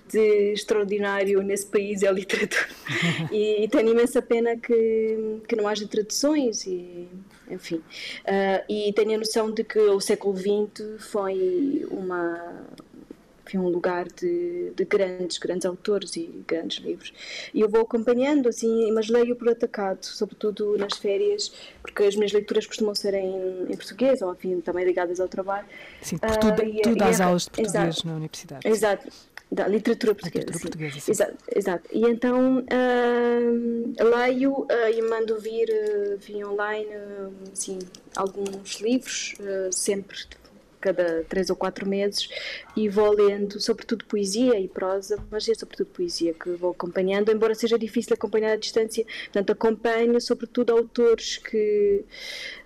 de 0.08 0.54
extraordinário 0.54 1.42
nesse 1.44 1.68
país 1.68 2.02
é 2.02 2.08
a 2.08 2.12
literatura. 2.12 2.68
e, 3.32 3.64
e 3.64 3.68
tenho 3.68 3.90
imensa 3.90 4.22
pena 4.22 4.58
que, 4.58 5.42
que 5.48 5.56
não 5.56 5.68
haja 5.68 5.88
traduções 5.88 6.66
e 6.66 7.08
enfim. 7.50 7.78
Uh, 7.78 8.64
e 8.70 8.94
tenho 8.94 9.16
a 9.16 9.18
noção 9.18 9.52
de 9.52 9.64
que 9.64 9.80
o 9.80 10.00
século 10.00 10.36
XX 10.38 11.02
foi 11.12 11.88
uma, 11.90 12.64
um 13.58 13.68
lugar 13.68 14.08
de, 14.08 14.72
de, 14.76 14.86
grandes, 14.86 15.38
grandes 15.38 15.66
autores 15.66 16.16
e 16.16 16.44
grandes 16.48 16.84
livros. 16.84 17.14
E 17.54 17.62
eu 17.62 17.70
vou 17.70 17.82
acompanhando, 17.82 18.50
assim, 18.50 18.92
mas 18.92 19.10
leio 19.10 19.36
por 19.36 19.50
atacado, 19.50 20.04
sobretudo 20.04 20.78
nas 20.78 20.98
férias, 20.98 21.52
porque 21.82 22.04
as 22.04 22.16
minhas 22.16 22.32
leituras 22.32 22.66
costumam 22.66 22.94
ser 22.94 23.14
em, 23.14 23.64
em 23.64 23.76
português, 23.76 24.22
ou 24.22 24.34
enfim, 24.34 24.60
também 24.62 24.86
ligadas 24.86 25.20
ao 25.20 25.28
trabalho. 25.28 25.68
Sim, 26.02 26.18
porque 26.18 26.38
tu, 26.38 26.48
uh, 26.48 26.82
tu 26.82 26.96
dás 26.96 27.22
aulas 27.22 27.44
de 27.44 27.52
português 27.52 27.76
exato, 27.76 28.08
na 28.08 28.16
universidade. 28.16 28.68
Exato. 28.68 29.10
Da 29.52 29.68
literatura 29.68 30.14
portuguesa. 30.14 30.46
Literatura 30.46 30.70
portuguesa 30.70 31.00
sim. 31.00 31.12
Exato, 31.12 31.38
exato. 31.56 31.90
E 31.92 32.06
então 32.06 32.60
uh, 32.60 34.18
leio 34.18 34.52
uh, 34.52 34.68
e 34.94 35.02
mando 35.02 35.40
vir 35.40 35.68
uh, 35.70 36.18
via 36.20 36.48
online 36.48 36.88
assim, 37.52 37.80
alguns 38.16 38.80
livros, 38.80 39.36
sempre 39.72 40.18
cada 40.80 41.24
três 41.28 41.50
ou 41.50 41.56
quatro 41.56 41.88
meses 41.88 42.30
e 42.76 42.88
vou 42.88 43.12
lendo 43.12 43.60
sobretudo 43.60 44.06
poesia 44.06 44.60
e 44.60 44.68
prosa, 44.68 45.18
mas 45.30 45.48
é 45.48 45.54
sobretudo 45.54 45.88
poesia 45.88 46.34
que 46.34 46.50
vou 46.52 46.72
acompanhando, 46.72 47.32
embora 47.32 47.54
seja 47.56 47.78
difícil 47.78 48.14
acompanhar 48.14 48.54
à 48.54 48.56
distância, 48.56 49.06
portanto 49.26 49.52
acompanho 49.52 50.20
sobretudo 50.22 50.72
autores 50.72 51.38
que 51.38 52.04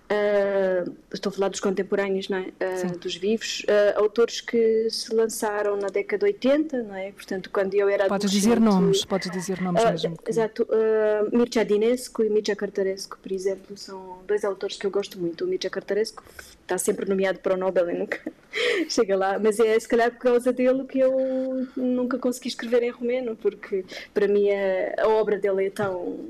Uh, 0.04 0.94
estou 1.12 1.30
a 1.30 1.32
falar 1.32 1.48
dos 1.48 1.60
contemporâneos, 1.60 2.28
não 2.28 2.36
é? 2.36 2.48
Uh, 2.48 2.98
dos 2.98 3.16
vivos, 3.16 3.60
uh, 3.60 3.98
autores 3.98 4.42
que 4.42 4.88
se 4.90 5.14
lançaram 5.14 5.76
na 5.76 5.88
década 5.88 6.26
de 6.26 6.32
80, 6.34 6.82
não 6.82 6.94
é? 6.94 7.10
Portanto, 7.12 7.48
quando 7.50 7.72
eu 7.72 7.88
era 7.88 8.06
Podes 8.06 8.30
dizer 8.30 8.60
nomes, 8.60 9.02
podes 9.04 9.30
dizer 9.30 9.62
nomes 9.62 9.82
mesmo. 9.82 10.18
Que... 10.18 10.30
Exato. 10.30 10.64
Uh, 10.64 11.34
Mircea 11.34 11.64
Dinescu 11.64 12.22
e 12.22 12.28
Mircea 12.28 12.54
Cartarescu, 12.54 13.18
por 13.18 13.32
exemplo, 13.32 13.78
são 13.78 14.18
dois 14.26 14.44
autores 14.44 14.76
que 14.76 14.86
eu 14.86 14.90
gosto 14.90 15.18
muito. 15.18 15.46
O 15.46 15.48
Mircea 15.48 15.70
Cartarescu 15.70 16.22
está 16.60 16.76
sempre 16.76 17.08
nomeado 17.08 17.38
para 17.38 17.54
o 17.54 17.56
Nobel 17.56 17.88
e 17.90 17.94
nunca 17.94 18.20
chega 18.90 19.16
lá, 19.16 19.38
mas 19.38 19.58
é 19.58 19.78
se 19.80 19.88
calhar 19.88 20.10
por 20.10 20.18
causa 20.18 20.52
dele 20.52 20.84
que 20.84 20.98
eu 20.98 21.66
nunca 21.74 22.18
consegui 22.18 22.48
escrever 22.48 22.82
em 22.82 22.90
romeno, 22.90 23.36
porque 23.36 23.86
para 24.12 24.28
mim 24.28 24.50
a, 24.50 25.02
a 25.02 25.08
obra 25.08 25.38
dele 25.38 25.66
é 25.66 25.70
tão 25.70 26.28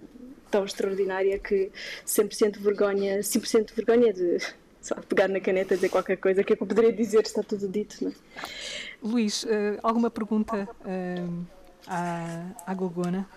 tão 0.54 0.64
extraordinária 0.64 1.36
que 1.36 1.72
sempre 2.04 2.36
sinto 2.36 2.60
vergonha, 2.60 3.24
sempre 3.24 3.48
sinto 3.48 3.74
vergonha 3.74 4.12
de 4.12 4.38
só 4.80 4.94
pegar 4.94 5.28
na 5.28 5.40
caneta 5.40 5.74
e 5.74 5.76
dizer 5.76 5.88
qualquer 5.88 6.16
coisa 6.16 6.44
que 6.44 6.52
é 6.52 6.56
que 6.56 6.62
eu 6.62 6.66
poderia 6.66 6.92
dizer, 6.92 7.22
está 7.22 7.42
tudo 7.42 7.66
dito. 7.66 8.04
Não 8.04 8.12
é? 8.12 8.14
Luís, 9.02 9.42
uh, 9.42 9.48
alguma 9.82 10.10
pergunta 10.10 10.68
uh, 10.84 11.46
à, 11.88 12.50
à 12.64 12.74
Gogona? 12.74 13.28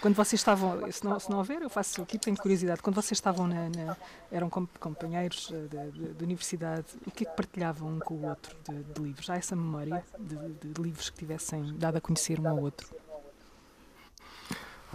Quando 0.00 0.16
vocês 0.16 0.40
estavam, 0.40 0.90
se 0.90 1.04
não, 1.04 1.18
se 1.20 1.30
não 1.30 1.38
houver, 1.38 1.62
eu 1.62 1.70
faço 1.70 2.02
aqui, 2.02 2.18
tenho 2.18 2.36
curiosidade, 2.36 2.82
quando 2.82 2.96
vocês 2.96 3.12
estavam 3.12 3.46
na, 3.46 3.68
na 3.68 3.96
eram 4.30 4.50
companheiros 4.50 5.50
eh, 5.52 5.56
de, 5.68 5.90
de, 5.90 6.14
de, 6.14 6.24
universidade, 6.24 6.86
o 7.06 7.10
que 7.10 7.24
é 7.24 7.30
que 7.30 7.34
partilhavam 7.34 7.88
um 7.88 7.98
com 7.98 8.14
o 8.14 8.28
outro 8.28 8.56
de, 8.68 8.82
de 8.82 9.02
livros? 9.02 9.28
Há 9.30 9.36
essa 9.36 9.56
memória 9.56 10.04
de, 10.18 10.80
livros 10.80 11.10
que 11.10 11.18
tivessem 11.18 11.76
dado 11.76 11.96
a 11.96 12.00
conhecer 12.00 12.38
um 12.38 12.48
ao 12.48 12.58
outro? 12.58 12.88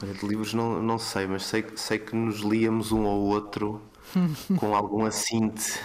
Olha, 0.02 0.14
de 0.14 0.26
livros 0.26 0.54
não, 0.54 0.82
não 0.82 0.98
sei, 0.98 1.28
mas 1.28 1.44
sei, 1.46 1.66
sei 1.76 2.00
que 2.00 2.16
nos 2.16 2.40
líamos 2.40 2.92
um 2.92 3.06
ao 3.06 3.20
outro 3.20 3.82
com 4.56 4.76
algum 4.76 5.06
assinte, 5.06 5.80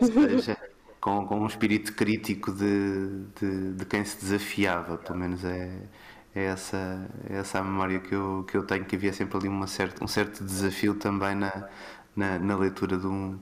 ou 0.00 0.06
seja, 0.08 0.56
com, 1.00 1.26
com 1.26 1.40
um 1.40 1.46
espírito 1.46 1.92
crítico 1.94 2.52
de, 2.52 3.24
de, 3.40 3.72
de, 3.74 3.84
quem 3.86 4.04
se 4.04 4.18
desafiava, 4.18 4.98
pelo 4.98 5.18
menos 5.18 5.44
é, 5.44 5.88
é, 6.34 6.44
essa, 6.44 7.08
é 7.28 7.36
essa 7.38 7.58
a 7.58 7.62
memória 7.62 8.00
que 8.00 8.14
eu, 8.14 8.44
que 8.48 8.56
eu 8.56 8.64
tenho, 8.66 8.84
que 8.84 8.96
havia 8.96 9.12
sempre 9.12 9.36
ali 9.38 9.48
uma 9.48 9.66
certa, 9.66 10.04
um 10.04 10.08
certo 10.08 10.44
desafio 10.44 10.94
também 10.94 11.34
na, 11.34 11.68
na, 12.16 12.38
na 12.38 12.56
leitura 12.56 12.96
de 12.96 13.06
um, 13.06 13.38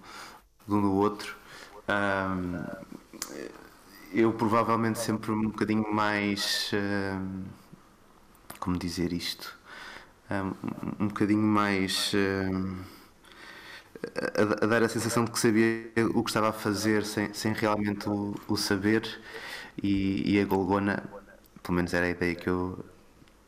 de 0.66 0.74
um 0.74 0.80
do 0.82 0.92
outro. 0.94 1.36
Um, 1.88 2.90
eu 4.12 4.32
provavelmente 4.32 4.98
sempre 4.98 5.30
um 5.30 5.42
bocadinho 5.42 5.92
mais. 5.92 6.70
Um, 6.74 7.44
como 8.60 8.78
dizer 8.78 9.12
isto, 9.12 9.58
um, 10.30 11.04
um 11.04 11.08
bocadinho 11.08 11.42
mais. 11.42 12.12
Um, 12.14 12.76
a, 14.14 14.64
a, 14.64 14.66
dar 14.66 14.82
a 14.82 14.88
sensação 14.88 15.24
de 15.24 15.30
que 15.30 15.38
sabia 15.38 15.90
o 16.14 16.22
que 16.22 16.30
estava 16.30 16.50
a 16.50 16.52
fazer 16.52 17.04
sem, 17.04 17.32
sem 17.34 17.52
realmente 17.52 18.08
o, 18.08 18.34
o 18.48 18.56
saber, 18.56 19.20
e, 19.82 20.36
e, 20.36 20.40
a 20.40 20.44
Golgona, 20.44 21.02
pelo 21.62 21.76
menos 21.76 21.92
era 21.92 22.06
a 22.06 22.10
ideia 22.10 22.34
que 22.34 22.48
eu, 22.48 22.84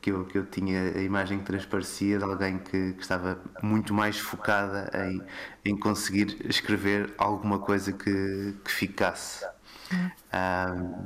que 0.00 0.10
eu, 0.10 0.24
que 0.24 0.38
eu 0.38 0.46
tinha, 0.46 0.92
a 0.94 1.02
imagem 1.02 1.38
que 1.38 1.44
transparecia 1.44 2.18
de 2.18 2.24
alguém 2.24 2.58
que, 2.58 2.92
que 2.94 3.02
estava 3.02 3.40
muito 3.62 3.94
mais 3.94 4.18
focada 4.18 4.90
em, 5.06 5.22
em 5.64 5.76
conseguir 5.78 6.36
escrever 6.48 7.12
alguma 7.16 7.58
coisa 7.58 7.92
que, 7.92 8.54
que 8.64 8.70
ficasse. 8.70 9.44
Um, 9.92 11.04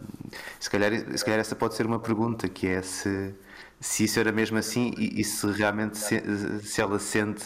se, 0.60 0.70
calhar, 0.70 0.92
se 1.16 1.24
calhar 1.24 1.40
essa 1.40 1.56
pode 1.56 1.74
ser 1.74 1.86
uma 1.86 1.98
pergunta, 1.98 2.48
que 2.48 2.66
é 2.66 2.82
se 2.82 3.34
se 3.80 4.04
isso 4.04 4.18
era 4.18 4.32
mesmo 4.32 4.58
assim 4.58 4.92
e, 4.96 5.20
e 5.20 5.24
se 5.24 5.46
realmente 5.50 5.98
se, 5.98 6.20
se, 6.62 6.80
ela 6.80 6.98
sente 6.98 7.44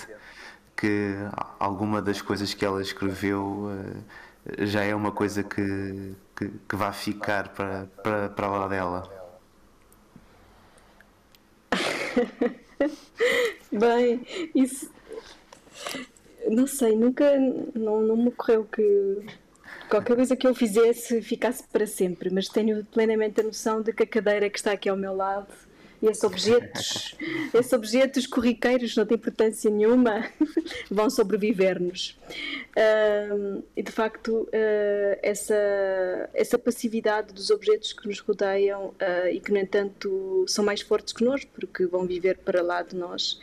que 0.77 1.15
alguma 1.59 2.01
das 2.01 2.23
coisas 2.23 2.55
que 2.55 2.65
ela 2.65 2.81
escreveu 2.81 3.69
uh, 3.69 4.05
já 4.67 4.83
é 4.83 4.95
uma 4.95 5.13
coisa 5.13 5.43
que, 5.43 6.15
que, 6.37 6.49
que 6.69 6.77
vai 6.77 6.93
ficar 6.93 7.49
para, 7.49 7.87
para, 8.03 8.29
para 8.31 8.49
lá 8.49 8.69
dela. 8.69 9.21
Bem, 13.71 14.27
isso 14.55 14.91
não 16.49 16.67
sei, 16.67 16.97
nunca 16.97 17.39
não, 17.75 18.01
não 18.01 18.17
me 18.17 18.29
ocorreu 18.29 18.65
que 18.65 19.27
qualquer 19.89 20.17
coisa 20.17 20.37
que 20.37 20.47
eu 20.47 20.55
fizesse 20.55 21.21
ficasse 21.23 21.63
para 21.69 21.87
sempre, 21.87 22.31
mas 22.31 22.49
tenho 22.49 22.85
plenamente 22.87 23.41
a 23.41 23.45
noção 23.45 23.83
de 23.83 23.93
que 23.93 24.03
a 24.05 24.07
cadeira 24.07 24.49
que 24.49 24.59
está 24.59 24.73
aqui 24.73 24.89
ao 24.89 24.97
meu 24.97 25.15
lado 25.15 25.53
e 26.03 26.07
esses 26.07 26.25
objetos, 26.25 27.15
esses 27.53 27.73
objetos 27.73 28.27
corriqueiros 28.27 28.97
não 28.97 29.05
têm 29.05 29.17
importância 29.17 29.71
nenhuma, 29.71 30.25
vão 30.91 31.11
sobreviver-nos. 31.11 32.19
Uh, 32.71 33.63
e 33.77 33.83
de 33.83 33.93
facto, 33.93 34.43
uh, 34.45 35.19
essa, 35.23 35.55
essa 36.33 36.59
passividade 36.59 37.35
dos 37.35 37.51
objetos 37.51 37.93
que 37.93 38.09
nos 38.09 38.19
rodeiam 38.21 38.87
uh, 38.89 39.29
e 39.31 39.41
que, 39.41 39.53
no 39.53 39.59
entanto, 39.59 40.45
são 40.49 40.65
mais 40.65 40.81
fortes 40.81 41.13
que 41.13 41.23
nós, 41.23 41.45
porque 41.45 41.85
vão 41.85 42.07
viver 42.07 42.39
para 42.39 42.63
lá 42.63 42.83
de 42.83 42.97
nós. 42.97 43.39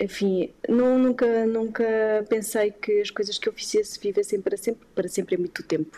enfim, 0.00 0.50
não, 0.68 0.98
nunca, 0.98 1.46
nunca 1.46 1.84
pensei 2.28 2.72
que 2.72 3.00
as 3.00 3.10
coisas 3.10 3.38
que 3.38 3.48
eu 3.48 3.52
fizesse 3.52 4.00
vivessem 4.00 4.40
para 4.40 4.56
sempre, 4.56 4.86
para 4.94 5.08
sempre 5.08 5.36
é 5.36 5.38
muito 5.38 5.62
tempo. 5.62 5.96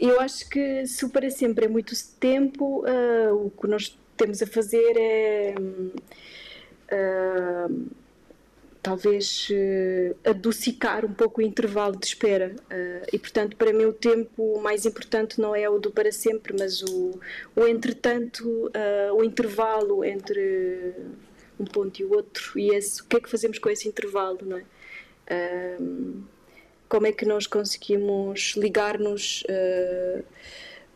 Eu 0.00 0.20
acho 0.20 0.48
que 0.48 0.86
se 0.86 1.08
para 1.08 1.28
sempre 1.28 1.64
é 1.64 1.68
muito 1.68 1.92
tempo, 2.20 2.84
uh, 2.86 3.46
o 3.46 3.50
que 3.50 3.66
nós 3.66 3.98
temos 4.16 4.40
a 4.40 4.46
fazer 4.46 4.96
é 4.96 5.54
uh, 6.92 7.86
talvez 8.80 9.48
uh, 9.50 10.30
adocicar 10.30 11.04
um 11.04 11.12
pouco 11.12 11.40
o 11.40 11.44
intervalo 11.44 11.96
de 11.96 12.06
espera. 12.06 12.54
e 13.12 13.18
portanto, 13.18 13.56
para 13.56 13.72
mim, 13.72 13.86
o 13.86 13.92
tempo 13.92 14.60
mais 14.60 14.86
importante 14.86 15.40
não 15.40 15.54
é 15.54 15.68
o 15.68 15.80
do 15.80 15.90
para 15.90 16.12
sempre, 16.12 16.54
mas 16.56 16.80
o, 16.82 17.18
o 17.56 17.66
entretanto, 17.66 18.70
o 19.16 19.24
intervalo 19.24 20.04
entre 20.04 20.94
um 21.58 21.64
ponto 21.64 22.00
e 22.00 22.04
o 22.04 22.14
outro. 22.14 22.56
E 22.56 22.72
esse, 22.72 23.02
o 23.02 23.04
que 23.06 23.16
é 23.16 23.20
que 23.20 23.28
fazemos 23.28 23.58
com 23.58 23.68
esse 23.68 23.88
intervalo, 23.88 24.38
não 24.42 24.58
é? 24.58 24.64
Como 26.88 27.06
é 27.06 27.12
que 27.12 27.26
nós 27.26 27.46
conseguimos 27.46 28.54
ligar-nos 28.56 29.42
uh, 29.42 30.24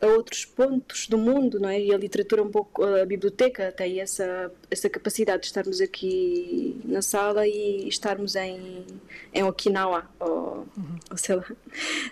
a 0.03 0.07
outros 0.09 0.45
pontos 0.45 1.07
do 1.07 1.17
mundo, 1.17 1.61
não 1.61 1.69
é? 1.69 1.81
E 1.81 1.95
a 1.95 1.97
literatura 1.97 2.43
um 2.43 2.51
pouco, 2.51 2.83
a 2.83 3.07
biblioteca 3.07 3.71
tem 3.71 4.01
essa 4.01 4.51
essa 4.69 4.91
capacidade 4.91 5.43
de 5.43 5.47
estarmos 5.47 5.81
aqui 5.81 6.81
na 6.85 7.01
sala 7.01 7.47
e 7.47 7.87
estarmos 7.89 8.35
em 8.35 8.85
em 9.33 9.45
Okinawa 9.45 10.11
ou, 10.19 10.67
uhum. 10.77 10.99
ou 11.09 11.17
sei 11.17 11.37
lá, 11.37 11.47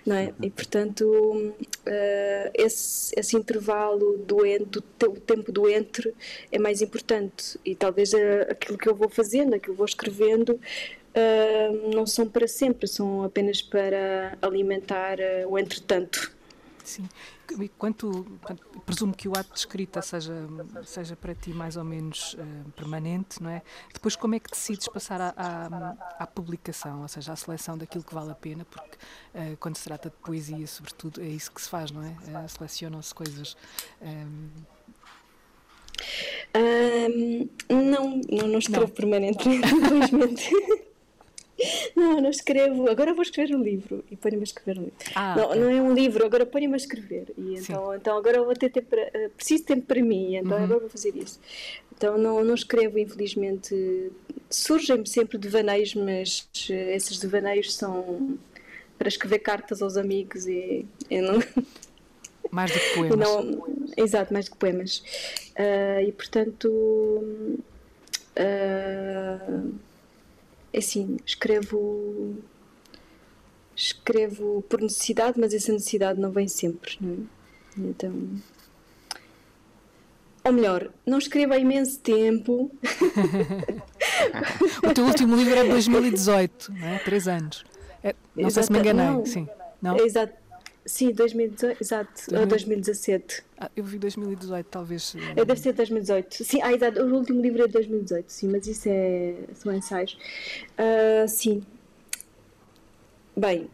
não 0.06 0.14
é? 0.14 0.32
E 0.40 0.50
portanto 0.50 1.02
uh, 1.04 2.50
esse 2.54 3.12
esse 3.18 3.36
intervalo 3.36 4.18
do, 4.18 4.36
do 4.66 5.20
tempo 5.20 5.50
do 5.50 5.68
entre 5.68 6.14
é 6.52 6.60
mais 6.60 6.80
importante 6.80 7.58
e 7.64 7.74
talvez 7.74 8.12
uh, 8.12 8.46
aquilo 8.50 8.78
que 8.78 8.88
eu 8.88 8.94
vou 8.94 9.08
fazendo, 9.08 9.54
aquilo 9.54 9.60
que 9.60 9.70
eu 9.70 9.74
vou 9.74 9.86
escrevendo 9.86 10.60
uh, 11.14 11.94
não 11.94 12.06
são 12.06 12.28
para 12.28 12.46
sempre, 12.46 12.86
são 12.86 13.22
apenas 13.22 13.62
para 13.62 14.36
alimentar 14.42 15.18
uh, 15.18 15.48
o 15.48 15.58
entretanto. 15.58 16.32
Sim. 16.84 17.08
Quanto, 17.78 18.26
quanto, 18.42 18.80
presumo 18.86 19.14
que 19.14 19.28
o 19.28 19.32
ato 19.36 19.52
de 19.52 19.58
escrita 19.58 20.00
seja, 20.02 20.34
seja 20.84 21.16
para 21.16 21.34
ti 21.34 21.50
mais 21.50 21.76
ou 21.76 21.84
menos 21.84 22.34
uh, 22.34 22.70
permanente, 22.72 23.42
não 23.42 23.50
é? 23.50 23.62
Depois, 23.92 24.14
como 24.14 24.34
é 24.34 24.40
que 24.40 24.50
decides 24.50 24.86
passar 24.88 25.20
à, 25.20 25.34
à, 25.36 26.24
à, 26.24 26.26
publicação, 26.26 27.02
ou 27.02 27.08
seja, 27.08 27.32
à 27.32 27.36
seleção 27.36 27.76
daquilo 27.76 28.04
que 28.04 28.14
vale 28.14 28.30
a 28.30 28.34
pena? 28.34 28.64
Porque 28.64 28.96
uh, 29.34 29.56
quando 29.58 29.76
se 29.76 29.84
trata 29.84 30.10
de 30.10 30.16
poesia, 30.16 30.66
sobretudo, 30.66 31.20
é 31.20 31.26
isso 31.26 31.50
que 31.50 31.60
se 31.60 31.68
faz, 31.68 31.90
não 31.90 32.02
é? 32.02 32.10
Uh, 32.10 32.48
Selecionam-se 32.48 33.14
coisas. 33.14 33.56
Um... 34.00 34.48
Um, 36.56 37.48
não, 37.68 38.20
não, 38.30 38.48
não 38.48 38.58
escrevo 38.58 38.86
não. 38.86 38.94
permanentemente, 38.94 39.68
infelizmente. 39.74 40.50
Não, 41.94 42.20
não 42.20 42.30
escrevo. 42.30 42.88
Agora 42.88 43.12
vou 43.14 43.22
escrever 43.22 43.54
um 43.54 43.62
livro 43.62 44.04
e 44.10 44.16
ponho-me 44.16 44.42
a 44.42 44.44
escrever 44.44 44.78
um 44.78 44.84
livro. 44.84 44.96
Ah, 45.14 45.34
não, 45.36 45.46
okay. 45.46 45.60
não 45.60 45.70
é 45.70 45.82
um 45.82 45.92
livro, 45.92 46.24
agora 46.24 46.46
ponho-me 46.46 46.74
a 46.74 46.76
escrever. 46.76 47.32
E 47.36 47.54
então, 47.54 47.94
então 47.94 48.16
agora 48.16 48.42
vou 48.42 48.54
ter 48.54 48.70
tempo 48.70 48.88
para, 48.88 49.02
uh, 49.08 49.30
preciso 49.30 49.62
de 49.62 49.66
tempo 49.66 49.86
para 49.86 50.02
mim, 50.02 50.36
então 50.36 50.56
uhum. 50.56 50.64
agora 50.64 50.80
vou 50.80 50.88
fazer 50.88 51.14
isso. 51.16 51.38
Então 51.96 52.16
não, 52.16 52.42
não 52.42 52.54
escrevo, 52.54 52.98
infelizmente. 52.98 54.10
Surgem-me 54.48 55.06
sempre 55.06 55.38
devaneios, 55.38 55.94
mas 55.94 56.48
uh, 56.68 56.72
esses 56.72 57.18
devaneios 57.18 57.74
são 57.74 58.38
para 58.98 59.08
escrever 59.08 59.38
cartas 59.40 59.82
aos 59.82 59.96
amigos 59.96 60.46
e 60.46 60.86
eu 61.10 61.22
não. 61.22 61.42
Mais 62.50 62.72
do 62.72 62.80
que 62.80 62.94
poemas. 62.94 63.18
Não, 63.18 63.66
exato, 63.96 64.32
mais 64.32 64.46
do 64.46 64.52
que 64.52 64.56
poemas. 64.56 65.04
Uh, 65.56 66.08
e 66.08 66.12
portanto. 66.12 66.68
Uh, 68.36 69.89
assim, 70.74 71.16
escrevo 71.24 72.36
escrevo 73.74 74.62
por 74.68 74.80
necessidade, 74.80 75.40
mas 75.40 75.54
essa 75.54 75.72
necessidade 75.72 76.20
não 76.20 76.30
vem 76.30 76.48
sempre, 76.48 76.98
não 77.00 77.14
é? 77.14 77.16
Então, 77.78 78.12
ou 80.44 80.52
melhor, 80.52 80.90
não 81.06 81.18
escrevo 81.18 81.52
há 81.52 81.58
imenso 81.58 82.00
tempo. 82.00 82.70
o 84.82 84.94
teu 84.94 85.04
último 85.04 85.36
livro 85.36 85.54
é 85.54 85.64
de 85.64 85.70
2018, 85.70 86.72
não 86.72 86.86
é? 86.86 86.98
Três 86.98 87.28
anos. 87.28 87.64
É, 88.02 88.14
não 88.34 88.48
Exato, 88.48 88.54
sei 88.54 88.62
se 88.64 88.72
me 88.72 88.78
enganei, 88.78 89.06
não, 89.06 89.26
sim. 89.26 89.48
Não? 89.80 89.96
Exato. 89.98 90.34
Sim, 90.84 91.12
2018, 91.12 91.82
exato, 91.82 92.30
2000... 92.30 92.46
2017. 92.46 93.42
Ah, 93.58 93.70
eu 93.76 93.84
vi 93.84 93.98
2018, 93.98 94.66
talvez. 94.66 95.14
É, 95.36 95.44
deve 95.44 95.60
ser 95.60 95.72
2018. 95.72 96.44
Sim, 96.44 96.60
ah, 96.62 96.72
exato, 96.72 97.02
o 97.02 97.14
último 97.14 97.40
livro 97.40 97.62
é 97.62 97.66
de 97.66 97.72
2018, 97.74 98.28
sim, 98.28 98.48
mas 98.48 98.66
isso 98.66 98.88
é, 98.88 99.34
são 99.54 99.74
ensaios. 99.74 100.16
Uh, 100.72 101.28
sim. 101.28 101.62
Bem, 103.36 103.68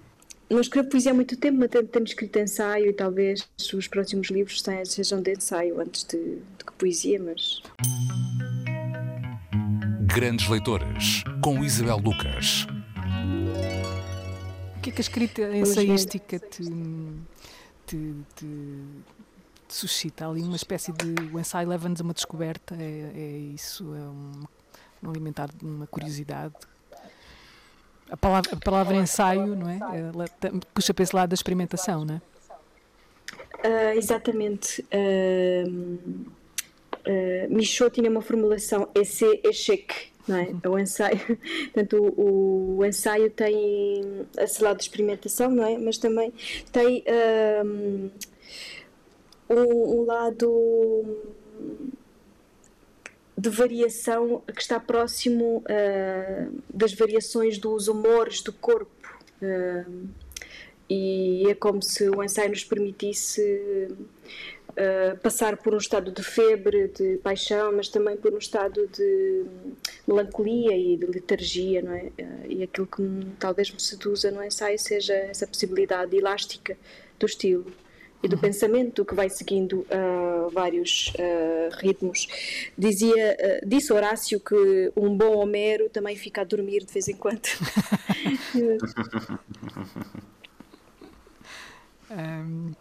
não 0.50 0.61
escrevo 0.61 0.88
poesia 0.88 1.12
há 1.12 1.14
muito 1.14 1.36
tempo, 1.36 1.59
mas 1.59 1.70
tenho, 1.70 1.86
tenho 1.86 2.04
escrito 2.04 2.38
ensaio 2.38 2.90
e 2.90 2.92
talvez 2.92 3.48
os 3.72 3.88
próximos 3.88 4.28
livros 4.28 4.62
sejam 4.84 5.22
de 5.22 5.32
ensaio 5.32 5.80
antes 5.80 6.04
de, 6.04 6.18
de 6.18 6.64
que 6.64 6.72
poesia, 6.72 7.20
mas. 7.20 7.62
Grandes 10.02 10.48
Leitoras, 10.48 11.22
com 11.42 11.64
Isabel 11.64 11.98
Lucas 11.98 12.66
que 14.87 14.91
é 14.91 14.93
que 14.93 15.01
a 15.01 15.03
escrita 15.03 15.57
ensaística 15.57 16.39
te, 16.39 16.62
te, 17.87 18.14
te, 18.37 18.47
te 19.66 19.74
suscita 19.74 20.28
ali? 20.28 20.43
Uma 20.43 20.57
espécie 20.57 20.93
de. 20.93 21.14
O 21.32 21.39
ensaio 21.39 21.68
leva-nos 21.68 22.01
a 22.01 22.05
uma 22.05 22.14
descoberta, 22.14 22.76
é, 22.78 23.12
é 23.14 23.39
isso? 23.55 23.84
É 23.95 23.99
um, 23.99 24.43
um 25.03 25.11
alimentar 25.11 25.49
de 25.53 25.64
uma 25.64 25.87
curiosidade? 25.87 26.55
A 28.09 28.16
palavra, 28.16 28.53
a 28.53 28.57
palavra 28.57 28.97
ensaio, 28.97 29.57
não 29.57 29.68
é? 29.68 29.78
Ela 29.99 30.26
puxa 30.72 30.95
para 30.95 31.03
esse 31.03 31.16
lado 31.16 31.30
da 31.30 31.34
experimentação, 31.34 32.05
não 32.05 32.14
é? 32.14 32.20
Uh, 33.66 33.99
exatamente. 33.99 34.84
Uh, 34.93 35.99
uh, 37.09 37.55
Michaud 37.55 37.93
tinha 37.93 38.09
uma 38.09 38.22
formulação 38.22 38.89
esse 38.95 39.41
échec 39.45 40.12
não 40.26 40.36
é? 40.36 40.48
O 40.68 40.78
ensaio, 40.78 41.18
portanto, 41.72 42.14
o, 42.16 42.78
o, 42.78 42.84
ensaio 42.84 43.30
tem 43.30 44.26
esse 44.38 44.62
lado 44.62 44.78
de 44.78 44.84
experimentação, 44.84 45.50
não 45.50 45.64
é? 45.64 45.78
Mas 45.78 45.98
também 45.98 46.32
tem 46.72 47.04
um, 47.64 48.10
um, 49.50 50.04
lado 50.04 51.04
de 53.36 53.50
variação 53.50 54.42
que 54.52 54.60
está 54.60 54.80
próximo 54.80 55.58
uh, 55.58 56.62
das 56.72 56.92
variações 56.94 57.58
dos 57.58 57.86
humores 57.88 58.40
do 58.40 58.52
corpo. 58.52 58.90
Uh, 59.42 60.08
e 60.88 61.44
é 61.48 61.54
como 61.54 61.82
se 61.82 62.08
o 62.08 62.22
ensaio 62.22 62.50
nos 62.50 62.64
permitisse 62.64 63.88
uh, 64.76 65.16
passar 65.18 65.56
por 65.56 65.74
um 65.74 65.78
estado 65.78 66.12
de 66.12 66.22
febre, 66.22 66.88
de 66.88 67.16
paixão, 67.18 67.72
mas 67.74 67.88
também 67.88 68.16
por 68.16 68.32
um 68.32 68.38
estado 68.38 68.86
de 68.88 69.44
melancolia 70.06 70.76
e 70.76 70.96
de 70.96 71.06
letargia, 71.06 71.82
não 71.82 71.92
é? 71.92 72.12
Uh, 72.18 72.46
e 72.48 72.62
aquilo 72.62 72.86
que 72.86 73.02
me, 73.02 73.26
talvez 73.38 73.70
me 73.70 73.80
seduza 73.80 74.30
no 74.30 74.44
ensaio 74.44 74.78
seja 74.78 75.14
essa 75.14 75.46
possibilidade 75.46 76.16
elástica 76.16 76.76
do 77.18 77.26
estilo 77.26 77.66
e 78.22 78.28
do 78.28 78.36
uhum. 78.36 78.42
pensamento 78.42 79.04
que 79.04 79.14
vai 79.14 79.28
seguindo 79.28 79.80
uh, 79.80 80.48
vários 80.50 81.12
uh, 81.14 81.68
ritmos. 81.78 82.26
Dizia, 82.76 83.36
uh, 83.38 83.68
disse 83.68 83.92
Horácio 83.92 84.40
que 84.40 84.90
um 84.96 85.16
bom 85.16 85.36
Homero 85.36 85.88
também 85.90 86.16
fica 86.16 86.40
a 86.40 86.44
dormir 86.44 86.84
de 86.84 86.92
vez 86.92 87.06
em 87.08 87.16
quando. 87.16 87.42
um, 92.10 92.72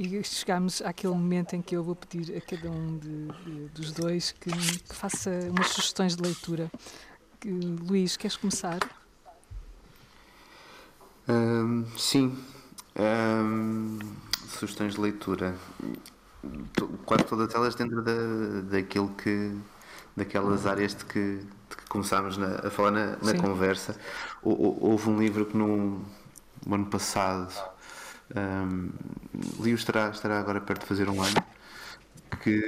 e 0.00 0.24
chegamos 0.24 0.80
àquele 0.80 1.12
momento 1.12 1.54
em 1.54 1.60
que 1.60 1.76
eu 1.76 1.84
vou 1.84 1.94
pedir 1.94 2.34
a 2.34 2.40
cada 2.40 2.70
um 2.70 2.96
de, 2.96 3.26
de, 3.26 3.68
dos 3.68 3.92
dois 3.92 4.32
que, 4.32 4.50
que, 4.50 4.96
faça 4.96 5.30
umas 5.50 5.66
sugestões 5.66 6.16
de 6.16 6.22
leitura. 6.22 6.72
Que, 7.38 7.50
Luís, 7.50 8.16
queres 8.16 8.34
começar? 8.34 8.78
Um, 11.28 11.84
sim. 11.98 12.34
Um, 12.98 13.98
sugestões 14.48 14.94
de 14.94 15.00
leitura. 15.02 15.54
Quase 17.04 17.24
todas 17.24 17.54
elas 17.54 17.74
dentro 17.74 18.00
da, 18.00 18.12
daquilo 18.70 19.10
que 19.10 19.54
daquelas 20.16 20.66
áreas 20.66 20.94
de 20.94 21.04
que, 21.04 21.40
de 21.68 21.76
que 21.76 21.84
começámos 21.90 22.38
na, 22.38 22.66
a 22.66 22.70
falar 22.70 22.90
na, 22.90 23.16
na 23.22 23.34
conversa. 23.38 23.94
Houve 24.42 25.10
um 25.10 25.18
livro 25.18 25.44
que 25.44 25.58
no, 25.58 26.02
no 26.66 26.74
ano 26.74 26.86
passado 26.86 27.52
Um, 28.36 28.90
livro 29.60 29.80
estará, 29.80 30.10
estará 30.10 30.38
agora 30.38 30.60
perto 30.60 30.82
de 30.82 30.86
fazer 30.86 31.08
um 31.08 31.20
ano, 31.20 31.42
que, 32.42 32.60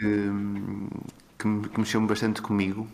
que, 1.39 1.69
que 1.69 1.79
mexeu-me 1.79 2.07
bastante 2.07 2.43
comigo. 2.43 2.89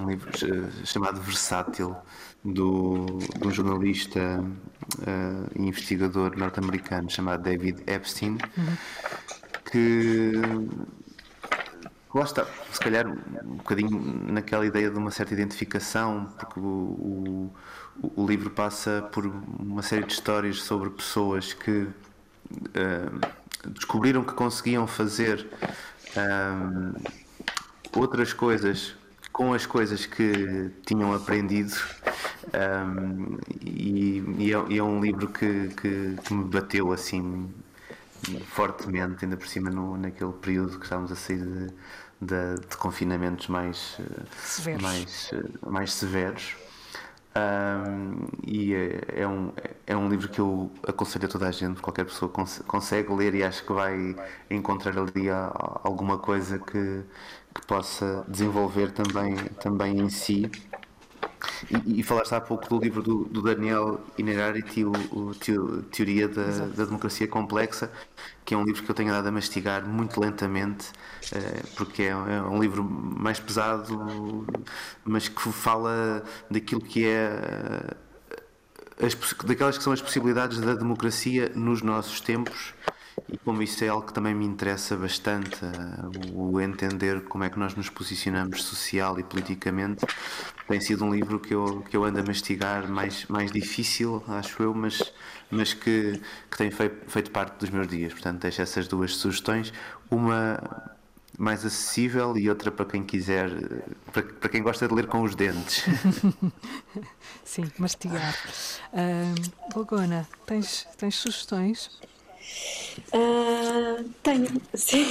Um 0.00 0.10
livro 0.10 0.28
uh, 0.28 0.86
chamado 0.86 1.20
Versátil, 1.20 1.96
do, 2.44 3.06
um 3.44 3.50
jornalista 3.50 4.20
uh, 4.40 5.50
e 5.54 5.62
investigador 5.62 6.36
norte-americano 6.36 7.10
chamado 7.10 7.42
David 7.42 7.82
Epstein, 7.86 8.38
uhum. 8.56 8.76
que 9.70 10.32
Lá 12.12 12.24
está, 12.24 12.44
se 12.72 12.80
calhar 12.80 13.06
um 13.06 13.56
bocadinho 13.56 14.00
naquela 14.32 14.66
ideia 14.66 14.90
de 14.90 14.98
uma 14.98 15.12
certa 15.12 15.32
identificação, 15.32 16.26
porque 16.36 16.58
o, 16.58 17.52
o 18.02 18.26
livro 18.26 18.50
passa 18.50 19.08
por 19.12 19.26
uma 19.26 19.82
série 19.82 20.04
de 20.04 20.12
histórias 20.12 20.62
sobre 20.62 20.90
pessoas 20.90 21.52
que 21.52 21.82
uh, 21.82 23.20
descobriram 23.68 24.24
que 24.24 24.32
conseguiam 24.32 24.86
fazer 24.86 25.46
um, 26.16 26.94
outras 27.98 28.32
coisas 28.32 28.94
com 29.32 29.52
as 29.52 29.66
coisas 29.66 30.06
que 30.06 30.70
tinham 30.84 31.14
aprendido 31.14 31.74
um, 32.54 33.38
e, 33.60 34.18
e, 34.38 34.52
é, 34.52 34.64
e, 34.68 34.78
é, 34.78 34.82
um 34.82 35.00
livro 35.00 35.28
que, 35.28 35.68
que, 35.68 36.16
que, 36.24 36.34
me 36.34 36.44
bateu 36.44 36.92
assim 36.92 37.52
fortemente, 38.46 39.24
ainda 39.24 39.36
por 39.36 39.46
cima 39.46 39.70
no, 39.70 39.96
naquele 39.96 40.32
período 40.32 40.78
que 40.78 40.84
estávamos 40.84 41.12
a 41.12 41.16
sair 41.16 41.38
de, 41.38 41.66
de, 42.20 42.60
de 42.68 42.76
confinamentos 42.76 43.48
mais 43.48 43.98
severos. 44.42 44.82
Mais, 44.82 45.30
mais 45.66 45.92
severos. 45.92 46.56
Um, 47.36 48.26
e 48.44 48.74
é, 48.74 49.22
é, 49.22 49.28
um, 49.28 49.52
é 49.86 49.96
um 49.96 50.08
livro 50.08 50.28
que 50.28 50.40
eu 50.40 50.70
aconselho 50.86 51.26
a 51.26 51.28
toda 51.28 51.46
a 51.48 51.52
gente, 51.52 51.80
qualquer 51.80 52.04
pessoa 52.04 52.28
cons 52.30 52.60
consegue 52.66 53.12
ler 53.12 53.34
e 53.36 53.44
acho 53.44 53.64
que 53.64 53.72
vai 53.72 54.16
encontrar 54.50 54.98
ali 54.98 55.30
a, 55.30 55.46
a 55.46 55.80
alguma 55.84 56.18
coisa 56.18 56.58
que, 56.58 57.04
que 57.54 57.66
possa 57.66 58.24
desenvolver 58.28 58.90
também, 58.92 59.36
também 59.60 60.00
em 60.00 60.08
si 60.10 60.50
e, 61.86 62.00
e, 62.00 62.02
falaste 62.02 62.34
há 62.34 62.40
pouco 62.40 62.68
do 62.68 62.78
livro 62.78 63.02
do, 63.02 63.24
do 63.24 63.42
Daniel 63.42 64.00
Inerarity, 64.18 64.84
o, 64.84 64.92
o 65.12 65.34
Teoria 65.90 66.28
da, 66.28 66.66
da, 66.66 66.84
Democracia 66.84 67.26
Complexa, 67.26 67.90
que 68.44 68.54
é 68.54 68.56
um 68.56 68.64
livro 68.64 68.82
que 68.82 68.90
eu 68.90 68.94
tenho 68.94 69.10
andado 69.10 69.28
a 69.28 69.32
mastigar 69.32 69.86
muito 69.86 70.20
lentamente, 70.20 70.88
uh, 71.32 71.66
porque 71.76 72.02
é, 72.02 72.08
é, 72.08 72.42
um 72.42 72.60
livro 72.60 72.84
mais 72.84 73.40
pesado, 73.40 74.46
mas 75.04 75.28
que 75.28 75.52
fala 75.52 76.22
daquilo 76.50 76.80
que 76.80 77.06
é. 77.06 77.94
As, 79.02 79.14
daquelas 79.46 79.78
que 79.78 79.84
são 79.84 79.94
as 79.94 80.02
possibilidades 80.02 80.60
da 80.60 80.74
democracia 80.74 81.50
nos 81.54 81.80
nossos 81.80 82.20
tempos 82.20 82.74
e 83.28 83.38
como 83.38 83.62
isso 83.62 83.84
é 83.84 83.88
algo 83.88 84.06
que 84.06 84.12
também 84.12 84.34
me 84.34 84.44
interessa 84.44 84.96
bastante, 84.96 85.64
eh, 85.64 86.30
o 86.32 86.60
entender 86.60 87.22
como 87.24 87.44
é 87.44 87.50
que 87.50 87.58
nós 87.58 87.74
nos 87.74 87.88
posicionamos 87.88 88.62
social 88.64 89.18
e 89.18 89.22
politicamente, 89.22 90.06
tem 90.68 90.80
sido 90.80 91.04
um 91.04 91.12
livro 91.12 91.38
que 91.38 91.54
eu, 91.54 91.82
que 91.88 91.96
eu 91.96 92.04
ando 92.04 92.20
a 92.20 92.22
mastigar 92.22 92.88
mais, 92.88 93.26
mais 93.26 93.50
difícil, 93.50 94.22
acho 94.28 94.62
eu, 94.62 94.74
mas, 94.74 95.12
mas 95.50 95.74
que, 95.74 96.20
que 96.50 96.56
tem 96.56 96.70
feito, 96.70 97.10
feito 97.10 97.30
parte 97.30 97.58
dos 97.58 97.70
meus 97.70 97.88
dias. 97.88 98.12
Portanto, 98.12 98.40
deixo 98.42 98.62
essas 98.62 98.86
duas 98.86 99.16
sugestões. 99.16 99.72
Uma 100.10 100.58
mais 101.40 101.64
acessível 101.64 102.36
e 102.36 102.50
outra 102.50 102.70
para 102.70 102.84
quem 102.84 103.02
quiser, 103.02 103.50
para, 104.12 104.22
para 104.22 104.48
quem 104.50 104.62
gosta 104.62 104.86
de 104.86 104.94
ler 104.94 105.06
com 105.06 105.22
os 105.22 105.34
dentes. 105.34 105.84
Sim, 107.42 107.70
mastigar. 107.78 108.36
Uh, 108.92 109.72
Bogona, 109.72 110.28
tens, 110.44 110.86
tens 110.98 111.16
sugestões? 111.16 111.98
Uh, 113.12 114.08
tenho, 114.22 114.48
sim. 114.74 115.04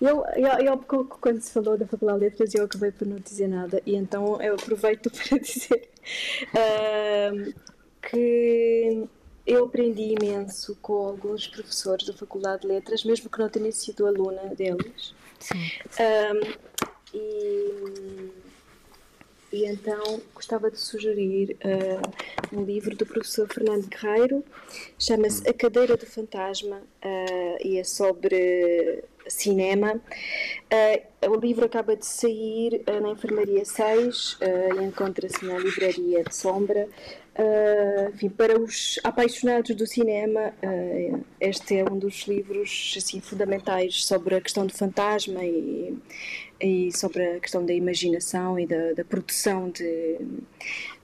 eu, 0.00 0.24
eu, 0.36 0.48
eu, 0.64 0.78
quando 0.78 1.40
se 1.40 1.52
falou 1.52 1.76
da 1.76 1.86
Faculdade 1.86 2.20
de 2.20 2.24
Letras, 2.26 2.54
eu 2.54 2.64
acabei 2.64 2.92
por 2.92 3.06
não 3.06 3.16
dizer 3.16 3.48
nada, 3.48 3.82
e 3.84 3.96
então 3.96 4.40
eu 4.40 4.54
aproveito 4.54 5.10
para 5.10 5.38
dizer 5.38 5.88
uh, 6.52 7.54
que 8.02 9.08
eu 9.46 9.64
aprendi 9.64 10.14
imenso 10.20 10.76
com 10.80 10.94
alguns 10.94 11.46
professores 11.46 12.06
da 12.06 12.12
Faculdade 12.12 12.62
de 12.62 12.68
Letras, 12.68 13.04
mesmo 13.04 13.30
que 13.30 13.38
não 13.38 13.48
tenha 13.48 13.72
sido 13.72 14.06
aluna 14.06 14.54
deles. 14.54 15.14
Sim. 15.38 15.70
Uh, 15.98 16.56
e 17.14 18.30
e 19.56 19.64
então 19.64 20.20
gostava 20.34 20.70
de 20.70 20.78
sugerir 20.78 21.56
uh, 21.64 22.56
um 22.56 22.62
livro 22.62 22.94
do 22.94 23.06
professor 23.06 23.48
Fernando 23.48 23.88
Guerreiro, 23.88 24.44
chama-se 24.98 25.48
A 25.48 25.54
Cadeira 25.54 25.96
do 25.96 26.04
Fantasma 26.04 26.76
uh, 26.76 27.66
e 27.66 27.78
é 27.78 27.84
sobre 27.84 29.02
cinema. 29.28 29.94
Uh, 29.94 31.30
o 31.30 31.36
livro 31.36 31.64
acaba 31.64 31.96
de 31.96 32.06
sair 32.06 32.82
na 33.02 33.10
Enfermaria 33.10 33.64
6 33.64 34.38
e 34.40 34.84
encontra-se 34.84 35.44
na 35.44 35.58
Livraria 35.58 36.22
de 36.22 36.34
Sombra. 36.34 36.88
Uh, 37.38 38.08
enfim, 38.14 38.30
para 38.30 38.58
os 38.58 38.98
apaixonados 39.04 39.76
do 39.76 39.86
cinema, 39.86 40.54
uh, 40.62 41.24
este 41.38 41.76
é 41.76 41.84
um 41.84 41.98
dos 41.98 42.26
livros 42.26 42.94
assim, 42.96 43.20
fundamentais 43.20 44.06
sobre 44.06 44.36
a 44.36 44.40
questão 44.40 44.66
do 44.66 44.72
fantasma 44.72 45.44
e, 45.44 45.94
e 46.58 46.96
sobre 46.96 47.36
a 47.36 47.40
questão 47.40 47.64
da 47.64 47.74
imaginação 47.74 48.58
e 48.58 48.66
da, 48.66 48.94
da 48.94 49.04
produção 49.04 49.68
de, 49.68 50.16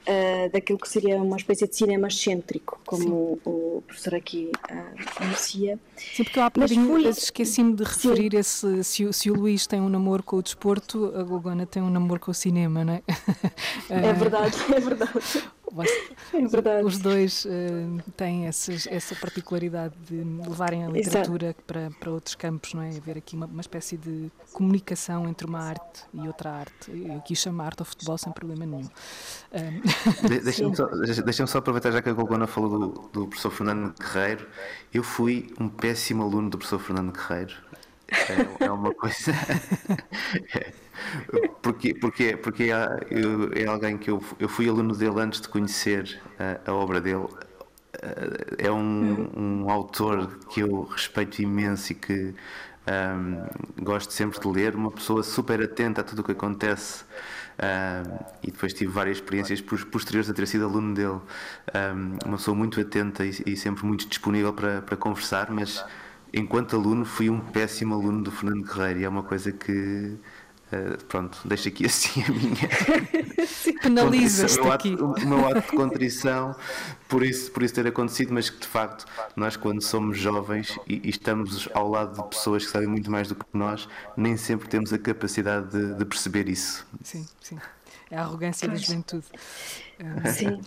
uh, 0.07 0.51
daquilo 0.53 0.79
que 0.79 0.89
seria 0.89 1.17
uma 1.17 1.37
espécie 1.37 1.67
de 1.67 1.77
cinema 1.77 2.09
excêntrico, 2.09 2.81
como 2.87 3.39
o, 3.45 3.51
o, 3.79 3.83
professor 3.87 4.15
aqui 4.15 4.51
uh, 4.71 5.23
anuncia. 5.23 5.79
Sim, 5.97 6.25
porque 6.25 6.39
eu 6.39 6.43
há 6.43 6.51
bocadinho 6.51 6.87
fui... 6.87 7.09
esqueci-me 7.09 7.75
de 7.75 7.85
referir 7.85 8.35
esse, 8.35 8.85
se, 8.85 9.05
o, 9.05 9.13
se 9.13 9.31
o 9.31 9.35
Luís 9.35 9.67
tem 9.67 9.81
um 9.81 9.89
namoro 9.89 10.23
com 10.23 10.37
o 10.37 10.43
desporto, 10.43 11.13
a 11.17 11.23
Gogona 11.23 11.67
tem 11.67 11.83
um 11.83 11.91
namoro 11.91 12.21
com 12.21 12.31
o 12.31 12.35
cinema, 12.35 12.85
não 12.85 12.95
é? 12.95 13.03
É 13.89 14.13
verdade, 14.13 14.57
é 14.75 14.81
verdade. 14.81 15.13
É. 15.73 16.83
Os 16.85 16.99
dois 16.99 17.45
uh, 17.47 18.13
têm 18.17 18.47
esses, 18.47 18.87
essa 18.87 19.15
particularidade 19.15 19.95
de 20.07 20.17
levarem 20.17 20.85
a 20.85 20.89
literatura 20.89 21.57
para, 21.67 21.91
para 21.99 22.11
outros 22.11 22.35
campos, 22.35 22.75
não 22.75 22.83
é? 22.83 22.89
Haver 22.89 23.19
aqui 23.19 23.35
uma, 23.35 23.47
uma 23.47 23.61
espécie 23.61 23.97
de 23.97 24.31
comunicação 24.53 25.27
entre 25.27 25.47
uma 25.47 25.61
arte 25.61 26.05
e 26.13 26.27
outra 26.27 26.51
arte. 26.51 26.91
Eu 26.91 27.17
aqui 27.17 27.35
chamo 27.35 27.63
arte 27.63 27.81
ao 27.81 27.87
futebol 27.87 28.19
sem 28.19 28.33
problema 28.33 28.67
nenhum. 28.67 28.83
Uh... 28.83 30.29
De, 30.29 30.41
Deixa-me 30.41 30.77
só, 30.77 30.87
deixa 30.87 31.47
só, 31.47 31.59
aproveitar, 31.59 31.91
já 31.91 32.03
que 32.03 32.09
a 32.09 32.13
Golgona 32.13 32.47
falou 32.47 32.79
do, 32.79 33.09
do 33.09 33.27
professor 33.27 33.51
Fernando 33.51 33.95
Guerreiro. 33.99 34.47
Eu 34.93 35.03
fui 35.03 35.53
um 35.59 35.69
péssimo 35.69 36.23
aluno 36.23 36.51
do 36.51 36.59
professor 36.59 36.79
Fernando 36.79 37.13
Guerreiro. 37.13 37.55
É, 38.61 38.67
é 38.67 38.71
uma 38.71 38.93
coisa. 38.93 39.33
porque, 41.63 41.95
porque, 41.95 42.37
porque 42.37 42.65
é, 42.65 43.63
é 43.63 43.67
alguém 43.67 43.97
que 43.99 44.11
eu, 44.11 44.23
eu 44.39 44.49
fui 44.49 44.69
aluno 44.69 44.95
dele 44.95 45.21
antes 45.21 45.41
de 45.41 45.49
conhecer 45.49 46.21
a, 46.39 46.71
a 46.71 46.75
obra 46.75 47.01
dele. 47.01 47.27
É 48.59 48.71
um, 48.71 49.31
um 49.65 49.71
autor 49.71 50.39
que 50.49 50.61
eu 50.61 50.83
respeito 50.85 51.43
imenso 51.43 51.93
e 51.93 51.95
que 51.95 52.35
um, 52.87 53.85
gosto 53.85 54.13
sempre 54.13 54.41
de 54.41 54.49
ler, 54.49 54.75
uma 54.75 54.91
pessoa 54.91 55.23
super 55.23 55.63
atenta 55.63 56.01
a 56.01 56.05
tudo 56.05 56.21
o 56.21 56.25
que 56.25 56.33
acontece. 56.33 57.05
Um, 57.59 58.19
e 58.43 58.51
depois 58.51 58.73
tive 58.73 58.91
várias 58.91 59.19
experiências 59.19 59.61
posteriores 59.61 60.29
a 60.29 60.35
ter 60.35 60.47
sido 60.47 60.65
aluno 60.65 60.95
dele. 60.95 61.21
Um, 61.75 62.19
uma 62.27 62.37
pessoa 62.37 62.57
muito 62.57 62.81
atenta 62.81 63.25
e, 63.25 63.31
e, 63.47 63.57
sempre 63.57 63.85
muito 63.85 64.09
disponível 64.09 64.53
para, 64.53 64.83
para 64.83 64.97
conversar, 64.97 65.51
mas 65.51 65.85
enquanto 66.33 66.75
aluno 66.75 67.05
fui 67.05 67.31
um 67.31 67.39
péssimo 67.39 67.95
aluno 67.95 68.23
do 68.23 68.31
Fernando 68.31 68.65
Guerreiro 68.65 69.01
e 69.01 69.05
é 69.05 69.09
uma 69.09 69.23
coisa 69.23 69.53
que 69.53 70.19
Uh, 70.73 71.05
pronto, 71.05 71.39
deixo 71.45 71.69
aqui 71.69 71.85
assim 71.85 72.25
a 72.25 72.31
minha. 72.31 73.77
Penalizas-te 73.83 74.67
aqui. 74.69 74.95
O 74.95 75.27
meu 75.27 75.47
ato 75.47 75.71
de 75.71 75.77
contrição 75.77 76.57
por 77.13 77.23
isso, 77.23 77.51
por 77.51 77.63
isso 77.63 77.75
ter 77.75 77.87
acontecido, 77.87 78.33
mas 78.33 78.49
que 78.49 78.59
de 78.59 78.67
facto 78.67 79.05
nós, 79.37 79.55
quando 79.55 79.83
somos 79.83 80.17
jovens 80.17 80.79
e, 80.89 81.03
e 81.05 81.11
estamos 81.11 81.69
ao 81.75 81.87
lado 81.91 82.23
de 82.23 82.29
pessoas 82.31 82.65
que 82.65 82.71
sabem 82.71 82.89
muito 82.89 83.11
mais 83.11 83.29
do 83.29 83.35
que 83.35 83.45
nós, 83.53 83.87
nem 84.17 84.35
sempre 84.39 84.67
temos 84.67 84.95
a 84.95 84.99
capacidade 84.99 85.69
de, 85.71 85.95
de 85.95 86.05
perceber 86.07 86.49
isso. 86.49 86.87
Sim, 87.05 87.27
sim. 87.43 87.59
É 88.11 88.17
a 88.17 88.23
arrogância 88.23 88.67
pois. 88.67 88.81
da 88.81 88.87
juventude. 88.87 89.27
Sim. 90.33 90.61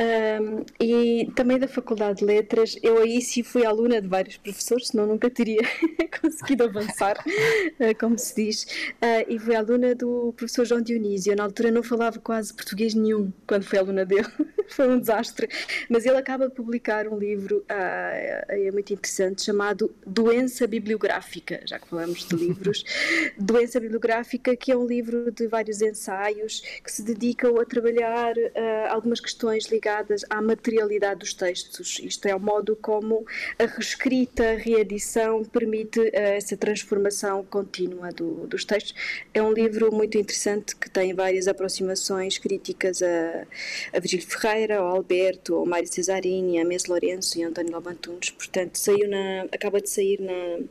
Um, 0.00 0.64
e 0.80 1.30
também 1.34 1.58
da 1.58 1.68
Faculdade 1.68 2.18
de 2.18 2.24
Letras, 2.24 2.76
eu 2.82 2.98
aí 2.98 3.20
sim 3.20 3.42
fui 3.42 3.64
aluna 3.64 4.00
de 4.00 4.08
vários 4.08 4.36
professores, 4.36 4.88
senão 4.88 5.06
nunca 5.06 5.30
teria 5.30 5.62
conseguido 6.20 6.64
avançar, 6.64 7.16
uh, 7.18 7.98
como 7.98 8.18
se 8.18 8.34
diz. 8.34 8.64
Uh, 8.94 9.24
e 9.28 9.38
fui 9.38 9.54
aluna 9.54 9.94
do 9.94 10.32
professor 10.36 10.64
João 10.64 10.80
Dionísio. 10.80 11.32
Eu, 11.32 11.36
na 11.36 11.44
altura 11.44 11.70
não 11.70 11.82
falava 11.82 12.18
quase 12.18 12.52
português 12.52 12.94
nenhum 12.94 13.32
quando 13.46 13.64
fui 13.64 13.78
aluna 13.78 14.04
dele. 14.04 14.26
foi 14.68 14.88
um 14.88 14.98
desastre. 14.98 15.48
Mas 15.88 16.06
ele 16.06 16.16
acaba 16.16 16.48
de 16.48 16.54
publicar 16.54 17.06
um 17.06 17.18
livro 17.18 17.64
uh, 17.70 18.44
é 18.48 18.70
muito 18.72 18.92
interessante 18.92 19.42
chamado 19.42 19.94
Doença 20.06 20.66
Bibliográfica, 20.66 21.60
já 21.66 21.78
que 21.78 21.88
falamos 21.88 22.26
de 22.26 22.36
livros. 22.36 22.84
Doença 23.38 23.80
Bibliográfica, 23.80 24.56
que 24.56 24.72
é 24.72 24.76
um 24.76 24.86
livro 24.86 25.30
de 25.30 25.46
vários 25.46 25.80
ensaios 25.80 26.60
que 26.82 26.90
se 26.90 27.02
dedicam 27.02 27.58
a 27.60 27.64
trabalhar 27.64 28.34
uh, 28.56 28.92
algumas 28.92 29.20
questões 29.20 29.66
ligadas 29.66 30.24
à 30.30 30.40
materialidade 30.40 31.20
dos 31.20 31.34
textos. 31.34 31.98
Isto 32.02 32.26
é 32.26 32.34
o 32.34 32.40
modo 32.40 32.76
como 32.76 33.26
a 33.58 33.66
reescrita, 33.66 34.50
a 34.50 34.56
reedição 34.56 35.44
permite 35.44 36.00
uh, 36.00 36.10
essa 36.12 36.56
transformação 36.56 37.44
contínua 37.44 38.10
do, 38.12 38.46
dos 38.46 38.64
textos. 38.64 38.94
É 39.32 39.42
um 39.42 39.52
livro 39.52 39.92
muito 39.92 40.16
interessante 40.18 40.74
que 40.76 40.88
tem 40.88 41.14
várias 41.14 41.48
aproximações 41.48 42.38
críticas 42.38 43.02
a, 43.02 43.46
a 43.92 43.98
Virgílio 43.98 44.26
Ferreira, 44.26 44.78
ao 44.78 44.88
Alberto, 44.88 45.54
ao 45.56 45.66
Mário 45.66 45.92
Cesarini, 45.92 46.58
a 46.58 46.64
Mês 46.64 46.86
Lourenço 46.86 47.38
e 47.38 47.42
António 47.42 47.72
Lobantunes. 47.72 48.30
Portanto, 48.30 48.76
saiu 48.76 49.08
na, 49.08 49.46
acaba 49.52 49.80
de 49.80 49.88
sair 49.88 50.20
na, 50.20 50.64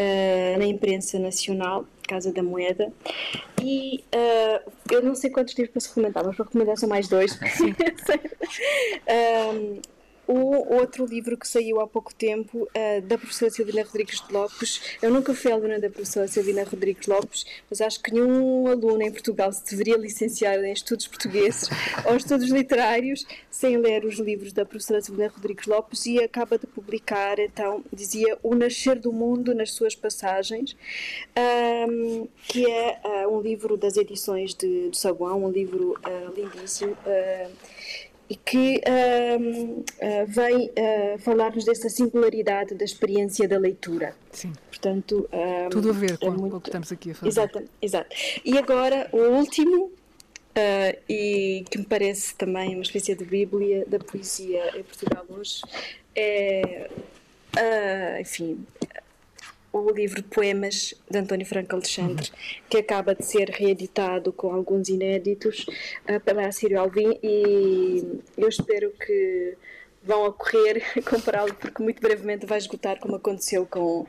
uh, 0.00 0.58
na 0.58 0.64
imprensa 0.64 1.18
nacional, 1.18 1.84
Casa 2.08 2.32
da 2.32 2.42
Moeda. 2.42 2.92
E 3.62 4.02
uh, 4.14 4.72
eu 4.90 5.02
não 5.02 5.14
sei 5.14 5.30
quantos 5.30 5.54
livros 5.54 5.72
para 5.72 5.80
se 5.80 5.88
recomendar, 5.88 6.24
mas 6.24 6.36
para 6.36 6.46
recomendar 6.46 6.76
são 6.76 6.88
mais 6.88 7.08
dois. 7.08 7.38
um, 9.54 9.80
O 10.32 10.74
outro 10.76 11.04
livro 11.06 11.36
que 11.36 11.48
saiu 11.48 11.80
há 11.80 11.88
pouco 11.88 12.14
tempo, 12.14 12.62
uh, 12.62 13.02
da 13.02 13.18
professora 13.18 13.50
Silvina 13.50 13.82
Rodrigues 13.82 14.24
de 14.24 14.32
Lopes, 14.32 14.80
eu 15.02 15.10
nunca 15.10 15.34
fui 15.34 15.50
aluna 15.50 15.80
da 15.80 15.90
professora 15.90 16.28
Silvina 16.28 16.62
Rodrigues 16.62 17.06
de 17.06 17.10
Lopes, 17.10 17.44
mas 17.68 17.80
acho 17.80 18.00
que 18.00 18.14
nenhum 18.14 18.68
aluno 18.68 19.02
em 19.02 19.10
Portugal 19.10 19.52
se 19.52 19.68
deveria 19.68 19.96
licenciar 19.96 20.62
em 20.62 20.72
estudos 20.72 21.08
portugueses 21.08 21.68
ou 22.06 22.14
estudos 22.14 22.48
literários 22.48 23.26
sem 23.50 23.76
ler 23.76 24.04
os 24.04 24.20
livros 24.20 24.52
da 24.52 24.64
professora 24.64 25.02
Silvina 25.02 25.26
Rodrigues 25.26 25.66
Lopes 25.66 26.06
e 26.06 26.22
acaba 26.22 26.56
de 26.56 26.66
publicar, 26.68 27.40
então, 27.40 27.84
dizia 27.92 28.38
O 28.40 28.54
Nascer 28.54 29.00
do 29.00 29.12
Mundo 29.12 29.52
nas 29.52 29.72
suas 29.72 29.96
passagens, 29.96 30.76
um, 31.88 32.28
que 32.46 32.70
é 32.70 33.00
uh, 33.04 33.36
um 33.36 33.40
livro 33.40 33.76
das 33.76 33.96
edições 33.96 34.54
de, 34.54 34.90
de 34.90 34.96
Saguão, 34.96 35.44
um 35.44 35.50
livro 35.50 35.98
uh, 36.06 36.32
lindíssimo 36.36 36.96
e 38.30 38.36
que 38.36 38.80
uh, 38.86 39.80
uh, 39.80 40.26
vem 40.28 40.66
uh, 40.70 41.18
falar-nos 41.18 41.64
dessa 41.64 41.88
singularidade 41.88 42.76
da 42.76 42.84
experiência 42.84 43.48
da 43.48 43.58
leitura. 43.58 44.14
Sim. 44.30 44.52
Portanto, 44.68 45.28
Tudo 45.68 45.90
a 45.90 45.92
ver 45.92 46.16
com, 46.16 46.28
é 46.28 46.30
muito... 46.30 46.56
o 46.56 46.60
que 46.60 46.68
estamos 46.68 46.92
aqui 46.92 47.10
a 47.10 47.14
fazer. 47.14 47.28
Exato, 47.28 47.62
exato. 47.82 48.16
E 48.44 48.56
agora, 48.56 49.10
o 49.12 49.18
último, 49.18 49.90
e 51.08 51.64
que 51.68 51.78
me 51.78 51.84
parece 51.84 52.34
também 52.36 52.74
uma 52.74 52.82
espécie 52.82 53.14
de 53.14 53.24
bíblia 53.24 53.84
da 53.86 53.98
poesia 53.98 54.78
em 54.78 54.84
Portugal 54.84 55.26
hoje, 55.28 55.60
é, 56.16 56.88
enfim, 58.20 58.64
o 59.72 59.90
livro 59.90 60.22
de 60.22 60.28
poemas 60.28 60.94
de 61.08 61.18
António 61.18 61.46
Franco 61.46 61.74
Alexandre, 61.74 62.30
que 62.68 62.78
acaba 62.78 63.14
de 63.14 63.24
ser 63.24 63.50
reeditado 63.50 64.32
com 64.32 64.52
alguns 64.52 64.88
inéditos 64.88 65.66
uh, 66.08 66.20
pela 66.24 66.46
Assírio 66.46 66.80
Alvim 66.80 67.18
e 67.22 68.20
eu 68.36 68.48
espero 68.48 68.90
que 68.92 69.56
vão 70.02 70.26
ocorrer 70.26 70.82
comprá-lo 71.08 71.54
porque 71.54 71.82
muito 71.82 72.00
brevemente 72.00 72.46
vai 72.46 72.58
esgotar 72.58 72.98
como 72.98 73.16
aconteceu 73.16 73.66
com 73.66 74.00
uh, 74.00 74.08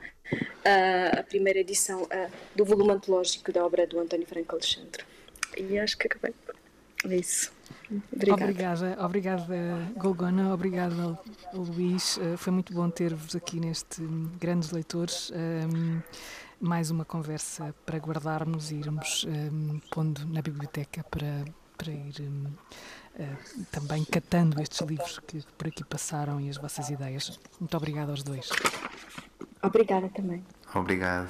a 1.20 1.24
primeira 1.24 1.59
edição 1.59 2.03
uh, 2.03 2.32
do 2.55 2.66
volume 2.66 2.91
antológico 2.91 3.51
da 3.51 3.66
obra 3.66 3.86
do 3.86 3.99
António 3.99 4.26
Franco 4.26 4.55
Alexandre. 4.55 5.03
E 5.57 5.78
acho 5.78 5.97
que 5.97 6.07
acabei. 6.07 6.34
É 7.09 7.16
isso. 7.16 7.51
Obrigada. 8.13 8.43
Obrigada, 8.43 9.05
obrigada 9.05 9.91
Golgona, 9.97 10.53
obrigada 10.53 11.19
Luís. 11.53 12.17
Uh, 12.17 12.38
foi 12.38 12.53
muito 12.53 12.74
bom 12.74 12.89
ter-vos 12.89 13.36
aqui 13.36 13.59
neste 13.59 14.01
Grandes 14.39 14.72
Leitores. 14.72 15.32
Um, 15.32 15.36
ehm, 15.36 16.03
mais 16.59 16.91
uma 16.91 17.03
conversa 17.03 17.74
para 17.86 17.97
guardarmos 17.97 18.72
e 18.72 18.76
irmos 18.76 19.26
um, 19.26 19.32
ehm, 19.32 19.82
pondo 19.91 20.26
na 20.28 20.41
biblioteca 20.41 21.03
para, 21.09 21.43
para 21.78 21.91
ir 21.91 22.22
um, 22.22 22.45
uh, 22.45 22.55
eh, 23.19 23.38
também 23.72 24.05
catando 24.05 24.61
estes 24.61 24.82
livros 24.82 25.19
que 25.19 25.43
por 25.57 25.67
aqui 25.67 25.84
passaram 25.84 26.39
e 26.39 26.49
as 26.49 26.57
vossas 26.57 26.89
ideias. 26.89 27.39
Muito 27.59 27.76
obrigada 27.76 28.11
aos 28.11 28.24
dois. 28.24 28.49
Obrigada 29.61 30.09
também. 30.09 30.43
Obrigado. 30.74 31.30